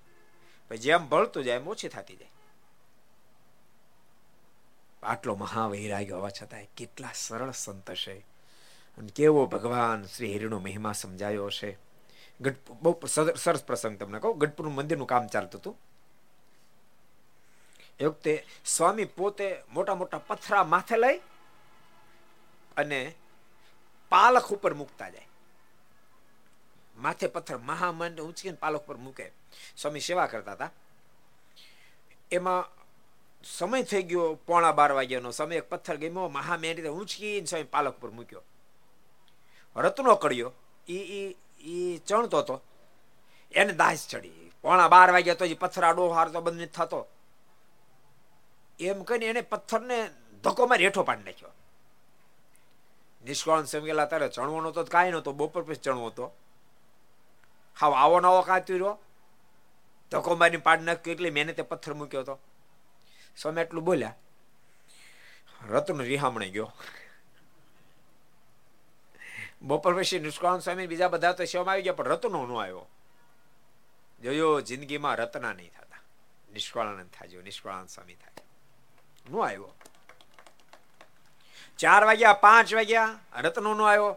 પછી 0.69 0.79
જેમ 0.79 1.09
ભળતું 1.09 1.45
જાય 1.45 1.57
એમ 1.57 1.69
ઓછી 1.69 1.89
થતી 1.89 2.17
જાય. 2.17 2.31
આટલો 5.03 5.35
મહાવૈરાગ્ય 5.35 6.13
હોવા 6.13 6.31
છતાં 6.31 6.65
કેટલા 6.77 7.11
સરળ 7.15 7.51
સંત 7.51 7.95
છે 7.95 8.19
અને 8.99 9.11
કેવો 9.17 9.47
ભગવાન 9.47 10.05
શ્રી 10.05 10.35
હરિનો 10.37 10.59
મહિમા 10.59 10.93
સમજાયો 10.93 11.51
છે 11.51 11.79
ગઢ, 12.41 12.55
બહુ 12.83 13.07
સરસ 13.37 13.65
પ્રસંગ 13.65 13.99
તમને 13.99 14.19
કહું. 14.19 14.39
ગઢપુર 14.39 14.69
મંદિરનું 14.69 15.07
કામ 15.07 15.27
ચાલતું 15.27 15.61
હતું. 15.61 15.77
એ 18.01 18.05
વખતે 18.05 18.47
સ્વામી 18.65 19.05
પોતે 19.05 19.63
મોટા 19.71 19.95
મોટા 19.95 20.19
પથરા 20.19 20.65
માથે 20.65 20.97
લઈ 20.97 21.19
અને 22.77 23.15
પાલખ 24.09 24.53
ઉપર 24.53 24.75
મૂકતા 24.75 25.09
જાય. 25.09 25.29
માથે 26.97 27.27
પથ્થર 27.27 27.59
મહામંડ 27.59 28.21
ઉંચકીને 28.21 28.57
પાલખ 28.57 28.81
ઉપર 28.81 28.97
મૂકે. 28.97 29.33
સ્વામી 29.77 30.01
સેવા 30.01 30.27
કરતા 30.27 30.53
હતા. 30.53 30.71
એમાં 32.31 32.65
સમય 33.45 33.83
થઈ 33.83 34.03
ગયો 34.03 34.35
પોણા 34.35 34.73
બાર 34.73 34.93
વાગ્યાનો. 34.93 35.31
સમય 35.31 35.57
એક 35.57 35.69
પથ્થર 35.69 35.97
ગમ્યો, 35.97 36.29
મહામેંડી 36.29 36.89
ઉંચકીને 36.89 37.47
સ્વામી 37.47 37.65
પાલખ 37.65 37.97
ઉપર 37.97 38.11
મૂક્યો. 38.11 38.43
રત્નો 39.77 40.17
કડ્યો 40.17 40.53
એ 40.89 41.35
એ 41.61 41.97
ચણતો 41.97 42.39
હતો. 42.39 42.63
એને 43.53 43.73
દાસ 43.73 44.09
ચડી. 44.09 44.53
પોણા 44.63 44.89
બાર 44.89 45.11
વાગ્યા 45.11 45.35
તો 45.35 45.45
પથ્થર 45.59 45.85
આડો 45.85 46.09
હાર 46.09 46.29
તો 46.29 46.41
બંધ 46.41 46.69
થતો. 46.69 47.09
એમ 48.81 49.03
કહીને 49.03 49.27
એને 49.27 49.41
પથ્થરને 49.41 50.11
ધક્કો 50.43 50.67
મારી 50.67 50.85
હેઠો 50.85 51.03
પાડી 51.03 51.23
નાખ્યો. 51.23 51.49
નિષ્કાળ 53.25 53.65
સમગેલા 53.65 54.05
તારે 54.05 54.29
ચણવાનો 54.29 54.71
તો 54.71 54.85
કાંઈ 54.85 55.13
નતો 55.13 55.33
બપોર 55.33 55.63
પછી 55.63 55.75
ચણવો 55.75 56.07
હતો. 56.07 56.35
હાવ 57.81 57.95
આવો 57.95 58.21
નવો 58.21 58.43
કાંઈ 58.43 58.63
રહ્યો 58.69 58.99
ધક્કો 60.11 60.37
મારીને 60.37 60.57
પાડી 60.57 60.85
નાખ્યો 60.85 61.13
એટલે 61.13 61.31
મેં 61.31 61.55
તે 61.55 61.63
પથ્થર 61.63 61.95
મૂક્યો 61.95 62.21
હતો. 62.21 62.39
સ્વામી 63.37 63.61
એટલું 63.61 63.85
બોલ્યા. 63.85 64.17
રત્ન 65.69 65.99
રિહામણે 65.99 66.51
ગયો. 66.51 66.73
બપોર 69.63 70.03
પછી 70.03 70.19
નિષ્કાળ 70.19 70.59
સ્વામી 70.59 70.87
બીજા 70.87 71.09
બધા 71.09 71.33
તો 71.33 71.45
સેવામાં 71.45 71.73
આવી 71.73 71.83
ગયા, 71.83 71.93
પણ 71.93 72.05
રત્નો 72.05 72.47
નો 72.47 72.57
આવ્યો. 72.57 72.89
જોયો, 74.23 74.61
જિંદગીમાં 74.61 75.17
રત્ના 75.17 75.53
નહીં 75.53 75.71
થતા. 75.71 76.01
નિષ્કાળાનંદ 76.53 77.11
થાજો 77.11 77.43
નિષ્કાળાનંદ 77.43 77.89
સ્વામી 77.89 78.15
થાય 78.15 78.48
નો 79.31 79.39
આવ્યો. 79.39 79.75
ચાર 81.79 82.05
વાગ્યા, 82.05 82.33
પાંચ 82.33 82.75
વાગ્યા, 82.75 83.19
રત્નો 83.39 83.75
નો 83.75 83.85
આવ્યો. 83.85 84.17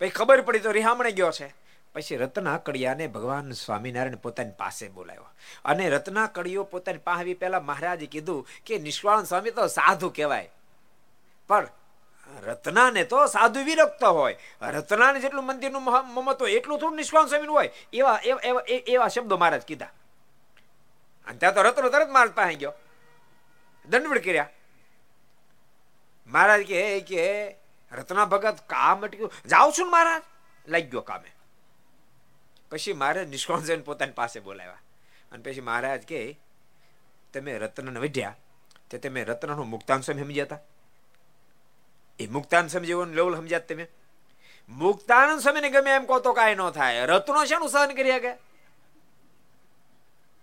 પછી 0.00 0.08
ખબર 0.08 0.40
પડી 0.40 0.58
તો 0.58 0.72
રિહામણે 0.72 1.12
ગયો 1.12 1.30
છે. 1.30 1.54
પછી 1.94 2.16
રત્ના 2.16 2.58
કડિયાને 2.58 3.06
ભગવાન 3.06 3.52
સ્વામિનારાયણ 3.52 4.16
પોતાની 4.16 4.50
પાસે 4.50 4.88
બોલાવ્યો. 4.88 5.28
અને 5.64 5.90
રત્ના 5.90 6.26
કડિયો 6.26 6.64
પોતાની 6.64 6.98
પાસે 6.98 7.34
પહેલા 7.34 7.60
મહારાજે 7.60 8.06
કીધું 8.06 8.48
કે 8.66 8.78
નિષ્કાળ 8.78 9.24
સ્વામી 9.24 9.50
તો 9.50 9.66
સાધુ 9.66 10.10
કહેવાય. 10.10 10.50
પણ 11.48 11.68
રત્નાને 12.42 13.04
તો 13.04 13.26
સાધુ 13.26 13.60
વિરક્ત 13.60 14.04
હોય. 14.04 14.36
રત્નાને 14.62 15.20
જેટલું 15.20 15.44
મંદિરનું 15.44 15.82
મમત્વ 15.82 16.48
એટલું 16.48 16.78
થોડું 16.78 16.96
નિષ્કાળ 16.96 17.26
સ્વામીનું 17.26 17.54
હોય. 17.54 17.70
એવા 17.92 18.20
એવા 18.24 18.60
એવા 18.68 19.08
શબ્દો 19.08 19.36
મહારાજ 19.36 19.62
કીધા. 19.62 19.86
અને 21.26 21.38
ત્યાં 21.38 21.54
તો 21.54 21.62
રત્નો 21.62 21.88
તરત 21.88 22.08
મહારાજ 22.08 22.32
પાસે 22.32 22.54
ગયો. 22.54 22.72
દંડવડ 23.88 24.18
કર્યા 24.18 24.50
મહારાજ 26.26 26.62
કે 26.62 27.00
કે 27.00 27.56
રત્ના 27.92 28.24
ભગત 28.24 28.58
કામ 28.66 29.02
અટક્યું. 29.02 29.32
જાઉં 29.46 29.72
છું 29.72 29.90
મહારાજ? 29.90 30.22
લાગી 30.68 30.86
ગયો 30.86 31.00
કામે. 31.00 31.30
પછી 32.70 32.92
મહારાજ 32.92 33.28
નિષ્કોણ 33.28 33.60
જઈને 33.60 33.82
પોતાની 33.82 34.12
પાસે 34.12 34.40
બોલાવ્યા. 34.40 34.78
અને 35.32 35.42
પછી 35.42 35.60
મહારાજ 35.60 36.02
કે 36.02 36.38
તમે 37.34 37.58
રત્નને 37.58 38.00
વધ્યા 38.00 38.36
તે 38.90 38.98
તમે 38.98 39.24
રત્નનું 39.24 39.68
મુક્તાંશ 39.68 40.06
સમજ્યા 40.06 40.44
હતા 40.44 40.58
એ 42.18 42.26
મુક્તાન 42.26 42.68
સમજ્યો 42.68 43.04
લેવલ 43.04 43.36
સમજ્યા 43.36 43.58
તમે? 43.58 43.86
મુક્તાનંદ 44.68 45.40
સમયને 45.40 45.70
ગમે 45.70 45.90
એમ 45.90 46.06
કહો 46.06 46.20
તો 46.20 46.32
કાંઈ 46.32 46.54
ન 46.54 46.70
થાય. 46.70 47.06
રત્નો 47.06 47.44
શેનું 47.44 47.68
સહન 47.68 47.94
કરી 47.94 48.10
શકે 48.10 48.53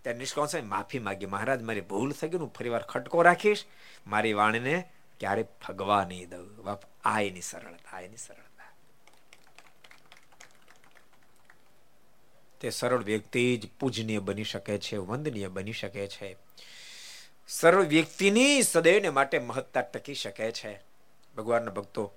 ત્યારે 0.01 0.19
નિષ્કાળ 0.19 0.45
સ્વામી 0.45 0.67
માફી 0.67 0.99
માગી 0.99 1.25
મહારાજ, 1.25 1.61
મારી 1.61 1.81
ભૂલ 1.81 2.11
થઈ 2.11 2.29
ગઈ 2.29 2.37
હું 2.37 2.53
ફરીવાર 2.53 2.81
ખટકો 2.81 3.21
રાખીશ. 3.21 3.65
મારી 4.07 4.33
વાણીને 4.33 4.89
ક્યારે 5.19 5.45
ફગવા 5.67 6.05
નહીં 6.05 6.29
દઉં. 6.29 6.63
બાપ, 6.63 6.83
આ 7.03 7.21
એની 7.21 7.41
સરળતા, 7.41 7.97
આ 7.97 8.01
એની 8.01 8.17
સરળતા. 8.17 8.71
તે 12.61 12.69
સરળ 12.69 13.03
વ્યક્તિ 13.03 13.57
જ 13.57 13.69
પૂજનીય 13.79 14.19
બની 14.19 14.43
શકે 14.43 14.77
છે, 14.77 14.97
વંદનીય 14.97 15.47
બની 15.47 15.73
શકે 15.73 16.07
છે. 16.07 16.37
સરળ 17.47 17.81
વ્યક્તિની 17.81 18.61
સદૈવને 18.61 19.09
માટે 19.09 19.39
મહત્તા 19.39 19.81
ટકી 19.81 20.13
શકે 20.13 20.51
છે. 20.51 20.81
ભગવાનના 21.37 21.71
ભક્તો, 21.71 22.13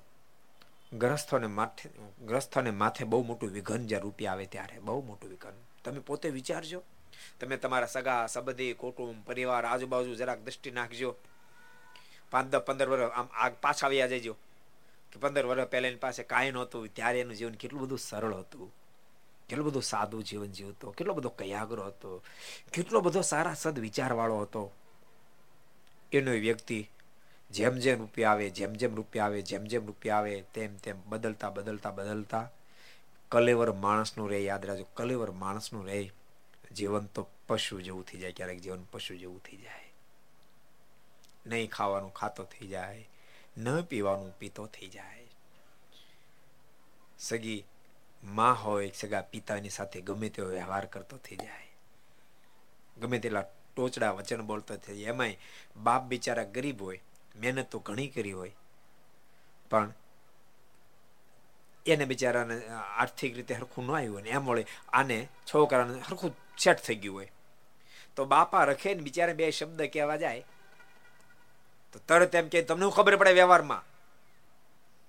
ગ્રસ્થોને 0.92 1.46
માથે 1.46 1.90
ગ્રસ્થોને 2.26 2.70
માથે 2.70 3.04
બહુ 3.04 3.24
મોટું 3.24 3.50
વિઘન 3.50 3.86
જ્યાં 3.86 4.02
રૂપિયા 4.02 4.32
આવે 4.32 4.46
ત્યારે, 4.46 4.78
બહુ 4.78 5.02
મોટું 5.02 5.30
વિઘન. 5.30 5.52
તમે 5.84 5.98
પોતે 5.98 6.30
વિચારજો. 6.30 6.82
તમે 7.40 7.56
તમારા 7.56 7.86
સગા, 7.86 8.26
સંબંધી, 8.26 8.72
કુટુંબ, 8.72 9.26
પરિવાર, 9.26 9.64
આજુબાજુ 9.64 10.14
જરાક 10.14 10.38
દ્રષ્ટિ 10.38 10.70
નાખજો. 10.70 11.16
પાંચ 12.30 12.52
દસ 12.52 12.58
પંદર 12.58 12.88
વર્ષ 12.88 13.10
આમ 13.12 13.28
આગ 13.32 13.54
પાછા 13.60 13.86
આવ્યા 13.86 14.06
જજો. 14.06 14.32
કે 15.12 15.18
પંદર 15.20 15.46
વર્ષ 15.46 15.66
પહેલા 15.66 15.88
એની 15.88 15.96
પાસે 15.96 16.22
કાંઈ 16.22 16.50
નહોતું, 16.50 16.88
ત્યારે 16.88 17.20
એનું 17.20 17.34
જીવન 17.34 17.54
કેટલું 17.54 17.82
બધું 17.82 17.98
સરળ 17.98 18.34
હતું. 18.34 18.74
કેટલું 19.48 19.66
બધું 19.66 19.82
સાદું 19.82 20.24
જીવન 20.24 20.46
જીવતો, 20.46 20.90
કેટલો 20.90 21.14
બધો 21.14 21.28
કયાગ્રો 21.28 21.86
હતો, 21.86 22.22
કેટલો 22.72 23.00
બધો 23.00 23.20
સારા 23.20 23.54
સદ 23.54 23.78
વિચારવાળો 23.78 24.38
હતો. 24.40 24.72
એનો 26.12 26.30
વ્યક્તિ 26.30 26.90
જેમ 27.50 27.74
જેમ 27.74 27.98
રૂપિયા 27.98 28.30
આવે, 28.30 28.50
જેમ 28.50 28.72
જેમ 28.72 28.94
રૂપિયા 28.94 29.24
આવે, 29.24 29.42
જેમ 29.42 29.64
જેમ 29.64 29.86
રૂપિયા 29.86 30.16
આવે, 30.16 30.44
તેમ 30.54 30.76
તેમ 30.76 30.96
બદલતા 31.06 31.50
બદલતા 31.50 31.90
બદલતા 31.90 32.50
કલેવર 33.28 33.72
માણસનું 33.72 34.30
રહે, 34.30 34.40
યાદ 34.44 34.66
રાખજો, 34.66 34.86
કલેવર 34.94 35.30
માણસનું 35.30 35.86
રહે. 35.86 36.12
જીવન 36.76 37.06
તો 37.06 37.22
પશુ 37.46 37.80
જેવું 37.80 38.04
થઈ 38.04 38.18
જાય, 38.18 38.32
ક્યારેક 38.32 38.60
જીવન 38.60 38.84
પશુ 38.84 39.16
જેવું 39.16 39.42
થઈ 39.42 39.56
જાય. 39.56 39.92
નહીં 41.46 41.70
ખાવાનું 41.70 42.14
ખાતો 42.14 42.44
થઈ 42.44 42.66
જાય, 42.66 43.08
ન 43.58 43.82
પીવાનું 43.82 44.38
પીતો 44.38 44.66
થઈ 44.66 44.88
જાય. 44.88 45.26
સગી 47.18 47.64
માં 48.22 48.64
હોય, 48.64 48.90
સગા 48.90 49.20
પિતાની 49.22 49.68
સાથે 49.68 50.00
ગમે 50.00 50.28
તેવો 50.28 50.48
વ્યવહાર 50.48 50.86
કરતો 50.86 51.16
થઈ 51.16 51.36
જાય. 51.36 51.68
ગમે 53.00 53.18
તેટલા 53.18 53.42
ટોચડા 53.42 54.10
વચન 54.10 54.42
બોલતો 54.42 54.76
થઈ 54.76 54.98
જાય. 54.98 55.12
એમાંય 55.12 55.36
બાપ 55.76 56.02
બિચારા 56.02 56.44
ગરીબ 56.44 56.82
હોય, 56.82 57.00
મહેનત 57.36 57.70
તો 57.70 57.78
ઘણી 57.78 58.08
કરી 58.08 58.32
હોય, 58.32 58.52
પણ 59.70 59.92
એને 61.86 62.04
બિચારાને 62.04 62.56
આર્થિક 63.00 63.32
રીતે 63.36 63.54
હરખું 63.54 63.84
ન 63.86 63.90
આવ્યું 63.96 64.22
ને 64.22 64.30
એમ 64.30 64.44
વળે 64.48 64.66
આને 64.92 65.18
છોકરાને 65.46 65.94
હરખું 66.08 66.32
સેટ 66.58 66.78
થઈ 66.86 67.00
ગયું 67.02 67.16
હોય. 67.16 67.30
તો 68.16 68.24
બાપા 68.24 68.64
રખે 68.64 68.94
ને 68.94 69.02
બિચારે 69.02 69.32
બે 69.34 69.50
શબ્દ 69.50 69.80
કહેવા 69.92 70.16
જાય, 70.16 70.44
તો 71.92 71.98
તરત 72.08 72.34
એમ 72.34 72.48
કે, 72.48 72.62
તમને 72.62 72.84
શું 72.86 72.96
ખબર 72.96 73.16
પડે 73.16 73.32
વ્યવહારમાં? 73.32 73.84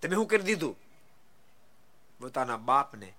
તમે 0.02 0.16
શું 0.16 0.28
કરી 0.28 0.48
દીધું? 0.50 0.76
પોતાના 2.20 2.58
બાપને 2.70 3.10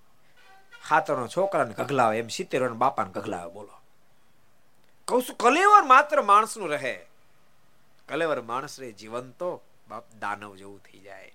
ખાતરનો 0.88 1.26
છોકરાને 1.28 1.74
ગઘલાવે 1.74 2.18
એમ 2.18 2.28
સિત્તેર 2.28 2.62
બાપાને 2.84 3.12
ગઘલાવે 3.12 3.50
બોલો. 3.52 3.74
કહું 5.09 5.22
છું, 5.22 5.36
કલેવર 5.36 5.84
માત્ર 5.84 6.22
માણસનું 6.22 6.68
રહે. 6.68 6.94
કલેવર 8.09 8.40
માણસ 8.42 8.74
રે 8.80 8.92
જીવન 8.92 9.30
તો 9.38 9.50
બાપ 9.88 10.04
દાનવ 10.20 10.52
જેવું 10.57 10.80
થઈ 10.86 11.00
જાય. 11.00 11.32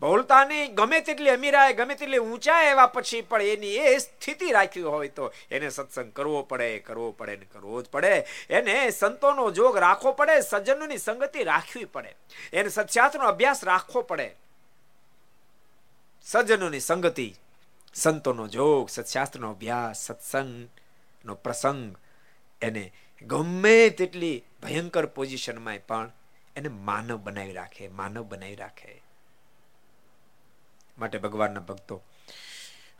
બહુલતાની 0.00 0.68
ગમે 0.68 1.00
તેટલી 1.00 1.30
અમીરાય 1.30 1.72
ગમે 1.72 1.94
તેટલી 1.94 2.18
ઊંચા 2.18 2.62
એવા 2.62 2.86
પછી 2.86 3.20
પણ 3.20 3.42
એની 3.42 3.76
એ 3.76 3.98
સ્થિતિ 3.98 4.50
રાખી 4.50 4.80
હોય 4.80 5.08
તો 5.08 5.32
એને 5.50 5.68
સત્સંગ 5.68 6.12
કરવો 6.12 6.42
પડે 6.42 6.78
કરવો 6.78 7.12
પડે 7.12 7.36
ને 7.36 7.46
કરવો 7.52 7.82
જ 7.82 7.88
પડે. 7.88 8.24
એને 8.50 8.90
સંતોનો 8.90 9.50
જોગ 9.50 9.76
રાખવો 9.76 10.12
પડે, 10.12 10.40
સજ્જનોની 10.40 10.98
સંગતિ 10.98 11.44
રાખવી 11.44 11.84
પડે. 11.84 12.16
એને 12.52 12.68
સત્યાસ્ત્રનો 12.68 13.28
અભ્યાસ 13.28 13.64
રાખવો 13.64 14.02
પડે. 14.02 14.36
સજ્જનોની 16.22 16.80
સંગતિ, 16.80 17.34
સંતોનો 17.94 18.48
જોગ 18.48 18.88
સત્શાસ્ત્રનો 18.88 19.50
અભ્યાસ, 19.50 20.06
સત્સંગનો 20.06 21.34
પ્રસંગ 21.34 21.96
એને 22.62 22.92
ગમે 23.22 23.88
તેટલી 23.88 24.44
ભયંકર 24.62 25.06
પોઝિશનમાં 25.06 25.78
પણ 25.88 26.12
એને 26.56 26.68
માનવ 26.68 27.16
બનાવી 27.16 27.52
રાખે, 27.52 27.88
માનવ 27.88 28.22
બનાવી 28.22 28.54
રાખે. 28.54 29.02
માટે 31.00 31.18
ભગવાનના 31.18 31.60
ભક્તો. 31.60 32.02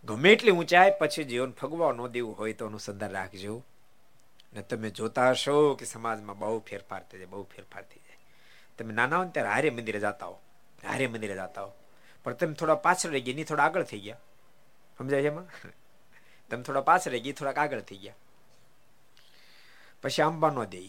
ગમે 0.04 0.32
એટલી 0.32 0.50
ઊંચાઈ 0.50 0.92
પછી 0.98 1.24
જીવન 1.24 1.52
ફગવા 1.52 1.92
ન 1.92 2.06
દેવું 2.06 2.38
હોય 2.38 2.52
તો 2.52 2.66
અનુસંધાન 2.66 3.10
રાખજો. 3.10 3.64
ને 4.52 4.62
તમે 4.62 4.90
જોતા 4.90 5.30
હશો 5.30 5.74
કે 5.74 5.84
સમાજમાં 5.84 6.38
બહુ 6.38 6.58
ફેરફાર 6.58 7.02
થઈ 7.02 7.18
જાય, 7.18 7.26
બહુ 7.26 7.42
ફેરફાર 7.42 7.82
થઈ 7.82 8.00
જાય. 8.08 8.18
તમે 8.78 8.94
નાના 8.94 9.16
હો 9.16 9.24
ને 9.24 9.30
ત્યારે 9.30 9.48
હારે 9.48 9.70
મંદિરે 9.70 10.00
જતા 10.00 10.26
હો, 10.26 10.40
હારે 10.88 11.06
મંદિરે 11.06 11.34
જતા 11.34 11.62
હો. 11.62 11.72
પણ 12.24 12.32
તમે 12.32 12.54
થોડા 12.54 12.74
પાછળ 12.74 13.10
રહી 13.10 13.20
ગયા 13.20 13.34
ની 13.34 13.44
થોડા 13.44 13.64
આગળ 13.64 13.82
થઈ 13.82 14.00
ગયા. 14.00 14.16
સમજાય 14.98 15.22
છે 15.22 15.26
એમાં? 15.26 15.44
તમે 16.50 16.62
થોડા 16.62 16.80
પાછળ 16.80 17.10
રહી 17.10 17.20
ગયા 17.20 17.32
થોડાક 17.32 17.58
આગળ 17.58 17.80
થઈ 17.80 17.96
ગયા. 17.96 18.14
પછી 20.02 20.22
આંબા 20.22 20.50
ન 20.50 20.64
દે. 20.64 20.82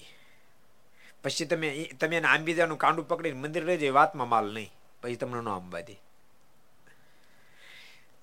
પછી 1.24 1.46
તમે 1.46 1.90
તમે 2.00 2.18
એને 2.18 2.28
આંબી 2.28 2.54
જવાનું 2.54 2.78
કાંડું 2.78 3.08
પકડીને 3.08 3.40
મંદિર 3.40 3.66
રહી 3.66 3.78
જાય 3.78 3.90
વાતમાં 3.90 4.30
માલ 4.30 4.54
નહીં. 4.54 4.72
પછી 5.02 5.16
તમને 5.16 5.42
ન 5.42 5.50
આંબા 5.50 5.82
દે. 5.82 6.02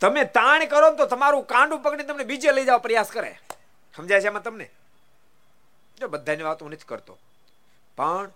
તમે 0.01 0.24
તાણ 0.24 0.66
કરો 0.66 0.96
તો 0.96 1.07
તમારું 1.07 1.44
કાંડું 1.44 1.82
પકડી 1.82 2.05
તમને 2.05 2.24
બીજે 2.24 2.53
લઈ 2.53 2.64
જવા 2.64 2.78
પ્રયાસ 2.78 3.11
કરે. 3.11 3.38
સમજાય 3.96 4.20
છે 4.20 4.26
એમાં 4.26 4.42
તમને? 4.42 4.70
જો 6.01 6.09
બધાની 6.09 6.42
વાત 6.42 6.62
હું 6.62 6.70
નથી 6.70 6.84
કરતો. 6.86 7.18
પણ 7.96 8.30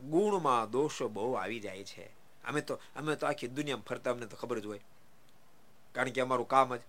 ગુણમાં 0.00 0.70
દોષો 0.70 1.08
બહુ 1.08 1.32
આવી 1.32 1.60
જાય 1.60 1.84
છે. 1.84 2.10
અમે 2.44 2.60
તો 2.60 2.80
અમે 2.96 3.16
તો 3.16 3.26
આખી 3.26 3.48
દુનિયામાં 3.48 3.84
ફરતા, 3.84 4.10
અમને 4.10 4.26
તો 4.26 4.36
ખબર 4.36 4.60
જ 4.60 4.66
હોય. 4.66 4.80
કારણ 5.94 6.10
કે 6.10 6.20
અમારું 6.20 6.48
કામ 6.48 6.76
જ. 6.76 6.80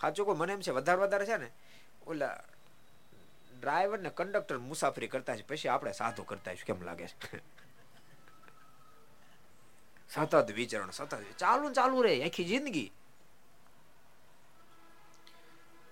સાચું 0.00 0.26
કોઈ 0.26 0.36
મને 0.36 0.52
એમ 0.52 0.60
છે, 0.60 0.70
વધારે 0.70 1.00
વધારે 1.00 1.26
છે 1.26 1.36
ને, 1.36 1.50
ઓલા 2.06 2.40
ડ્રાઈવર 3.60 3.98
ને 3.98 4.10
કંડક્ટર 4.10 4.58
મુસાફરી 4.58 5.08
કરતા 5.08 5.36
છે, 5.36 5.42
પછી 5.42 5.68
આપણે 5.68 5.92
સાધુ 5.92 6.22
કરતા 6.22 6.54
કેમ 6.54 6.82
લાગે 6.82 7.06
છે? 7.06 7.40
સતત 10.10 10.50
વિચરણ, 10.50 10.90
સતત 10.90 11.14
ચાલુ 11.38 11.72
ચાલુ 11.72 12.02
રહે, 12.02 12.24
આખી 12.24 12.44
જિંદગી. 12.44 12.92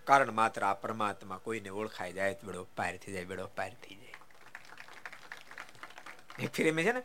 કારણ 0.05 0.33
માત્ર 0.33 0.65
આ 0.65 0.75
પરમાત્મા 0.75 1.37
કોઈને 1.37 1.69
ઓળખાઈ 1.69 2.13
જાય 2.13 2.35
તો 2.35 2.47
બેડો 2.47 2.67
પાર 2.77 2.97
થઈ 2.97 3.13
જાય, 3.13 3.25
બેડો 3.25 3.47
પાર 3.47 3.71
થઈ 3.75 3.95
જાય. 3.95 4.13
એક 6.39 6.51
ફેરી 6.51 6.71
મેં 6.71 6.85
છે 6.85 6.93
ને? 6.93 7.03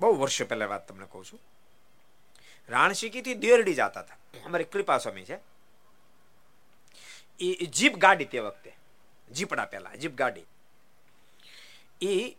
બહુ 0.00 0.20
વર્ષો 0.20 0.44
પહેલા 0.44 0.66
વાત 0.66 0.88
તમને 0.88 1.06
કહું 1.06 1.24
છું. 1.24 1.40
રાણશીકી 2.68 3.22
થી 3.22 3.34
દેરડી 3.34 3.74
જતા 3.74 4.00
હતા. 4.00 4.16
અમારી 4.44 4.64
કૃપા 4.64 4.98
સ્વામી 4.98 5.24
છે. 5.24 5.38
એ 7.40 7.66
જીપ 7.66 7.94
ગાડી 7.94 8.24
તે 8.24 8.38
વખતે, 8.38 8.72
જીપડા 9.32 9.64
પહેલા, 9.64 9.94
જીપ 9.94 10.14
ગાડી. 10.14 10.44
એ 12.00 12.36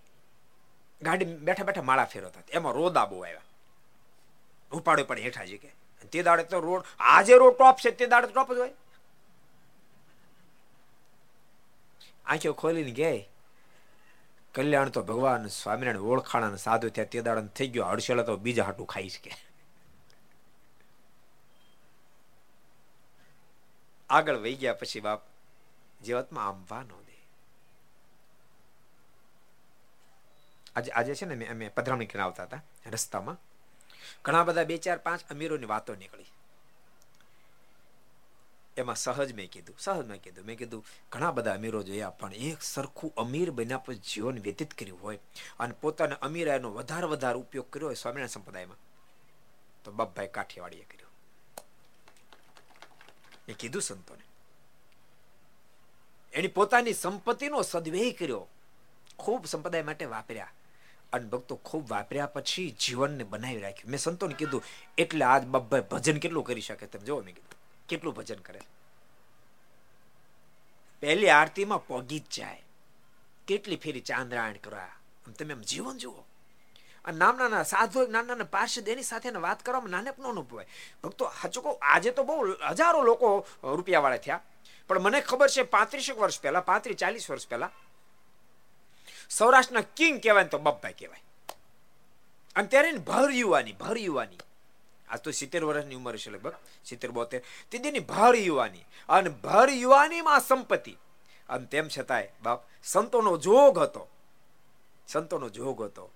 ગાડી 1.01 1.25
બેઠા 1.25 1.63
બેઠા 1.63 1.81
માળા 1.81 2.05
ફેરવતા 2.05 2.41
એમાં 2.49 2.73
રોદા 2.73 3.05
બહુ 3.05 3.21
આવ્યા. 3.21 3.41
ઉપાડો 4.71 5.03
પણ 5.03 5.17
હેઠા 5.17 5.45
કે 5.45 5.73
તે 6.11 6.23
દાડે 6.23 6.43
તો 6.43 6.59
રોડ, 6.59 6.83
આજે 6.99 7.33
રોડ 7.33 7.53
ટોપ 7.53 7.77
છે, 7.85 7.91
તે 7.91 8.05
દાડે 8.05 8.27
ટોપ 8.27 8.53
જ 8.53 8.57
હોય. 8.57 8.73
આંખો 12.25 12.53
ખોલીને 12.53 12.91
ગઈ. 12.91 13.29
કલ્યાણ 14.55 14.89
તો 14.89 15.03
ભગવાન 15.03 15.47
સ્વામિનારાયણ 15.47 16.03
ઓળખાણ 16.03 16.55
સાધુ 16.55 16.89
થયા 16.89 17.05
તે 17.05 17.21
દાડા 17.21 17.41
થઈ 17.41 17.67
ગયો, 17.67 17.85
હડસેલા 17.85 18.23
તો 18.23 18.37
બીજા 18.37 18.63
હાટું 18.63 18.87
ખાઈ 18.87 19.09
શકે. 19.09 19.31
આગળ 24.09 24.37
વહી 24.37 24.55
ગયા 24.55 24.73
પછી 24.73 24.99
બાપ 24.99 25.21
જીવતમાં 26.03 26.47
આંબવા 26.47 26.81
નો 26.81 27.01
દે. 27.01 27.27
આજે 30.75 30.91
આજે 30.91 31.15
છે 31.15 31.25
ને 31.25 31.45
અમે 31.45 31.69
પધરામણી 31.69 32.05
કરીને 32.05 32.23
આવતા 32.23 32.43
હતા 32.43 32.61
રસ્તામાં. 32.91 33.41
ઘણા 34.25 34.43
બધા 34.43 34.63
બે 34.63 34.77
ચાર 34.77 34.97
પાંચ 34.97 35.31
અમીરોની 35.31 35.65
વાતો 35.65 35.95
નીકળી. 35.95 36.25
એમાં 38.77 38.95
સહજ 38.95 39.33
મેં 39.33 39.49
કીધું, 39.49 39.75
સહજ 39.79 40.05
મેં 40.05 40.21
કીધું. 40.21 40.45
મેં 40.45 40.57
કીધું, 40.57 40.85
ઘણા 41.11 41.31
બધા 41.31 41.53
અમીરો 41.53 41.83
જોયા 41.83 42.09
પણ 42.09 42.33
એક 42.33 42.61
સરખું 42.61 43.13
અમીર 43.17 43.51
બન્યા 43.51 43.77
પછી 43.77 43.95
જીવન 43.95 44.39
વ્યતીત 44.39 44.73
કર્યું 44.73 45.03
હોય 45.03 45.19
અને 45.59 45.73
પોતાના 45.81 46.15
અમીરાયનો 46.15 46.73
વધારે 46.73 47.05
વધારે 47.05 47.35
ઉપયોગ 47.35 47.69
કર્યો 47.69 47.87
હોય 47.87 47.95
સ્વામિનારાયણ 47.95 48.27
સંપ્રદાયમાં. 48.27 48.77
તો 49.83 49.91
બાપભાઈ 49.91 50.27
કાઠિયાવાડીએ 50.27 50.83
કર્યો. 50.83 51.07
એ 53.47 53.53
કીધું 53.53 53.81
સંતોને. 53.81 54.23
એની 56.33 56.47
પોતાની 56.47 56.93
સંપત્તિનો 56.93 57.61
સદવ્યય 57.61 58.11
કર્યો. 58.11 58.47
ખૂબ 59.19 59.45
સંપ્રદાય 59.45 59.81
માટે 59.81 60.05
વાપર્યા. 60.05 60.51
અને 61.13 61.25
ભક્તો 61.25 61.55
ખૂબ 61.55 61.89
વાપર્યા 61.89 62.25
પછી 62.25 62.75
જીવનને 62.85 63.23
બનાવી 63.23 63.61
રાખ્યું. 63.61 63.91
મેં 63.91 63.99
સંતોને 63.99 64.33
કીધું, 64.33 64.63
એટલે 64.97 65.25
આજ 65.25 65.43
બાપભાઈ 65.43 65.81
ભજન 65.81 66.17
કેટલું 66.17 66.43
કરી 66.43 66.61
શકે? 66.61 66.87
તમે 66.87 67.05
જોવો 67.05 67.21
મેં 67.21 67.35
કીધું. 67.35 67.52
કેટલું 67.89 68.13
ભજન 68.13 68.39
કરે 68.39 68.59
પહેલી 71.01 71.29
આરતીમાં 71.29 71.87
પોગી 71.87 72.19
જ 72.19 72.23
જાય. 72.37 72.63
કેટલી 73.47 73.75
ફેરી 73.75 73.99
ચાંદ્રાયણ 73.99 74.53
કરવા. 74.53 74.87
તમે 75.39 75.53
એમ 75.53 75.61
જીવન 75.61 75.97
જુઓ. 75.97 76.23
અને 77.05 77.17
નામના 77.17 77.63
સાધુ 77.63 78.07
નાના 78.07 78.21
નાના 78.21 78.43
પાર્ષદ 78.43 78.87
એની 78.89 79.03
સાથે 79.03 79.29
વાત 79.29 79.63
કરવામાં 79.63 79.89
નાનેપનો 79.89 80.25
પણ 80.25 80.31
અનુભવાય 80.31 80.67
ભક્તો 81.03 81.25
હાચુકો 81.25 81.71
આજે 81.81 82.11
તો 82.11 82.23
બહુ 82.23 82.51
હજારો 82.69 83.01
લોકો 83.01 83.47
રૂપિયાવાળા 83.63 84.17
થયા. 84.17 84.39
પણ 84.87 84.99
મને 84.99 85.21
ખબર 85.21 85.49
છે 85.49 85.63
પાંત્રીસેક 85.63 86.17
વર્ષ 86.19 86.41
પહેલા, 86.41 86.61
પાંત્રીસ 86.61 86.97
ચાલીસ 86.97 87.29
વર્ષ 87.29 87.47
પહેલા 87.47 87.69
સૌરાષ્ટ્રના 89.29 89.81
કિંગ 89.81 90.23
કહેવાય 90.23 90.45
તો 90.45 90.57
બપ્પાઈ 90.57 90.93
કહેવાય. 90.93 91.23
અને 92.55 92.67
ત્યારે 92.67 92.91
ભર 92.91 93.31
યુવાની 93.31 93.71
ભર 93.71 93.97
યુવાની. 93.97 94.37
આજ 95.09 95.19
તો 95.19 95.31
સિત્તેર 95.31 95.63
વર્ષની 95.63 95.95
ઉંમર 95.95 96.17
છે 96.17 96.29
લગભગ, 96.29 96.53
સિત્તેર, 96.85 97.11
બોતેર. 97.11 97.43
તેની 97.71 97.99
ભાર 97.99 98.35
યુવાની, 98.35 98.79
અને 99.09 99.29
ભર 99.29 99.69
યુવાનીમાં 99.69 100.39
સંપત્તિ. 100.39 100.97
અને 101.49 101.65
તેમ 101.65 101.87
છતાંય, 101.97 102.27
બાપ, 102.43 102.63
સંતોનો 102.83 103.37
જોગ 103.37 103.79
હતો. 103.79 104.09
સંતોનો 105.07 105.49
જોગ 105.49 105.81
હતો. 105.81 106.11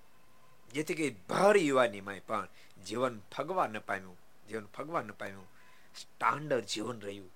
જેથી 0.74 0.94
કે 0.94 1.16
ભર 1.30 1.58
યુવાનીમાં 1.58 2.16
પણ 2.28 2.48
જીવન 2.86 3.22
ફગવા 3.38 3.68
ન 3.68 3.80
પામ્યું. 3.80 4.20
જીવન 4.50 4.66
ફગવા 4.66 5.02
ન 5.02 5.12
પામ્યું. 5.12 5.52
સ્ટાન્ડર્ડ 5.96 6.66
જીવન 6.66 7.02
રહ્યું. 7.02 7.32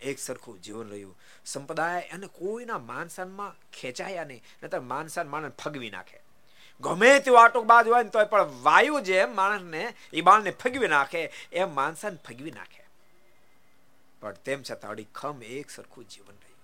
એક 0.00 0.18
સરખું 0.18 0.62
જીવન 0.62 0.88
રહ્યું. 0.88 1.18
સંપ્રદાય 1.44 2.02
અને 2.02 2.26
કોઈના 2.26 2.78
માનસાનમાં 2.78 3.70
ખેંચાયા 3.70 4.24
નહીં. 4.24 4.42
નતર 4.62 4.80
માનસાન 4.80 5.28
માણસ 5.28 5.52
ફગવી 5.52 5.90
નાખે. 5.90 6.20
ગમે 6.80 7.18
તેવો 7.18 7.36
આટોક 7.36 7.64
બાદ 7.64 7.88
હોય 7.88 8.02
ને 8.02 8.08
તોય 8.08 8.24
પણ 8.24 8.42
વાયુ 8.62 9.00
જેમ 9.00 9.36
માણસને, 9.36 9.94
એ 10.12 10.20
બાળને 10.20 10.50
ફગવી 10.50 10.88
નાખે, 10.88 11.32
એમ 11.52 11.74
માણસાને 11.74 12.16
ફગવી 12.16 12.50
નાખે. 12.50 12.84
પણ 14.20 14.32
તેમ 14.32 14.62
છતાં 14.62 14.90
અડીખમ 14.90 15.42
એક 15.42 15.70
સરખું 15.70 16.08
જીવન 16.08 16.34
રહ્યું. 16.34 16.58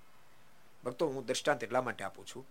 ભક્તો, 0.85 1.09
હું 1.09 1.27
દ્રષ્ટાંત 1.27 1.65
એટલા 1.65 1.83
માટે 1.83 2.05
આપું 2.05 2.27
છું, 2.27 2.49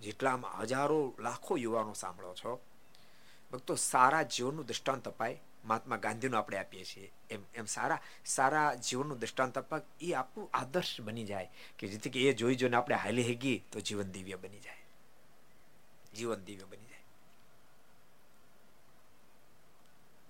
જેટલામાં 0.00 0.60
હજારો, 0.60 1.14
લાખો 1.18 1.56
યુવાનો 1.56 1.92
સાંભળો 1.92 2.34
છો, 2.34 2.64
ભક્તો, 3.52 3.74
સારા 3.74 4.22
જીવનનું 4.22 4.66
દ્રષ્ટાંત 4.66 5.08
અપાય, 5.08 5.42
મહાત્મા 5.64 5.96
ગાંધીનું 5.96 6.38
આપણે 6.38 6.56
આપીએ 6.56 6.84
છીએ. 6.84 7.12
એમ 7.30 7.40
એમ 7.54 7.64
સારા 7.64 8.00
સારા 8.24 8.74
જીવનનું 8.74 9.18
દ્રષ્ટાંત 9.18 9.58
અપાય, 9.58 9.80
એ 10.00 10.12
આપણું 10.12 10.50
આદર્શ 10.54 11.00
બની 11.00 11.24
જાય, 11.24 11.50
કે 11.78 11.88
જેથી 11.88 12.10
કે 12.10 12.20
એ 12.20 12.32
જોઈ 12.32 12.54
જોઈને 12.54 12.76
આપણે 12.76 12.94
હાલી 12.94 13.22
હેગી 13.22 13.64
તો 13.72 13.80
જીવન 13.80 14.02
દિવ્ય 14.02 14.36
બની 14.36 14.60
જાય. 14.60 14.83
જીવન 16.16 16.40
દિવ્ય 16.40 16.64
બની 16.64 16.86
જાય. 16.86 17.04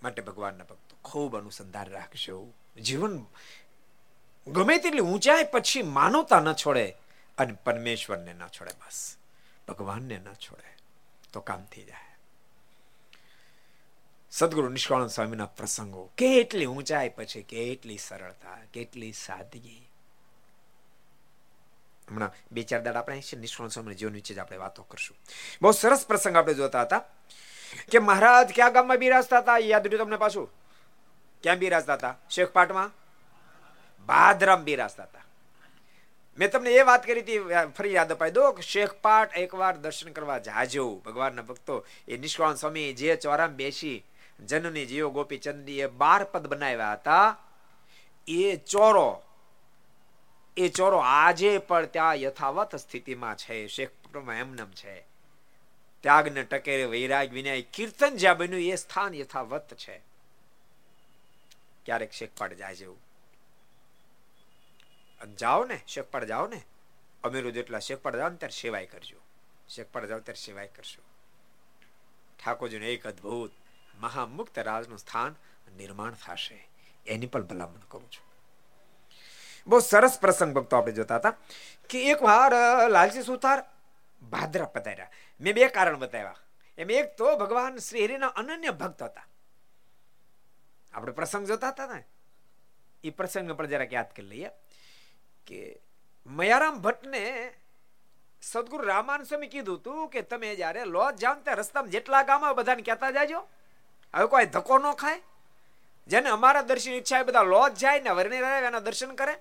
માટે 0.03 0.22
ભગવાનના 0.22 0.64
ભક્તો 0.64 0.97
ખૂબ 1.05 1.37
અનુસંધાન 1.37 1.87
રાખજો. 1.87 2.53
જીવન 2.82 3.24
ગમે 4.49 4.78
તેટલી 4.78 5.01
ઊંચાઈ 5.01 5.45
પછી 5.45 5.82
માનવતા 5.82 6.41
ન 6.41 6.53
છોડે 6.53 6.97
અને 7.39 7.53
પરમેશ્વરને 7.53 8.32
ન 8.32 8.47
છોડે 8.47 8.70
બસ. 8.72 9.16
ભગવાનને 9.68 10.18
ન 10.18 10.32
છોડે 10.35 10.76
તો 11.32 11.41
કામ 11.41 11.64
થઈ 11.64 11.82
જાય. 11.82 12.16
સદગુરુ 14.30 14.68
નિષ્કાળન 14.68 15.07
સ્વામીના 15.07 15.47
પ્રસંગો 15.47 16.11
કેટલી 16.16 16.66
ઊંચાઈ 16.66 17.09
પછી 17.09 17.43
કેટલી 17.43 17.99
સરળતા, 17.99 18.59
કેટલી 18.72 19.12
સાદગી. 19.12 19.89
હમણાં 22.11 22.30
બે, 22.52 22.62
ચાર 22.62 22.82
દાડ 22.82 22.96
આપણે 22.96 23.22
નિષ્કાળન 23.36 23.68
સ્વામી 23.68 23.94
જીવન 23.94 24.12
વિશે 24.12 24.34
જ 24.34 24.38
આપણે 24.38 24.57
વાતો 24.57 24.82
કરશું. 24.82 25.16
બહુ 25.62 25.70
સરસ 25.70 26.07
પ્રસંગ 26.07 26.36
આપણે 26.36 26.55
જોતા 26.55 26.82
હતા 26.82 26.98
કે 27.90 27.98
મહારાજ 27.98 28.52
ક્યાં 28.55 28.72
ગામમાં 28.72 28.96
બિરાજતા 28.96 29.38
હતા? 29.38 29.59
યાદ 29.59 29.86
રહ્યું 29.86 30.05
તમને 30.05 30.16
પાછું? 30.16 30.50
ક્યાં 31.42 31.59
બિરાજતા 31.59 31.94
હતા? 31.94 32.18
શેખપાટમાં 32.30 32.90
ભાદરામ 34.07 34.64
બિરાજતા 34.64 35.02
હતા. 35.02 35.20
મેં 36.38 36.50
તમને 36.50 36.70
એ 36.70 36.82
વાત 36.82 37.07
કરી 37.07 37.20
હતી 37.20 37.38
ફરી 37.78 37.92
યાદ 37.92 38.12
અપાઈ 38.12 38.30
દો 38.30 38.59
શેખપાટ 38.61 39.36
એકવાર 39.36 39.76
દર્શન 39.76 40.12
કરવા 40.12 40.38
જાજો. 40.38 41.02
ભગવાનના 41.05 41.42
ભક્તો, 41.42 41.86
એ 42.09 42.16
નિષ્કાળ 42.16 42.55
સ્વામી 42.55 42.92
જે 42.92 43.16
ચોરામ 43.16 43.50
બેસી, 43.50 44.05
જનની 44.40 44.86
જીઓ 44.86 45.11
ગોપીચંદી 45.11 45.80
એ 45.80 45.86
બાર 45.86 46.24
પદ 46.24 46.46
બનાવ્યા 46.46 46.92
હતા. 46.92 47.36
એ 48.26 48.57
ચોરો 48.57 49.22
એ 50.57 50.68
ચોરો 50.68 50.98
આજે 50.98 51.59
પણ 51.59 51.86
ત્યાં 51.86 52.14
યથાવત 52.14 52.76
સ્થિતિમાં 52.76 53.36
છે. 53.36 53.66
શેખપુરમાં 53.66 54.34
એમનેમ 54.34 54.70
છે. 54.70 55.00
ત્યાગને 56.00 56.42
ટકેરે 56.42 56.84
વૈરાગ 56.84 57.32
વિનય 57.32 57.62
કીર્તન 57.62 58.16
જ્યાં 58.16 58.36
બન્યું 58.36 58.62
એ 58.62 58.76
સ્થાન 58.76 59.14
યથાવત 59.14 59.74
છે. 59.74 59.98
ક્યારેક 61.84 62.12
શેખપાટ 62.12 62.52
જાય 62.52 62.74
જેવું. 62.74 62.98
જાઓ 65.36 65.64
ને 65.64 65.80
શેખપાડ 65.86 66.24
જાઓ 66.24 66.46
ને. 66.46 66.62
અમીરો 67.24 67.50
જેટલા 67.50 67.78
શેખપાડ 67.78 68.16
જાઓ 68.16 68.28
ને 68.28 68.36
ત્યારે 68.36 68.61
સેવાય 68.62 68.86
કરજો. 68.86 69.16
શેખપાડ 69.68 70.07
જાઓ 70.07 70.18
ત્યારે 70.18 70.44
સેવાય 70.46 70.66
કરશો. 70.66 71.02
ઠાકોરજીનું 72.44 72.88
એક 72.88 73.07
અદ્ભુત 73.07 73.50
મહામુક્ત 74.00 74.59
રાજનું 74.59 74.98
સ્થાન 74.98 75.34
નિર્માણ 75.76 76.11
થશે. 76.11 76.68
એની 77.07 77.26
પણ 77.26 77.42
ભલામણ 77.42 77.80
કરું 77.88 78.11
છું. 78.11 78.24
બહુ 79.67 79.79
સરસ 79.81 80.19
પ્રસંગ 80.21 80.55
ભક્તો 80.55 80.77
આપણે 80.77 80.93
જોતા 80.93 81.17
હતા 81.17 81.35
કે 81.89 81.99
એક 82.11 82.23
વાર 82.23 82.53
લાલજી 82.91 83.23
સુથાર 83.23 83.65
ભાદરા 84.23 84.67
પધાર્યા. 84.67 85.11
મેં 85.41 85.55
બે 85.55 85.69
કારણ 85.69 85.99
બતાવ્યા. 85.99 86.37
એમ 86.79 86.91
એક 86.91 87.17
તો 87.17 87.37
ભગવાન 87.37 87.77
શ્રી 87.77 88.05
હરિના 88.05 88.27
અનન્ય 88.27 88.71
ભક્ત 88.71 89.03
હતા. 89.03 89.27
આપણે 90.95 91.12
પ્રસંગ 91.12 91.47
જોતા 91.47 91.69
હતા 91.69 91.87
ને, 91.87 92.05
એ 93.05 93.11
પ્રસંગ 93.11 93.53
પણ 93.53 93.67
જરાક 93.67 93.93
યાદ 93.93 94.11
કરી 94.17 94.27
લઈએ 94.27 94.51
કે 95.47 95.59
મયારામ 96.27 96.79
ભટ્ટને 96.79 97.23
સદગુરુ 98.43 98.85
રામાન 98.85 99.23
સ્વામી 99.23 99.47
કીધું 99.47 99.79
હતું 99.79 100.09
કે 100.09 100.23
તમે 100.23 100.55
જ્યારે 100.55 100.85
લોજ 100.85 101.15
જાવ 101.15 101.41
ત્યાં 101.41 101.57
રસ્તામાં 101.57 101.91
જેટલા 101.91 102.23
ગામ 102.23 102.53
બધાને 102.53 102.83
કહેતા 102.83 103.11
જાજો. 103.11 103.41
હવે 104.15 104.27
કોઈ 104.27 104.47
ધક્કો 104.47 104.79
ન 104.79 104.93
ખાય. 104.93 105.21
જેને 106.07 106.29
અમારા 106.29 106.62
દર્શન 106.62 106.93
ઈચ્છા 106.93 107.23
બધા 107.23 107.43
લોજ 107.43 107.73
જાય 107.75 108.01
ને 108.01 108.11
વર્ણિ 108.11 108.37
એના 108.37 108.81
દર્શન 108.81 109.15
કરે. 109.15 109.35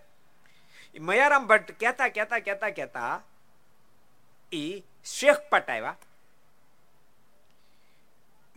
મયારામ 1.00 1.48
ભટ્ટ 1.48 1.80
કહેતા 1.80 2.08
કહેતા 2.08 2.40
કહેતા 2.40 2.70
કહેતા 2.70 3.24
ઈ 4.52 4.84
શેખ 5.06 5.42
પટ 5.50 5.70
આવ્યા 5.70 5.98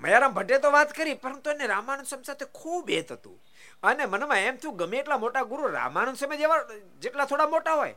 મયારામ 0.01 0.35
ભટ્ટે 0.35 0.59
તો 0.59 0.71
વાત 0.71 0.93
કરી, 0.93 1.15
પરંતુ 1.15 1.51
એને 1.51 1.67
રામાનંદ 1.67 2.07
સ્વામી 2.07 2.25
સાથે 2.25 2.45
ખૂબ 2.45 2.91
હેત 2.91 3.13
હતું. 3.13 3.39
અને 3.83 4.05
મનમાં 4.07 4.39
એમ 4.39 4.57
થયું, 4.57 4.77
ગમે 4.77 4.97
એટલા 4.97 5.19
મોટા 5.19 5.43
ગુરુ 5.43 5.69
રામાનંદ 5.69 6.17
સ્વામી 6.17 6.37
જેવા 6.37 6.61
જેટલા 7.01 7.25
થોડા 7.25 7.49
મોટા 7.49 7.75
હોય. 7.75 7.97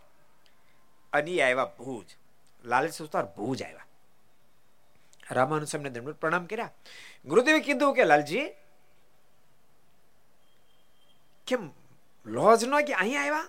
અને 1.14 1.32
એ 1.32 1.42
આવ્યા 1.42 1.66
ભુજ, 1.80 2.08
લાલ 2.66 2.90
સુતાર 2.90 3.26
ભુજ 3.26 3.64
આવ્યા 3.64 3.88
રામાનંદ 5.32 5.68
સ્વામીને 5.68 5.90
દંડ 5.90 6.18
પ્રણામ 6.24 6.46
કર્યા. 6.46 6.72
ગુરુદેવે 7.26 7.60
કીધું 7.60 7.96
કે, 7.96 8.04
લાલજી, 8.04 8.48
કેમ 11.48 11.72
લોજ 12.26 12.64
ન 12.64 12.74
કે 12.88 12.94
અહીંયા 12.94 13.24
આવ્યા 13.24 13.48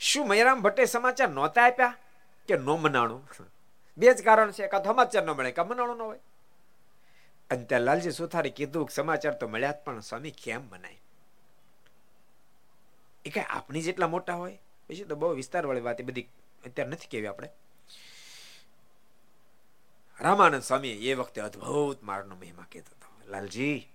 શું 0.00 0.28
મયરામ 0.28 0.62
ભટ્ટે 0.62 0.84
સમાચાર 0.84 1.28
નહોતા 1.28 1.64
આપ્યા? 1.64 1.96
કે 2.48 2.56
નો 2.56 2.76
મનાણું? 2.76 3.28
બે 3.98 4.14
જ 4.14 4.22
કારણ 4.22 4.52
છે 4.52 4.66
કાં 4.66 4.84
સમાચાર 4.84 5.24
ન 5.24 5.30
મળે 5.30 5.52
કાં 5.52 5.68
મનાણું 5.68 5.96
ન 5.96 6.02
હોય. 6.02 6.18
અને 7.50 7.64
ત્યાં 7.64 7.80
લાલજી 7.80 8.10
સુથારે 8.10 8.50
કીધું 8.50 8.86
કે 8.86 8.94
સમાચાર 8.94 9.34
તો 9.34 9.48
મળ્યા 9.48 9.72
પણ 9.72 10.00
સ્વામી 10.00 10.30
કેમ 10.30 10.68
બનાય 10.68 11.00
એ 13.24 13.30
કઈ 13.30 13.40
આપણી 13.40 13.82
જેટલા 13.82 14.08
મોટા 14.08 14.34
હોય? 14.34 14.60
પછી 14.88 15.04
તો 15.04 15.16
બહુ 15.16 15.34
વિસ્તાર 15.34 15.66
વાળી 15.66 15.80
વાત, 15.80 16.00
એ 16.00 16.04
બધી 16.04 16.22
અત્યારે 16.66 16.90
નથી 16.90 17.06
કેવી 17.06 17.26
આપણે. 17.26 17.48
રામાનંદ 20.20 20.62
સ્વામી 20.62 20.88
એ 20.88 21.14
વખતે 21.14 21.40
અદ્ભુત 21.40 22.02
મારનો 22.02 22.36
મહિમા 22.36 22.66
કહેતો 22.72 22.90
હતો. 22.90 23.30
લાલજી 23.30 23.88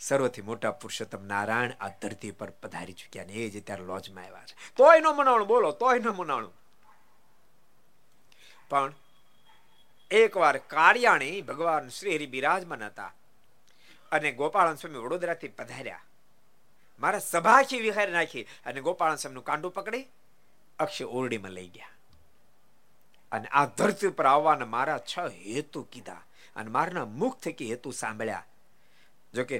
સર્વથી 0.00 0.42
મોટા 0.42 0.72
પુરુષોત્તમ 0.82 1.22
નારાયણ 1.24 1.76
આ 1.80 1.90
ધરતી 2.02 2.30
પર 2.30 2.50
પધારી 2.62 2.98
ચુક્યા 3.00 3.28
ને 3.28 3.34
એ 3.34 3.50
જ 3.50 3.62
અત્યારે 3.62 3.84
લોજમાં 3.84 4.24
આવ્યા 4.24 4.48
છે. 4.48 4.56
તોય 4.76 5.00
ન 5.00 5.06
મનાણું, 5.18 5.48
બોલો, 5.48 5.70
તોય 5.72 5.98
ન 5.98 6.08
મનાણું. 6.20 6.54
પણ 8.70 8.92
એકવાર 10.10 10.56
કાળિયાણી 10.72 11.42
ભગવાન 11.42 11.88
શ્રી 11.88 12.16
હરિ 12.16 12.26
બિરાજમાન 12.26 12.84
હતા 12.84 13.12
અને 14.12 14.32
ગોપાળન 14.32 14.74
સ્વામી 14.74 15.04
વડોદરાથી 15.04 15.52
પધાર્યા, 15.58 16.04
મારા 17.00 17.26
સભાખી 17.26 17.80
વિહારી 17.80 18.12
નાખી 18.12 18.46
અને 18.66 18.80
ગોપાળન 18.80 19.20
સ્વામીનું 19.22 19.44
કાંડું 19.44 19.72
પકડી, 19.72 20.04
અક્ષય 20.78 21.04
ઓરડીમાં 21.18 21.52
લઈ 21.52 21.70
ગયા. 21.76 21.94
અને 23.32 23.48
આ 23.52 23.66
ધરતી 23.78 24.16
પર 24.18 24.26
આવવાના 24.26 24.74
મારા 24.76 25.00
છ 25.10 25.14
હેતુ 25.44 25.82
કીધા 25.92 26.22
અને 26.56 26.70
મારના 26.70 27.06
મુખ 27.20 27.38
થકી 27.38 27.70
હેતુ 27.70 27.90
સાંભળ્યા. 27.92 28.46
જોકે 29.34 29.56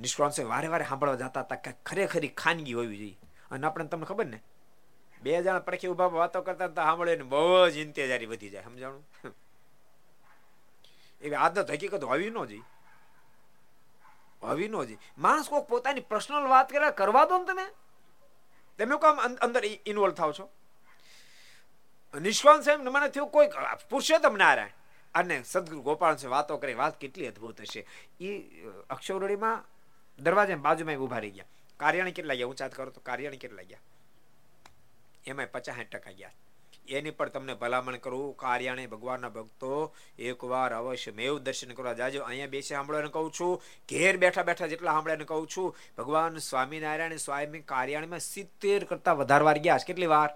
નિષ્કાંત 0.00 0.40
વારે 0.40 0.68
વારે 0.68 0.84
સાંભળવા 0.84 1.14
જતા 1.16 1.40
હતા 1.40 1.56
કે 1.56 1.72
ખરેખરી 1.86 2.28
ખાનગી 2.28 2.72
હોવી 2.72 2.98
જોઈએ. 2.98 3.18
અને 3.50 3.66
આપણે 3.66 3.86
તમને 3.86 4.06
ખબર 4.06 4.26
ને, 4.26 4.38
બે 5.22 5.42
જણા 5.42 5.58
પડખે 5.58 5.88
ઊભા 5.88 6.06
વાતો 6.06 6.42
કરતા 6.42 6.64
હતા 6.64 6.84
સાંભળે 6.84 7.16
ને 7.16 7.24
બહુ 7.24 7.68
જ 7.68 7.76
ઇંતેજારી 7.76 8.26
વધી 8.26 8.50
જાય, 8.50 8.64
સમજાણું? 8.64 9.04
એવી 11.22 11.34
આદત 11.36 11.70
હકીકત 11.70 12.04
હોવી 12.04 12.30
ન 12.30 12.38
જોઈએ. 12.44 12.64
હોવી 14.42 14.68
ન 14.68 14.76
જોઈએ. 14.82 14.98
માણસ 15.18 15.48
કોઈ 15.48 15.64
પોતાની 15.68 16.00
પર્સનલ 16.00 16.46
વાત 16.48 16.68
કરે, 16.70 16.90
કરવા 16.90 17.24
દો 17.24 17.38
ને 17.38 17.46
તમે. 17.46 17.66
તમે 18.78 18.96
કામ 18.98 19.16
અંદર 19.46 19.62
ઇન્વોલ્વ 19.86 20.14
થાવ 20.14 20.32
છો. 20.32 20.46
નિષ્કાંત 22.14 22.64
સાહેબ 22.64 22.80
મને 22.80 23.08
થયું 23.08 23.30
કોઈ 23.30 23.48
પુરુષોત્તમ 23.90 24.34
નારાયણ. 24.38 24.74
અને 25.14 25.42
સદગુરુ 25.42 25.82
ગોપાલ 25.82 26.16
છે, 26.16 26.26
વાતો 26.26 26.56
કરી, 26.56 26.74
વાત 26.74 27.00
કેટલી 27.00 27.26
અદભુત 27.26 27.60
હશે. 27.60 27.86
એ 28.20 28.38
અક્ષરડીમાં 28.90 29.64
દરવાજા 30.22 30.56
બાજુમાં 30.56 30.96
ઊભા 30.96 31.18
રહી 31.18 31.30
ગયા. 31.30 31.44
કાર્યાણી 31.76 32.12
કેટલા 32.12 32.34
ગયા? 32.34 32.46
ઊંચાત 32.46 32.74
કરો 32.74 32.90
તો 32.90 33.00
કાર્યાણી 33.00 33.36
કેટલા 33.36 33.62
ગયા? 33.62 33.78
એમાં 35.26 35.46
પચાસ 35.52 35.76
ટકા 35.92 36.10
ગયા. 36.10 36.30
એની 36.88 37.10
પર 37.10 37.28
તમને 37.28 37.54
ભલામણ 37.54 37.96
કરું, 37.96 38.36
કાર્યાણે 38.36 38.86
ભગવાનના 38.86 39.28
ભક્તો, 39.28 39.94
એકવાર 40.18 40.74
અવશ્ય 40.74 41.12
મેવ 41.12 41.38
દર્શન 41.38 41.72
કરવા 41.72 41.92
જાજો. 41.92 42.22
અહીંયા 42.22 42.46
બેસી 42.46 42.74
સાંભળવાને 42.74 43.08
કહું 43.08 43.32
છું. 43.40 43.62
ઘેર 43.88 44.16
બેઠા 44.16 44.42
બેઠા 44.42 44.66
જેટલા 44.66 44.92
સાંભળ્યાને 44.92 45.24
કહું 45.24 45.48
છું. 45.56 45.76
ભગવાન 45.98 46.36
સ્વામિનારાયણ 46.36 47.16
સ્વામી 47.16 47.60
કાર્યાણીમાં 47.60 48.20
સિત્તેર 48.20 48.84
કરતા 48.84 49.12
વધારે 49.12 49.44
વાર 49.44 49.58
ગયા 49.58 49.78
કેટલી 49.86 50.06
વાર? 50.06 50.30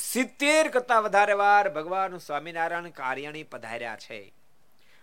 સિત્તેર 0.00 0.68
કરતા 0.68 1.00
વધારે 1.00 1.32
વાર 1.32 1.68
ભગવાન 1.68 2.18
સ્વામિનારાયણ 2.18 2.88
કાર્યણી 2.88 3.42
પધાર્યા 3.42 3.96
છે. 3.96 4.34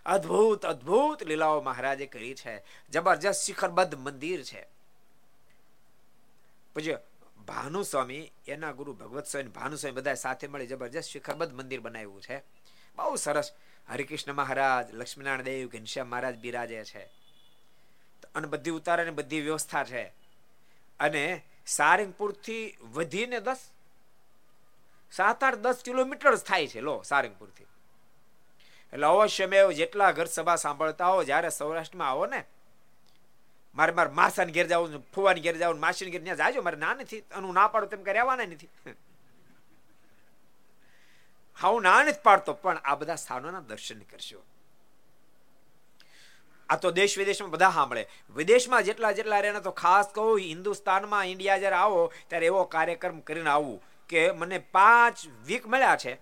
અદ્ભુત 0.06 0.66
અદ્ભુત 0.66 1.22
લીલાઓ 1.22 1.62
મહારાજે 1.62 2.06
કરી 2.06 2.34
છે. 2.34 2.64
જબરજસ્ત 2.90 3.42
શિખરબદ્ધ 3.42 3.94
મંદિર 3.94 4.42
છે. 4.42 4.66
પછી 6.74 6.94
ભાનુ 7.46 7.82
સ્વામી 7.82 8.32
એના 8.46 8.72
ગુરુ 8.72 8.92
ભગવત 8.92 9.26
સ્વામી 9.26 9.48
ભાનુ 9.48 9.76
સ્વામી 9.76 9.94
બધા 9.94 10.14
સાથે 10.14 10.48
મળી 10.48 10.66
જબરજસ્ત 10.66 11.08
શિખરબદ્ધ 11.08 11.54
મંદિર 11.54 11.80
બનાવ્યું 11.80 12.22
છે. 12.22 12.38
બહુ 12.96 13.16
સરસ. 13.16 13.52
હરિકૃષ્ણ 13.88 14.32
મહારાજ, 14.32 14.94
લક્ષ્મીનારાયણ 14.94 15.42
દેવ, 15.42 15.68
ઘનશ્યામ 15.68 16.06
મહારાજ 16.06 16.38
બિરાજે 16.38 16.84
છે. 16.84 17.10
અને 18.34 18.46
બધી 18.46 18.70
ઉતારાની 18.70 19.10
બધી 19.10 19.40
વ્યવસ્થા 19.40 19.84
છે. 19.84 20.04
અને 21.00 21.44
સારંગપુરથી 21.66 22.76
વધીને 22.82 23.40
દસ 23.40 23.58
સાત 25.10 25.44
આઠ 25.44 25.56
દસ 25.56 25.82
કિલોમીટર 25.84 26.36
થાય 26.36 26.66
છે, 26.66 26.80
લો, 26.80 27.02
સારંગપુરથી. 27.02 27.66
એટલે 28.92 29.06
અવશ્ય 29.06 29.46
મેં 29.46 29.70
જેટલા 29.70 30.12
ઘર 30.12 30.24
સભા 30.24 30.56
સાંભળતા 30.56 31.06
હો, 31.06 31.24
જ્યારે 31.24 31.48
સૌરાષ્ટ્રમાં 31.48 32.08
આવો 32.08 32.26
ને, 32.26 32.44
મારે 33.74 33.92
મારે 33.92 34.10
માસાને 34.10 34.52
ઘેર 34.52 34.66
જવું 34.66 35.10
ફુવાની 35.14 35.40
ઘેર 35.40 35.56
જવું 35.56 35.80
માસીને 35.80 36.10
ઘેર, 36.10 36.22
ત્યાં 36.22 36.36
જાજો, 36.36 36.62
મારે 36.62 36.76
ના 36.76 36.94
નથી 36.94 37.24
હું 37.34 37.54
ના 37.54 37.68
પાડું 37.68 37.90
તેમ 37.90 38.02
કરી 38.02 38.18
આવવાના 38.18 38.44
નથી. 38.44 38.68
હા, 41.60 41.68
હું 41.68 41.82
ના 41.82 42.02
નથી 42.02 42.22
પાડતો, 42.22 42.52
પણ 42.54 42.80
આ 42.84 42.94
બધા 42.94 43.14
સ્થાનોના 43.14 43.60
દર્શન 43.60 43.98
કરશો 43.98 44.42
આ 46.68 46.76
તો 46.76 46.90
દેશ 46.90 47.18
વિદેશમાં 47.18 47.50
બધા 47.50 47.70
સાંભળે. 47.70 48.08
વિદેશમાં 48.30 48.82
જેટલા 48.82 49.12
જેટલા 49.12 49.40
રહે 49.40 49.60
તો 49.60 49.70
ખાસ 49.70 50.06
કહું, 50.14 50.38
હિન્દુસ્તાનમાં, 50.38 51.24
ઇન્ડિયા 51.24 51.58
જ્યારે 51.58 51.76
આવો, 51.76 52.12
ત્યારે 52.28 52.46
એવો 52.46 52.64
કાર્યક્રમ 52.64 53.20
કરીને 53.20 53.50
આવવું 53.50 53.80
કે 54.08 54.30
મને 54.30 54.58
પાંચ 54.58 55.16
વીક 55.46 55.66
મળ્યા 55.66 55.96
છે. 55.96 56.14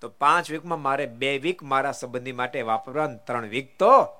તો 0.00 0.08
પાંચ 0.08 0.50
વીકમાં 0.50 0.80
મારે 0.80 1.06
બે 1.06 1.38
વીક 1.38 1.62
મારા 1.62 1.92
સંબંધી 1.92 2.32
માટે 2.32 2.62
વાપરવા 2.62 3.06
ત્રણ 3.06 3.46
વીક 3.46 3.78
તો 3.78 4.16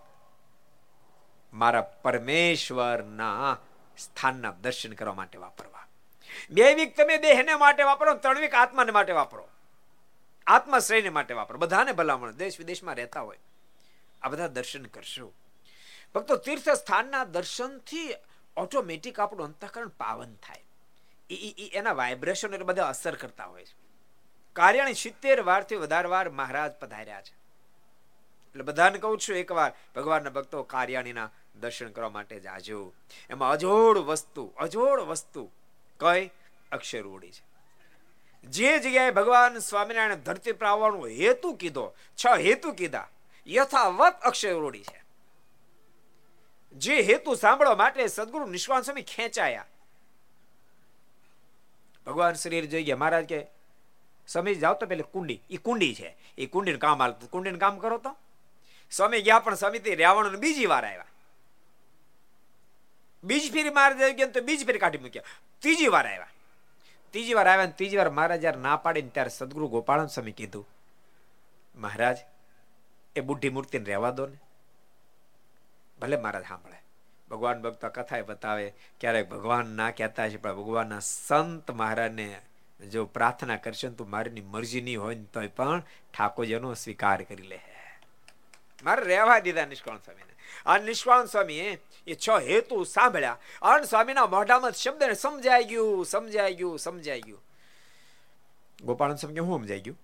મારા 1.53 1.81
પરમેશ્વરના 1.81 3.59
સ્થાનના 3.99 4.51
દર્શન 4.51 4.93
કરવા 4.93 5.15
માટે 5.15 5.39
વાપરવા. 5.39 5.87
બે 6.51 6.75
વીક 6.75 6.97
તમે 6.97 7.19
દેહને 7.19 7.55
માટે 7.55 7.83
વાપરો, 7.83 8.15
ત્રણ 8.15 8.39
વીક 8.39 8.55
આત્માને 8.55 8.93
માટે 8.93 9.13
વાપરો. 9.13 9.49
આત્માશ્રયને 10.47 11.09
માટે 11.09 11.35
વાપરો. 11.35 11.59
બધાને 11.59 11.93
ભલામણ. 11.93 12.33
દેશ 12.33 12.59
વિદેશમાં 12.59 12.95
રહેતા 12.95 13.21
હોય. 13.21 13.39
આ 14.23 14.29
બધા 14.29 14.47
દર્શન 14.47 14.87
કરશો. 14.87 15.33
ભક્તો 16.15 16.37
તીર્થ 16.37 16.69
સ્થાનના 16.69 17.25
દર્શનથી 17.25 18.15
ઓટોમેટિક 18.57 19.21
આપણું 19.21 19.47
અંતઃકરણ 19.47 19.89
પાવન 19.89 20.35
થાય. 20.35 20.66
એના 21.73 21.93
વાઇબ્રેશન 21.93 22.55
એટલે 22.55 22.65
બધા 22.65 22.89
અસર 22.89 23.15
કરતા 23.15 23.45
હોય 23.45 23.65
છે. 23.65 23.77
કાર્યાણી 24.53 24.95
સિત્તેર 24.95 25.43
વારથી 25.43 25.77
વધારે 25.77 26.09
વાર 26.09 26.31
મહારાજ 26.31 26.73
પધાર્યા 26.73 27.23
છે. 27.23 27.35
એટલે 28.51 28.63
બધાને 28.63 28.99
કહું 28.99 29.19
છું 29.19 29.37
એકવાર 29.37 29.73
ભગવાનના 29.97 30.31
ભક્તો 30.31 30.63
કાર્યાણીના 30.63 31.31
દર્શન 31.61 31.91
કરવા 31.91 32.09
માટે 32.09 32.41
જાજો. 32.41 32.93
એમાં 33.31 33.51
અજોડ 33.51 33.99
વસ્તુ 33.99 34.53
અજોડ 34.57 35.01
વસ્તુ 35.01 35.51
કઈ? 36.01 36.31
અક્ષરરૂડી 36.73 37.31
છે. 37.31 37.57
જે 38.45 38.79
જગ્યાએ 38.79 39.11
ભગવાન 39.11 39.59
સ્વામિનારાયણ 39.59 40.15
ધરતી 40.15 40.53
પર 40.53 40.67
આવવાનો 40.67 41.07
હેતુ 41.07 41.53
કીધો, 41.53 41.95
છ 42.25 42.27
હેતુ 42.27 42.73
કીધા, 42.73 43.09
યથાવત 43.47 44.21
અક્ષરરૂડી 44.21 44.83
છે. 44.83 45.03
જે 46.73 47.03
હેતુ 47.03 47.35
સાંભળવા 47.35 47.75
માટે 47.75 48.07
સદગુરુ 48.07 48.47
નિષ્કાન 48.47 48.83
સ્વામી 48.83 49.03
ખેંચાયા. 49.03 49.67
ભગવાન 52.07 52.35
શરીર 52.35 52.67
જોઈ 52.67 52.85
ગયા 52.85 52.97
મહારાજ 52.97 53.25
કે, 53.25 53.47
સ્વામી, 54.29 54.55
જાઓ 54.55 54.75
તો 54.75 54.87
પેલી 54.87 55.05
કુંડી. 55.13 55.41
એ 55.51 55.57
કુંડી 55.57 55.95
છે. 55.95 56.17
એ 56.39 56.47
કુંડીનું 56.47 56.81
કામ 56.81 57.03
હાલતું 57.03 57.31
કુંડીનું 57.31 57.61
કામ 57.61 57.79
કરો 57.79 57.99
તો. 57.99 58.17
સ્વામી 58.91 59.23
ગયા 59.23 59.39
પણ 59.39 59.55
સ્વામી 59.55 59.95
રાવણ 59.95 60.37
બીજી 60.37 60.67
વાર 60.67 60.85
આવ્યા 60.85 61.07
બીજ 63.25 63.53
ફેરી 63.53 63.71
મારે 63.71 64.13
ગયા 64.13 64.29
તો 64.29 64.41
બીજ 64.41 64.67
ફેરી 64.67 64.79
કાઢી 64.79 64.99
મૂક્યા. 64.99 65.23
ત્રીજી 65.59 65.89
વાર 65.89 66.07
આવ્યા 66.07 66.29
ત્રીજી 67.11 67.35
વાર 67.35 67.49
આવ્યા 67.49 67.67
ત્રીજી 67.67 67.97
વાર 67.97 68.11
મહારાજ 68.11 68.41
જયારે 68.41 68.61
ના 68.61 68.77
પાડીને 68.77 69.09
ત્યારે 69.09 69.31
સદગુરુ 69.31 69.69
ગોપાળન 69.69 70.07
સ્વામી 70.07 70.33
કીધું, 70.33 70.67
મહારાજ, 71.77 72.19
એ 73.17 73.21
બુઢી 73.21 73.49
મૂર્તિને 73.49 73.85
રહેવા 73.85 74.11
દો 74.11 74.27
ને. 74.27 74.39
ભલે 76.01 76.17
મહારાજ 76.17 76.45
સાંભળે. 76.49 76.79
ભગવાન 77.31 77.63
ભક્તો 77.63 77.89
કથા 77.89 78.23
બતાવે, 78.23 78.73
ક્યારેક 79.01 79.29
ભગવાન 79.29 79.67
ના 79.67 79.91
કહેતા 79.91 80.29
છે, 80.29 80.37
પણ 80.37 80.55
ભગવાનના 80.55 80.99
સંત 80.99 81.71
મહારાજને 81.71 82.41
જો 82.93 83.05
પ્રાર્થના 83.05 83.57
કરશે 83.57 83.89
તો 83.89 84.05
મારીની 84.05 84.41
મરજી 84.41 84.81
નહીં 84.81 85.01
હોય 85.01 85.15
ને 85.15 85.25
તોય 85.25 85.49
પણ 85.49 85.83
ઠાકોરજીનો 86.15 86.75
સ્વીકાર 86.75 87.23
કરી 87.23 87.43
લે. 87.43 87.61
મારે 88.85 89.03
રહેવા 89.03 89.39
દીધા 89.39 89.67
નિષ્કાળ 89.67 89.99
સ્વામીને. 89.99 90.33
આ 90.67 90.79
નિષ્કાળ 90.79 91.27
સ્વામી 91.27 91.59
એ 92.07 92.15
છ 92.15 92.31
હેતુ 92.31 92.85
સાંભળ્યા. 92.85 93.39
અન 93.63 93.83
સ્વામીના 93.83 94.27
મોઢામાં 94.27 94.73
શબ્દ 94.73 95.13
સમજાઈ 95.13 95.65
ગયું 95.65 96.07
સમજાઈ 96.07 96.55
ગયું 96.55 96.79
સમજાઈ 96.79 97.21
ગયું. 97.21 97.45
ગોપાલ 98.83 99.15
સ્વામી 99.15 99.39
હું 99.39 99.61
સમજાઈ 99.61 99.81
ગયું? 99.81 100.01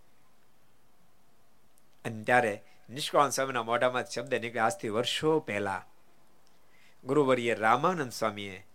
અને 2.05 2.25
ત્યારે 2.25 2.63
નિષ્કાળ 2.91 3.31
સ્વામીના 3.31 3.63
મોઢામાં 3.63 4.05
શબ્દ 4.05 4.35
નીકળ્યા. 4.35 4.65
આજથી 4.65 4.89
વર્ષો 4.89 5.41
પહેલા 5.41 5.85
ગુરુવર્ય 7.05 7.55
રામાનંદ 7.55 8.13
સ્વામીએ 8.13 8.67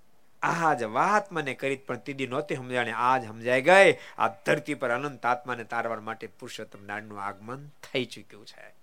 આજ 0.41 0.83
વાત 0.83 1.31
મને 1.31 1.53
કરી, 1.53 1.75
પણ 1.75 1.97
તીડી 1.97 2.27
નહોતી 2.27 2.55
સમજાણે. 2.55 2.91
આજ 2.91 3.27
સમજાઈ 3.27 3.61
ગઈ. 3.61 3.97
આ 4.17 4.27
ધરતી 4.27 4.73
પર 4.73 4.89
અનંત 4.89 5.25
આત્માને 5.25 5.63
તારવા 5.63 5.95
માટે 5.95 6.27
પુરુષોત્તમ 6.27 6.85
નારાયણનું 6.85 7.23
આગમન 7.23 7.67
થઈ 7.67 8.05
ચુક્યું 8.05 8.45
છે. 8.45 8.77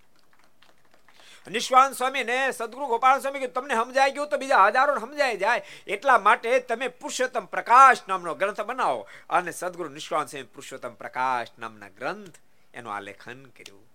નિષ્વાન 1.51 1.91
સ્વામી 1.91 2.23
ને 2.23 2.51
સદગુરુ 2.51 2.87
ગોપાલ 2.87 3.19
સ્વામી 3.19 3.39
કે 3.39 3.47
તમને 3.47 3.73
સમજાઈ 3.73 4.11
ગયું 4.11 4.29
તો 4.29 4.37
બીજા 4.37 4.67
હજારો 4.67 4.99
સમજાઈ 4.99 5.37
જાય. 5.37 5.61
એટલા 5.87 6.17
માટે 6.19 6.59
તમે 6.59 6.87
પુરુષોત્તમ 6.87 7.45
પ્રકાશ 7.45 7.97
નામનો 8.09 8.35
ગ્રંથ 8.35 8.61
બનાવો. 8.61 9.07
અને 9.29 9.51
સદગુરુ 9.51 9.89
નિષ્વાન 9.89 10.25
સ્વામી 10.25 10.43
પુરુષોત્તમ 10.43 10.93
પ્રકાશ 10.93 11.47
નામના 11.59 11.89
ગ્રંથ 11.89 12.35
એનું 12.73 12.95
આલેખન 12.95 13.45
કર્યું. 13.45 13.85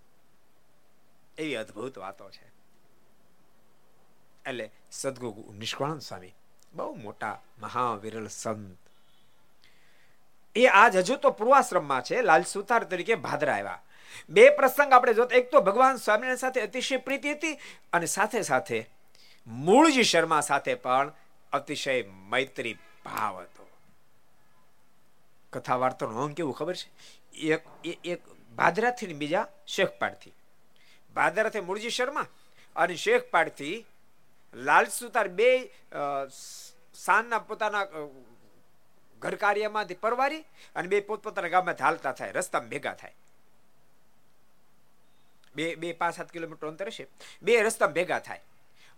એવી 1.38 1.55
અદ્ભુત 1.55 1.98
વાતો 1.98 2.30
છે. 2.30 2.60
એટલે 4.51 4.70
સદગુરુ 4.92 5.53
નિષ્કાળાનંદ 5.53 6.03
સ્વામી. 6.03 6.34
બહુ 6.72 6.94
મોટા 6.94 7.42
મહાવિરલ 7.59 8.28
સંત. 8.28 8.78
એ 10.57 10.66
આજ 10.66 10.96
હજુ 10.96 11.16
તો 11.16 11.30
પૂર્વાશ્રમમાં 11.30 12.03
છે, 12.03 12.22
લાલ 12.22 12.42
સુતાર 12.42 12.84
તરીકે 12.84 13.14
ભાદરા 13.14 13.55
આવ્યા. 13.55 13.82
બે 14.28 14.51
પ્રસંગ 14.51 14.92
આપણે 14.92 15.14
જોતા, 15.14 15.36
એક 15.36 15.51
તો 15.51 15.61
ભગવાન 15.61 15.96
સ્વામિનારાયણ 15.96 16.36
સાથે 16.36 16.61
અતિશય 16.61 16.96
પ્રીતિ 16.96 17.32
હતી 17.32 17.55
અને 17.92 18.07
સાથે 18.07 18.42
સાથે 18.42 18.90
મૂળજી 19.46 20.03
શર્મા 20.03 20.40
સાથે 20.40 20.74
પણ 20.74 21.12
અતિશય 21.53 22.03
મૈત્રી 22.03 22.76
ભાવ 23.05 23.40
હતો. 23.40 23.68
કથા 25.53 25.76
વાર્તાનો 25.76 26.24
અંગ 26.24 26.34
કેવું 26.34 26.55
ખબર 26.55 26.74
છે? 26.74 26.90
એક 27.36 27.62
એક 28.05 28.20
ભાદરાથી 28.57 29.07
બીજા 29.07 29.46
શેખપાડથી. 29.66 30.32
ભાદરાથી 31.14 31.61
મૂળજી 31.61 31.90
શર્મા 31.90 32.26
અને 32.76 32.94
શેખપાડથી 32.94 33.86
લાલ 34.55 34.86
સુતાર 34.98 35.28
બે 35.28 35.48
સાંજના 37.05 37.38
પોતાના 37.48 37.86
ઘર 39.22 39.34
કાર્યમાંથી 39.36 40.03
પરવારી 40.05 40.44
અને 40.76 40.88
બે 40.88 41.01
પોતપોતાના 41.01 41.53
ગામમાં 41.55 41.82
હાલતા 41.86 42.12
થાય, 42.12 42.32
રસ્તામાં 42.32 42.70
ભેગા 42.70 42.94
થાય. 42.94 43.14
બે 45.57 45.74
બે 45.76 45.92
પાંચ 45.92 46.16
સાત 46.16 46.30
કિલોમીટર 46.30 46.66
અંતર 46.68 46.90
છે 46.90 47.05
બે 47.42 47.62
રસ્તા 47.62 47.90
ભેગા 47.98 48.20
થાય. 48.28 48.42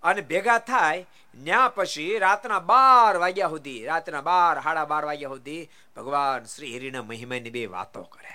અને 0.03 0.21
ભેગા 0.31 0.59
થાય 0.59 1.07
ન્યા 1.35 1.69
પછી 1.77 2.19
રાતના 2.19 2.61
બાર 2.71 3.15
વાગ્યા 3.23 3.53
સુધી, 3.55 3.81
રાતના 3.91 4.23
બાર, 4.31 4.55
સાડા 4.65 4.87
બાર 4.93 5.05
વાગ્યા 5.11 5.35
સુધી 5.35 5.69
ભગવાન 5.97 6.45
શ્રી 6.53 6.73
હરિના 6.77 7.05
મહિમાની 7.11 7.55
બે 7.57 7.63
વાતો 7.75 8.03
કરે. 8.15 8.35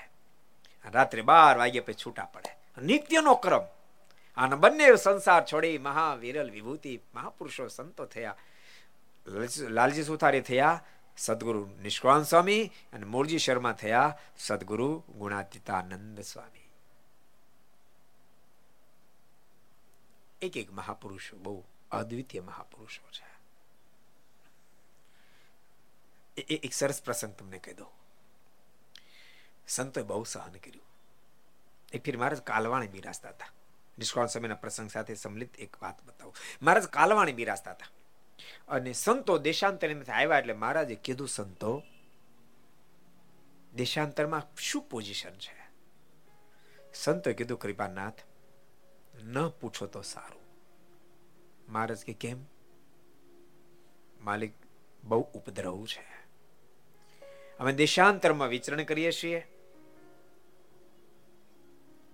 રાત્રે 0.85 1.21
બાર 1.21 1.55
વાગ્યા 1.57 1.87
પછી 1.87 2.01
છૂટા 2.03 2.27
પડે. 2.33 2.51
નિત્યનો 2.89 3.35
ક્રમ. 3.45 3.65
અને 4.37 4.55
બંને 4.55 4.95
સંસાર 4.95 5.45
છોડી 5.45 5.77
મહાવિરલ 5.77 6.51
વિભૂતિ 6.51 6.99
મહાપુરુષો 7.13 7.67
સંતો 7.67 8.05
થયા. 8.05 8.37
લાલજી 9.59 10.03
સુથારી 10.03 10.41
થયા, 10.41 10.83
સદગુરુ 11.17 11.69
નિષ્કાન 11.81 12.23
સ્વામી 12.23 12.71
અને 12.93 13.05
મૂળજી 13.05 13.37
શર્મા 13.37 13.73
થયા, 13.73 14.17
સદગુરુ 14.37 15.03
ગુણાતીતાનંદ 15.17 16.21
સ્વામી. 16.21 16.69
એક 20.41 20.57
એક 20.57 20.71
મહાપુરુષો, 20.71 21.37
બહુ 21.37 21.63
અદ્વિતીય 21.91 22.41
મહાપુરુષો 22.41 23.09
છે. 23.11 23.27
એક 26.41 26.73
સરસ 26.73 27.01
પ્રસંગ 27.03 27.33
તમને 27.33 27.57
કહી 27.57 27.73
દો 27.73 27.91
સંતોએ 29.67 30.03
બહુ 30.03 30.23
સહન 30.23 30.51
કર્યું. 30.51 30.85
એક 31.93 32.03
ફીર 32.03 32.17
મહારાજ 32.17 32.41
કાલવાણી 32.41 32.87
બિરાજતા 32.87 33.29
હતા. 33.29 33.49
નિષ્કાળ 33.97 34.27
સમયના 34.27 34.55
પ્રસંગ 34.55 34.89
સાથે 34.89 35.15
સંમલિત 35.15 35.59
એક 35.59 35.77
વાત 35.81 36.03
બતાવું. 36.05 36.35
મહારાજ 36.61 36.83
કાલવાણી 36.83 37.33
બિરાજતા 37.33 37.71
હતા. 37.71 37.85
અને 38.67 38.93
સંતો 38.93 39.37
દેશાંતર 39.37 40.03
આવ્યા 40.03 40.39
એટલે 40.39 40.53
મહારાજે 40.53 40.95
કીધું, 40.95 41.27
સંતો, 41.27 41.83
દેશાંતરમાં 43.75 44.43
શું 44.55 44.81
પોઝિશન 44.81 45.31
છે? 45.31 45.71
સંતો 46.93 47.33
કીધું, 47.33 47.59
કૃપાનાથ, 47.59 48.21
ન 49.23 49.47
પૂછો 49.47 49.85
તો 49.85 50.01
સારું. 50.01 50.41
મહારાજ 51.71 51.97
કે, 51.97 52.13
કેમ? 52.13 52.45
માલિક 54.21 54.53
બહુ 55.03 55.21
ઉપદ્રવ 55.21 55.85
છે. 55.85 56.17
અમે 57.59 57.73
દેશાંતરમાં 57.73 58.47
વિચરણ 58.47 58.83
કરીએ 58.83 59.11
છીએ. 59.11 59.47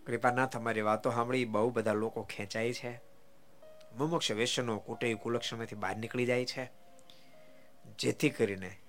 કૃપાનાથ, 0.07 0.57
અમારી 0.57 0.81
વાતો 0.81 1.11
સાંભળી 1.11 1.45
બહુ 1.45 1.69
બધા 1.69 1.93
લોકો 1.93 2.23
ખેંચાય 2.23 2.73
છે. 2.73 3.01
મુમુક્ષ 3.97 4.31
વેસનો 4.31 4.79
કુટેય 4.79 5.13
કુલક્ષણમાંથી 5.13 5.75
બહાર 5.75 5.95
નીકળી 5.95 6.25
જાય 6.25 6.45
છે. 6.45 6.71
જેથી 7.99 8.29
કરીને 8.29 8.79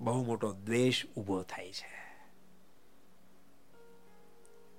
બહુ 0.00 0.24
મોટો 0.24 0.52
દ્વેષ 0.52 1.06
ઊભો 1.06 1.42
થાય 1.42 1.72
છે. 1.72 2.00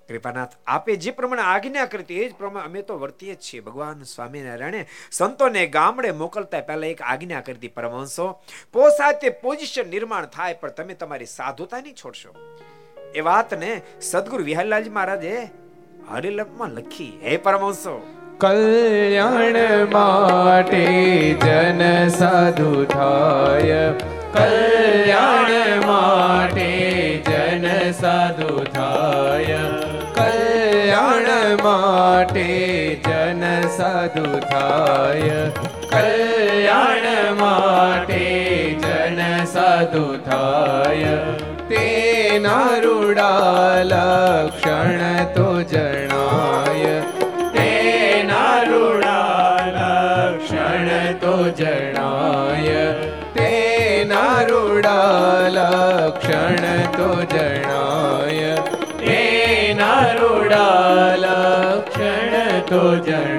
કૃપાનાથ, 0.08 0.54
આપે 0.68 0.96
જે 0.96 1.12
પ્રમાણે 1.12 1.42
આજ્ઞા 1.42 1.86
કરતી 1.86 2.22
એ 2.22 2.30
જ 2.30 2.36
પ્રમાણે 2.36 2.68
અમે 2.68 2.82
તો 2.82 3.00
વર્તીએ 3.00 3.36
જ 3.36 3.40
છીએ. 3.40 3.60
ભગવાન 3.60 4.04
સ્વામિનારાયણે 4.04 4.86
સંતોને 5.12 5.68
ગામડે 5.68 6.12
મોકલતા 6.12 6.62
પહેલા 6.62 6.88
એક 6.88 7.02
આજ્ઞા 7.02 7.42
કરતી 7.42 7.68
પરમહંસો, 7.68 8.42
પોસાતે 8.74 9.30
પોઝિશન 9.30 9.90
નિર્માણ 9.90 10.26
થાય, 10.26 10.54
પણ 10.54 10.70
તમે 10.72 10.94
તમારી 10.94 11.26
સાધુતા 11.26 11.82
નહીં 11.82 11.94
છોડશો. 11.94 12.36
એ 13.16 13.22
વાતને 13.22 13.70
સદગુરુ 14.02 14.44
વિહરલાલજી 14.44 14.90
મહારાજે 14.90 15.36
હરિલકમાં 16.12 16.70
લખી, 16.70 17.12
હે 17.24 17.38
પરમહંસો, 17.38 17.96
કલ્યાણ 18.38 19.58
માટે 19.94 20.86
જન 21.44 21.82
સાધુ 22.10 22.86
થાય. 22.86 23.82
કલ્યાણ 24.36 25.86
માટે 25.88 26.70
જન 27.28 27.92
સાધુ 27.92 28.64
થાય. 28.74 29.60
કલ્યાણ 30.16 31.30
માટે 31.64 32.50
જન 33.08 33.46
સાધુ 33.78 34.40
થાય. 34.50 35.40
કલ્યાણ 35.92 37.36
માટે 37.36 38.26
જન 38.84 39.46
સાધુ 39.46 40.06
થાય. 40.30 41.16
તેના 41.72 42.80
રૂડા 42.84 43.84
લક્ષણ 43.84 45.24
તો 45.34 45.64
જણાય. 45.64 47.02
તેના 47.54 48.64
રૂડા 48.64 49.58
લક્ષણ 49.78 51.14
તો 51.14 51.50
જણાય. 51.50 52.94
તેના 53.34 54.42
રૂડા 54.42 55.48
લક્ષણ 55.48 56.82
તો 56.98 57.10
જણાય. 57.24 58.56
તેના 59.00 60.14
રૂડા 60.14 61.16
લક્ષણ 61.16 62.60
તો 62.60 62.96
જણાય. 62.96 63.31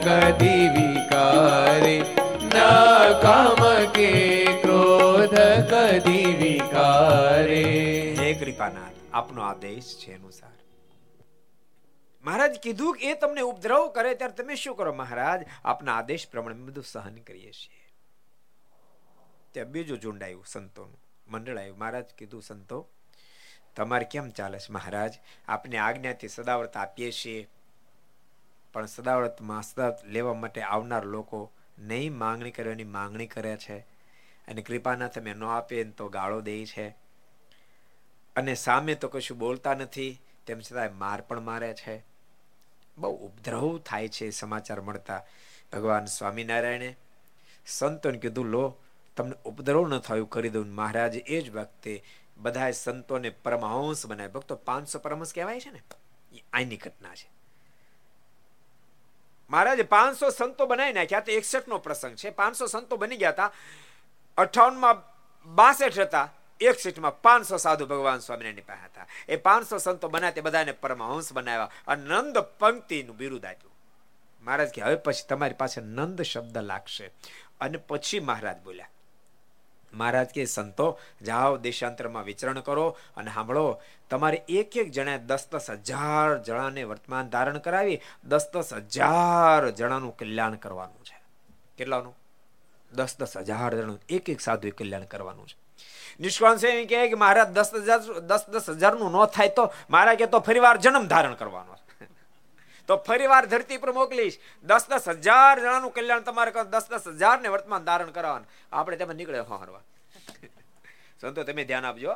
કદી 0.00 0.68
વિકારે 0.68 1.98
ન 2.42 2.56
કામ 3.22 3.86
કે 3.92 4.44
ક્રોધ 4.60 5.34
કદી 5.70 6.34
વિકારે 6.34 7.64
હે 8.18 8.34
કૃપાનાથ 8.34 8.94
આપનો 9.12 9.42
આદેશ 9.42 9.98
છે 9.98 10.14
અનુસાર. 10.14 10.50
મહારાજ 12.24 12.60
કીધું 12.62 12.94
કે 12.94 13.10
એ 13.10 13.14
તમને 13.14 13.40
ઉપદ્રવ 13.40 13.88
કરે 13.88 14.14
ત્યારે 14.14 14.32
તમે 14.32 14.54
શું 14.54 14.76
કરો 14.76 14.92
મહારાજ? 14.92 15.44
આપના 15.64 15.98
આદેશ 15.98 16.28
પ્રમાણે 16.30 16.56
બધું 16.56 16.84
સહન 16.84 17.14
કરીએ 17.14 17.52
છીએ. 17.52 17.86
ત્યાં 19.52 19.66
બીજું 19.66 20.00
ઝુંડ 20.00 20.22
આવ્યું 20.22 20.44
સંતોનું 20.46 21.00
મંડળ 21.28 21.58
આવ્યું 21.58 21.78
મહારાજ 21.78 22.04
કીધું, 22.04 22.42
સંતો, 22.42 22.88
તમારે 23.76 24.04
કેમ 24.04 24.30
ચાલે 24.30 24.58
છે 24.58 24.72
મહારાજ? 24.72 25.14
આપને 25.48 25.78
આજ્ઞાથી 25.78 26.28
સદાવ્રત 26.28 26.76
આપીએ 26.76 27.10
છીએ. 27.10 27.48
પણ 28.72 28.86
સદાવ્રતમાં 28.86 29.62
સદાવ્રત 29.62 30.04
લેવા 30.04 30.34
માટે 30.34 30.60
આવનાર 30.60 31.04
લોકો 31.04 31.50
નહીં 31.78 32.14
માંગણી 32.14 32.50
કરવાની 32.50 32.84
માંગણી 32.84 33.26
કરે 33.26 33.56
છે. 33.56 33.78
અને 34.48 34.62
કૃપાના 34.62 35.08
તમે 35.08 35.34
ન 35.34 35.44
આપે 35.44 35.84
તો 35.84 36.08
ગાળો 36.08 36.40
દે 36.40 36.66
છે. 36.66 36.88
અને 38.36 38.54
સામે 38.54 38.94
તો 38.94 39.08
કશું 39.08 39.38
બોલતા 39.38 39.74
નથી, 39.74 40.20
તેમ 40.46 40.60
છતાં 40.60 40.98
માર 40.98 41.20
પણ 41.20 41.40
મારે 41.40 41.74
છે. 41.74 42.04
બહુ 42.98 43.16
ઉપદ્રવ 43.26 43.78
થાય 43.78 44.08
છે 44.08 44.30
સમાચાર 44.30 44.80
મળતા. 44.80 45.24
ભગવાન 45.72 46.04
સ્વામિનારાયણે 46.04 46.96
સંતોને 47.66 48.18
કીધું, 48.18 48.46
લો, 48.46 48.78
તમને 49.16 49.34
ઉપદ્રવ 49.44 49.88
ન 49.88 49.98
થયું 49.98 50.30
કરી 50.30 50.48
દઉં. 50.48 50.74
મહારાજ 50.74 51.16
એ 51.16 51.40
જ 51.40 51.50
વખતે 51.50 52.02
બધા 52.36 52.70
સંતોને 52.70 53.30
પરમહંસ 53.30 54.06
બનાવ્યા. 54.06 54.28
ભક્તો 54.28 54.56
પાંચસો 54.56 54.98
પરમહંસ 54.98 55.34
કહેવાય 55.34 55.60
છે 55.60 55.70
ને? 55.70 55.82
એ 56.32 56.44
આની 56.52 56.76
ઘટના 56.76 57.14
છે. 57.14 57.39
મહારાજે 59.50 59.82
પાંચસો 59.82 60.30
સંતો 60.30 60.66
બનાવી 60.66 60.92
નાખ્યા 60.92 61.20
તો 61.20 61.32
એકસઠ 61.32 61.68
નો 61.68 61.78
પ્રસંગ 61.78 62.16
છે, 62.16 62.30
પાંચસો 62.30 62.66
સંતો 62.66 62.96
બની 62.96 63.16
ગયા 63.16 63.30
હતા. 63.30 63.52
અઠાવનમાં 64.36 65.02
બાસઠ 65.54 65.98
હતા, 65.98 66.34
એકસઠમાં 66.60 67.22
પાંચસો 67.22 67.56
સાધુ 67.56 67.86
ભગવાન 67.86 68.18
સ્વામિનારાયણ 68.18 68.60
પાસે 68.66 68.84
હતા. 68.84 69.06
એ 69.28 69.36
પાંચસો 69.36 69.78
સંતો 69.78 70.08
બનાવ્યા 70.08 70.30
તે 70.30 70.40
બધાને 70.40 70.72
પરમહંસ 70.72 71.32
બનાવ્યા 71.32 71.70
અને 71.86 72.04
નંદ 72.04 72.38
પંક્તિનું 72.38 73.16
બિરુદ 73.16 73.44
આપ્યું. 73.44 73.74
મહારાજ 74.42 74.68
કે, 74.68 74.82
હવે 74.82 74.96
પછી 74.96 75.26
તમારી 75.28 75.54
પાસે 75.54 75.80
નંદ 75.80 76.22
શબ્દ 76.22 76.58
લાગશે. 76.58 77.06
અને 77.60 77.78
પછી 77.78 78.20
મહારાજ 78.20 78.56
બોલ્યા 78.60 78.88
મહારાજ 79.94 80.26
કે, 80.26 80.44
સંતો, 80.44 80.98
જાઓ, 81.22 81.56
દેશાંતરમાં 81.56 82.24
વિચરણ 82.24 82.60
કરો 82.60 82.96
અને 83.16 83.30
સાંભળો, 83.30 83.80
તમારે 84.10 84.42
એક 84.48 84.76
એક 84.76 84.90
જણા 84.90 85.16
દસ 85.16 85.48
દસ 85.52 85.70
હજાર 85.70 86.42
જણાને 86.42 86.84
વર્તમાન 86.84 87.28
ધારણ 87.28 87.58
કરાવી 87.58 88.00
દસ 88.24 88.50
દસ 88.54 88.74
હજાર 88.74 89.70
જણાનું 89.70 90.16
કલ્યાણ 90.16 90.54
કરવાનું 90.54 91.04
છે. 91.04 91.22
કેટલાનું? 91.78 92.16
દસ 92.92 93.16
દસ 93.18 93.36
હજાર 93.36 93.74
જણાનું, 93.74 94.00
એક 94.08 94.28
એક 94.28 94.40
સાધુ 94.40 94.68
કલ્યાણ 94.78 95.04
કરવાનું 95.04 95.48
છે. 95.48 95.70
નિષ્કાંત 96.20 96.64
એમ 96.64 96.86
કહે 96.86 97.08
કે, 97.08 97.14
મહારાજ 97.14 97.48
દસ 97.48 97.74
હજાર 97.74 98.20
દસ 98.20 98.46
દસ 98.48 98.70
હજારનું 98.70 99.12
ન 99.12 99.26
થાય 99.26 99.48
તો, 99.48 99.72
મારા 99.90 100.14
કે 100.14 100.26
તો 100.26 100.38
ફરીવાર 100.38 100.76
જન્મ 100.76 101.06
ધારણ 101.06 101.34
કરવાનો 101.34 101.76
તો 102.90 102.96
ફરીવાર 103.06 103.44
ધરતી 103.46 103.78
પર 103.78 103.92
મોકલીશ. 103.94 104.36
દસ 104.70 104.84
દસ 104.90 105.06
હજાર 105.26 105.56
જણાનું 105.62 105.92
કલ્યાણ 105.96 106.26
તમારે 106.28 106.50
દસ 106.74 106.86
દસ 106.92 107.06
હજાર 107.20 107.38
ને 107.40 107.48
વર્તમાન 107.54 107.84
ધારણ 107.88 108.10
કરવાનું. 108.16 108.48
આપણે 108.72 108.96
તમે 108.96 109.14
નીકળે 109.14 109.38
હરવા. 109.40 109.82
સંતો, 111.20 111.44
તમે 111.44 111.64
ધ્યાન 111.64 111.86
આપજો. 111.90 112.12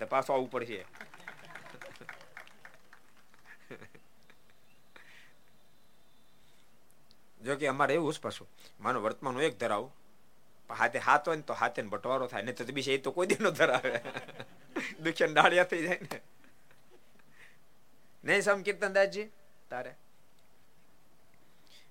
તો 0.00 0.06
પાછો 0.06 0.32
આવવું 0.32 0.50
પડશે. 0.50 0.80
જો 7.44 7.56
કે 7.60 7.66
અમારે 7.68 7.94
એવું 8.00 8.12
જ 8.14 8.20
પાછું. 8.26 8.48
માનો 8.80 8.98
વર્તમાન 9.06 9.40
એક 9.40 9.58
ધરાવું. 9.62 9.92
હાથે 10.70 10.98
હાથ 11.06 11.28
હોય 11.28 11.36
ને 11.36 11.42
તો 11.42 11.54
હાથે 11.60 11.82
બટવારો 11.82 12.26
થાય. 12.26 12.42
નહીં 12.42 12.56
તો 12.56 12.64
બીજે 12.64 12.92
એ 12.94 12.98
તો 12.98 13.10
કોઈ 13.12 13.26
દી 13.26 13.52
ધરાવે. 13.60 14.00
દુખ્યા 15.04 15.34
ડાળિયા 15.34 15.68
થઈ 15.72 15.82
જાય 15.86 16.00
ને. 16.12 16.18
નહીં 18.24 18.42
સમ 18.42 18.62
કીર્તનદાસજી 18.62 19.28
તારે 19.70 19.92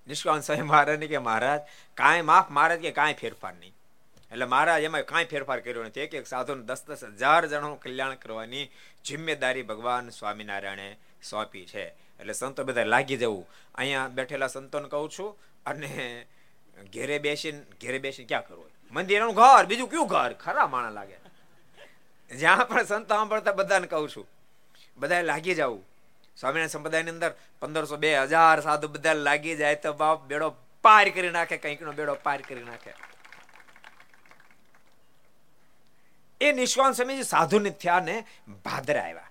નિષ્કાંત 0.08 0.44
સાહેબ 0.44 0.66
મહારાજ 0.66 1.08
કે 1.08 1.18
મહારાજ 1.18 1.62
કાંઈ 1.98 2.22
માફ 2.22 2.50
મહારાજ 2.50 2.82
કે 2.82 2.92
કાંઈ 2.92 3.14
ફેરફાર 3.14 3.54
નહીં 3.54 3.74
એટલે 4.32 4.46
મહારાજ 4.46 4.84
એમાં 4.84 5.04
કાંઈ 5.04 5.26
ફેરફાર 5.26 5.60
કર્યો 5.60 5.84
નથી. 5.84 6.00
એક 6.00 6.14
એક 6.14 6.28
સાધુને 6.28 6.64
દસ 6.64 6.82
દસ 6.88 7.04
હજાર 7.04 7.46
જણાનું 7.46 7.80
કલ્યાણ 7.80 8.16
કરવાની 8.16 8.70
જિમ્મેદારી 9.06 9.62
ભગવાન 9.62 10.10
સ્વામિનારાયણે 10.10 10.98
સોંપી 11.30 11.66
છે. 11.66 11.86
એટલે 12.20 12.34
સંતો 12.34 12.64
બધા 12.64 12.84
લાગી 12.84 13.18
જવું. 13.18 13.46
અહીંયા 13.76 14.08
બેઠેલા 14.08 14.48
સંતોને 14.48 14.88
કહું 14.90 15.10
છું, 15.10 15.38
અને 15.66 15.90
ઘેરે 16.94 17.20
બેસીને 17.20 17.62
ઘેરે 17.82 18.00
બેસીને 18.00 18.28
ક્યાં 18.28 18.48
કરવું 18.48 18.70
મંદિરનું 18.92 19.36
ઘર, 19.36 19.66
બીજું 19.66 19.90
કયું 19.90 20.08
ઘર? 20.08 20.34
ખરા 20.34 20.68
માણા 20.68 20.90
લાગે. 20.90 21.18
જ્યાં 22.32 22.68
પણ 22.68 22.84
સંતો 22.84 23.16
સાંભળતા 23.16 23.52
બધાને 23.52 23.88
કહું 23.88 24.10
છું. 24.10 24.28
બધા 24.98 25.22
લાગી 25.22 25.56
જવું. 25.56 25.93
સ્વામિનારાયણ 26.38 26.68
સંપ્રદાયની 26.68 27.10
અંદર 27.10 27.34
પંદરસો 27.60 27.98
બે 27.98 28.20
હજાર 28.20 28.62
સાધુ 28.62 28.88
બધા 28.88 29.14
લાગી 29.14 29.56
જાય 29.56 29.76
તો 29.76 29.94
બાપ 29.94 30.24
બેડો 30.24 30.56
પાર 30.82 31.10
કરી 31.10 31.30
નાખે 31.30 31.58
કંઈક 31.58 31.82
નો 31.82 31.92
બેડો 31.92 32.16
પાર 32.16 32.42
કરી 32.42 32.64
નાખે. 32.64 32.94
એ 36.42 36.52
નિષ્કાંત 36.52 36.96
સ્વામીજી 36.96 37.24
સાધુ 37.24 37.60
ને 37.60 37.70
થયા 37.70 38.00
ને 38.00 38.26
ભાદરા 38.66 39.02
આવ્યા. 39.02 39.30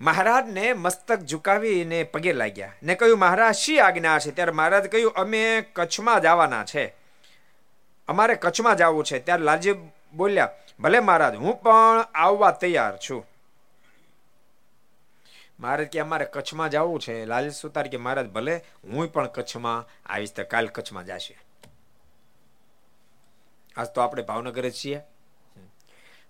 મહારાજને 0.00 0.72
મસ્તક 0.72 1.20
ઝુકાવીને 1.20 2.02
પગે 2.02 2.32
લાગ્યા 2.32 2.72
ને 2.82 2.94
કહ્યું, 2.94 3.18
મહારાજ, 3.18 3.54
શી 3.54 3.78
આજ્ઞા 3.78 4.18
છે? 4.18 4.30
ત્યારે 4.30 4.52
મહારાજ 4.52 4.86
કહ્યું, 4.86 5.12
અમે 5.12 5.60
કચ્છમાં 5.72 6.20
જવાના 6.20 6.64
છે. 6.64 6.94
અમારે 8.08 8.34
કચ્છમાં 8.34 8.76
જવું 8.76 9.04
છે. 9.04 9.18
ત્યારે 9.18 9.42
લાલજી 9.42 9.74
બોલ્યા, 10.14 10.48
ભલે 10.80 11.00
મહારાજ, 11.00 11.34
હું 11.34 11.60
પણ 11.60 12.00
આવવા 12.14 12.50
તૈયાર 12.50 12.96
છું. 12.96 13.26
મહારાજ 15.64 15.88
કે 15.88 16.00
અમારે 16.00 16.24
કચ્છમાં 16.24 16.70
જવું 16.70 17.00
છે. 17.00 17.24
લાલ 17.24 17.48
સુતાર 17.48 17.86
કે 17.88 17.96
મહારાજ 17.96 18.28
ભલે 18.28 18.54
હું 18.84 19.12
પણ 19.12 19.26
કચ્છમાં 19.26 19.88
આવીશ 20.06 20.32
તો 20.32 20.44
કાલ 20.44 20.66
કચ્છમાં 20.76 21.06
જશે. 21.06 21.34
આજ 23.76 23.88
તો 23.88 24.00
આપણે 24.00 24.22
ભાવનગર 24.22 24.68
જ 24.68 24.72
છીએ. 24.84 25.00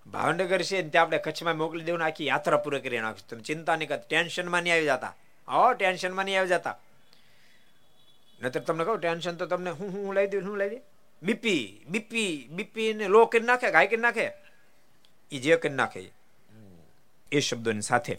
ભાવનગર 0.06 0.62
છે 0.62 0.88
ત્યાં 0.88 1.04
આપણે 1.04 1.18
કચ્છમાં 1.18 1.56
મોકલી 1.56 1.84
દેવું 1.84 2.04
આખી 2.04 2.26
યાત્રા 2.26 2.56
પૂરી 2.56 2.80
કરી 2.80 3.00
નાખશું. 3.00 3.28
તમે 3.28 3.40
ચિંતા 3.40 3.76
નહીં 3.76 3.88
કરતા 3.88 4.08
ટેન્શનમાં 4.08 4.62
નહીં 4.62 4.74
આવી 4.74 4.86
જતા. 4.86 5.12
હો, 5.48 5.72
ટેન્શનમાં 5.72 6.24
નહીં 6.24 6.38
આવી 6.38 6.48
જતા. 6.48 6.78
નહીતર 8.40 8.60
તમને 8.60 8.84
કહું, 8.84 8.98
ટેન્શન 9.00 9.36
તો 9.36 9.46
તમને 9.46 9.70
હું 9.70 9.90
હું 9.92 10.14
લઈ 10.14 10.26
દઉં 10.26 10.46
હું 10.48 10.56
લઈ 10.58 10.70
દઉં 10.70 10.82
બીપી 11.22 11.84
બીપી 11.88 12.48
બીપી 12.50 12.92
ને 12.94 13.08
લો 13.08 13.24
કરી 13.26 13.48
નાખે 13.50 13.70
ગાય 13.70 13.86
કરી 13.86 13.96
નાખે? 13.96 14.26
એ 15.32 15.38
જે 15.38 15.56
કરી 15.56 15.74
નાખે 15.74 16.00
એ 17.32 17.40
શબ્દોની 17.40 17.80
સાથે. 17.80 18.14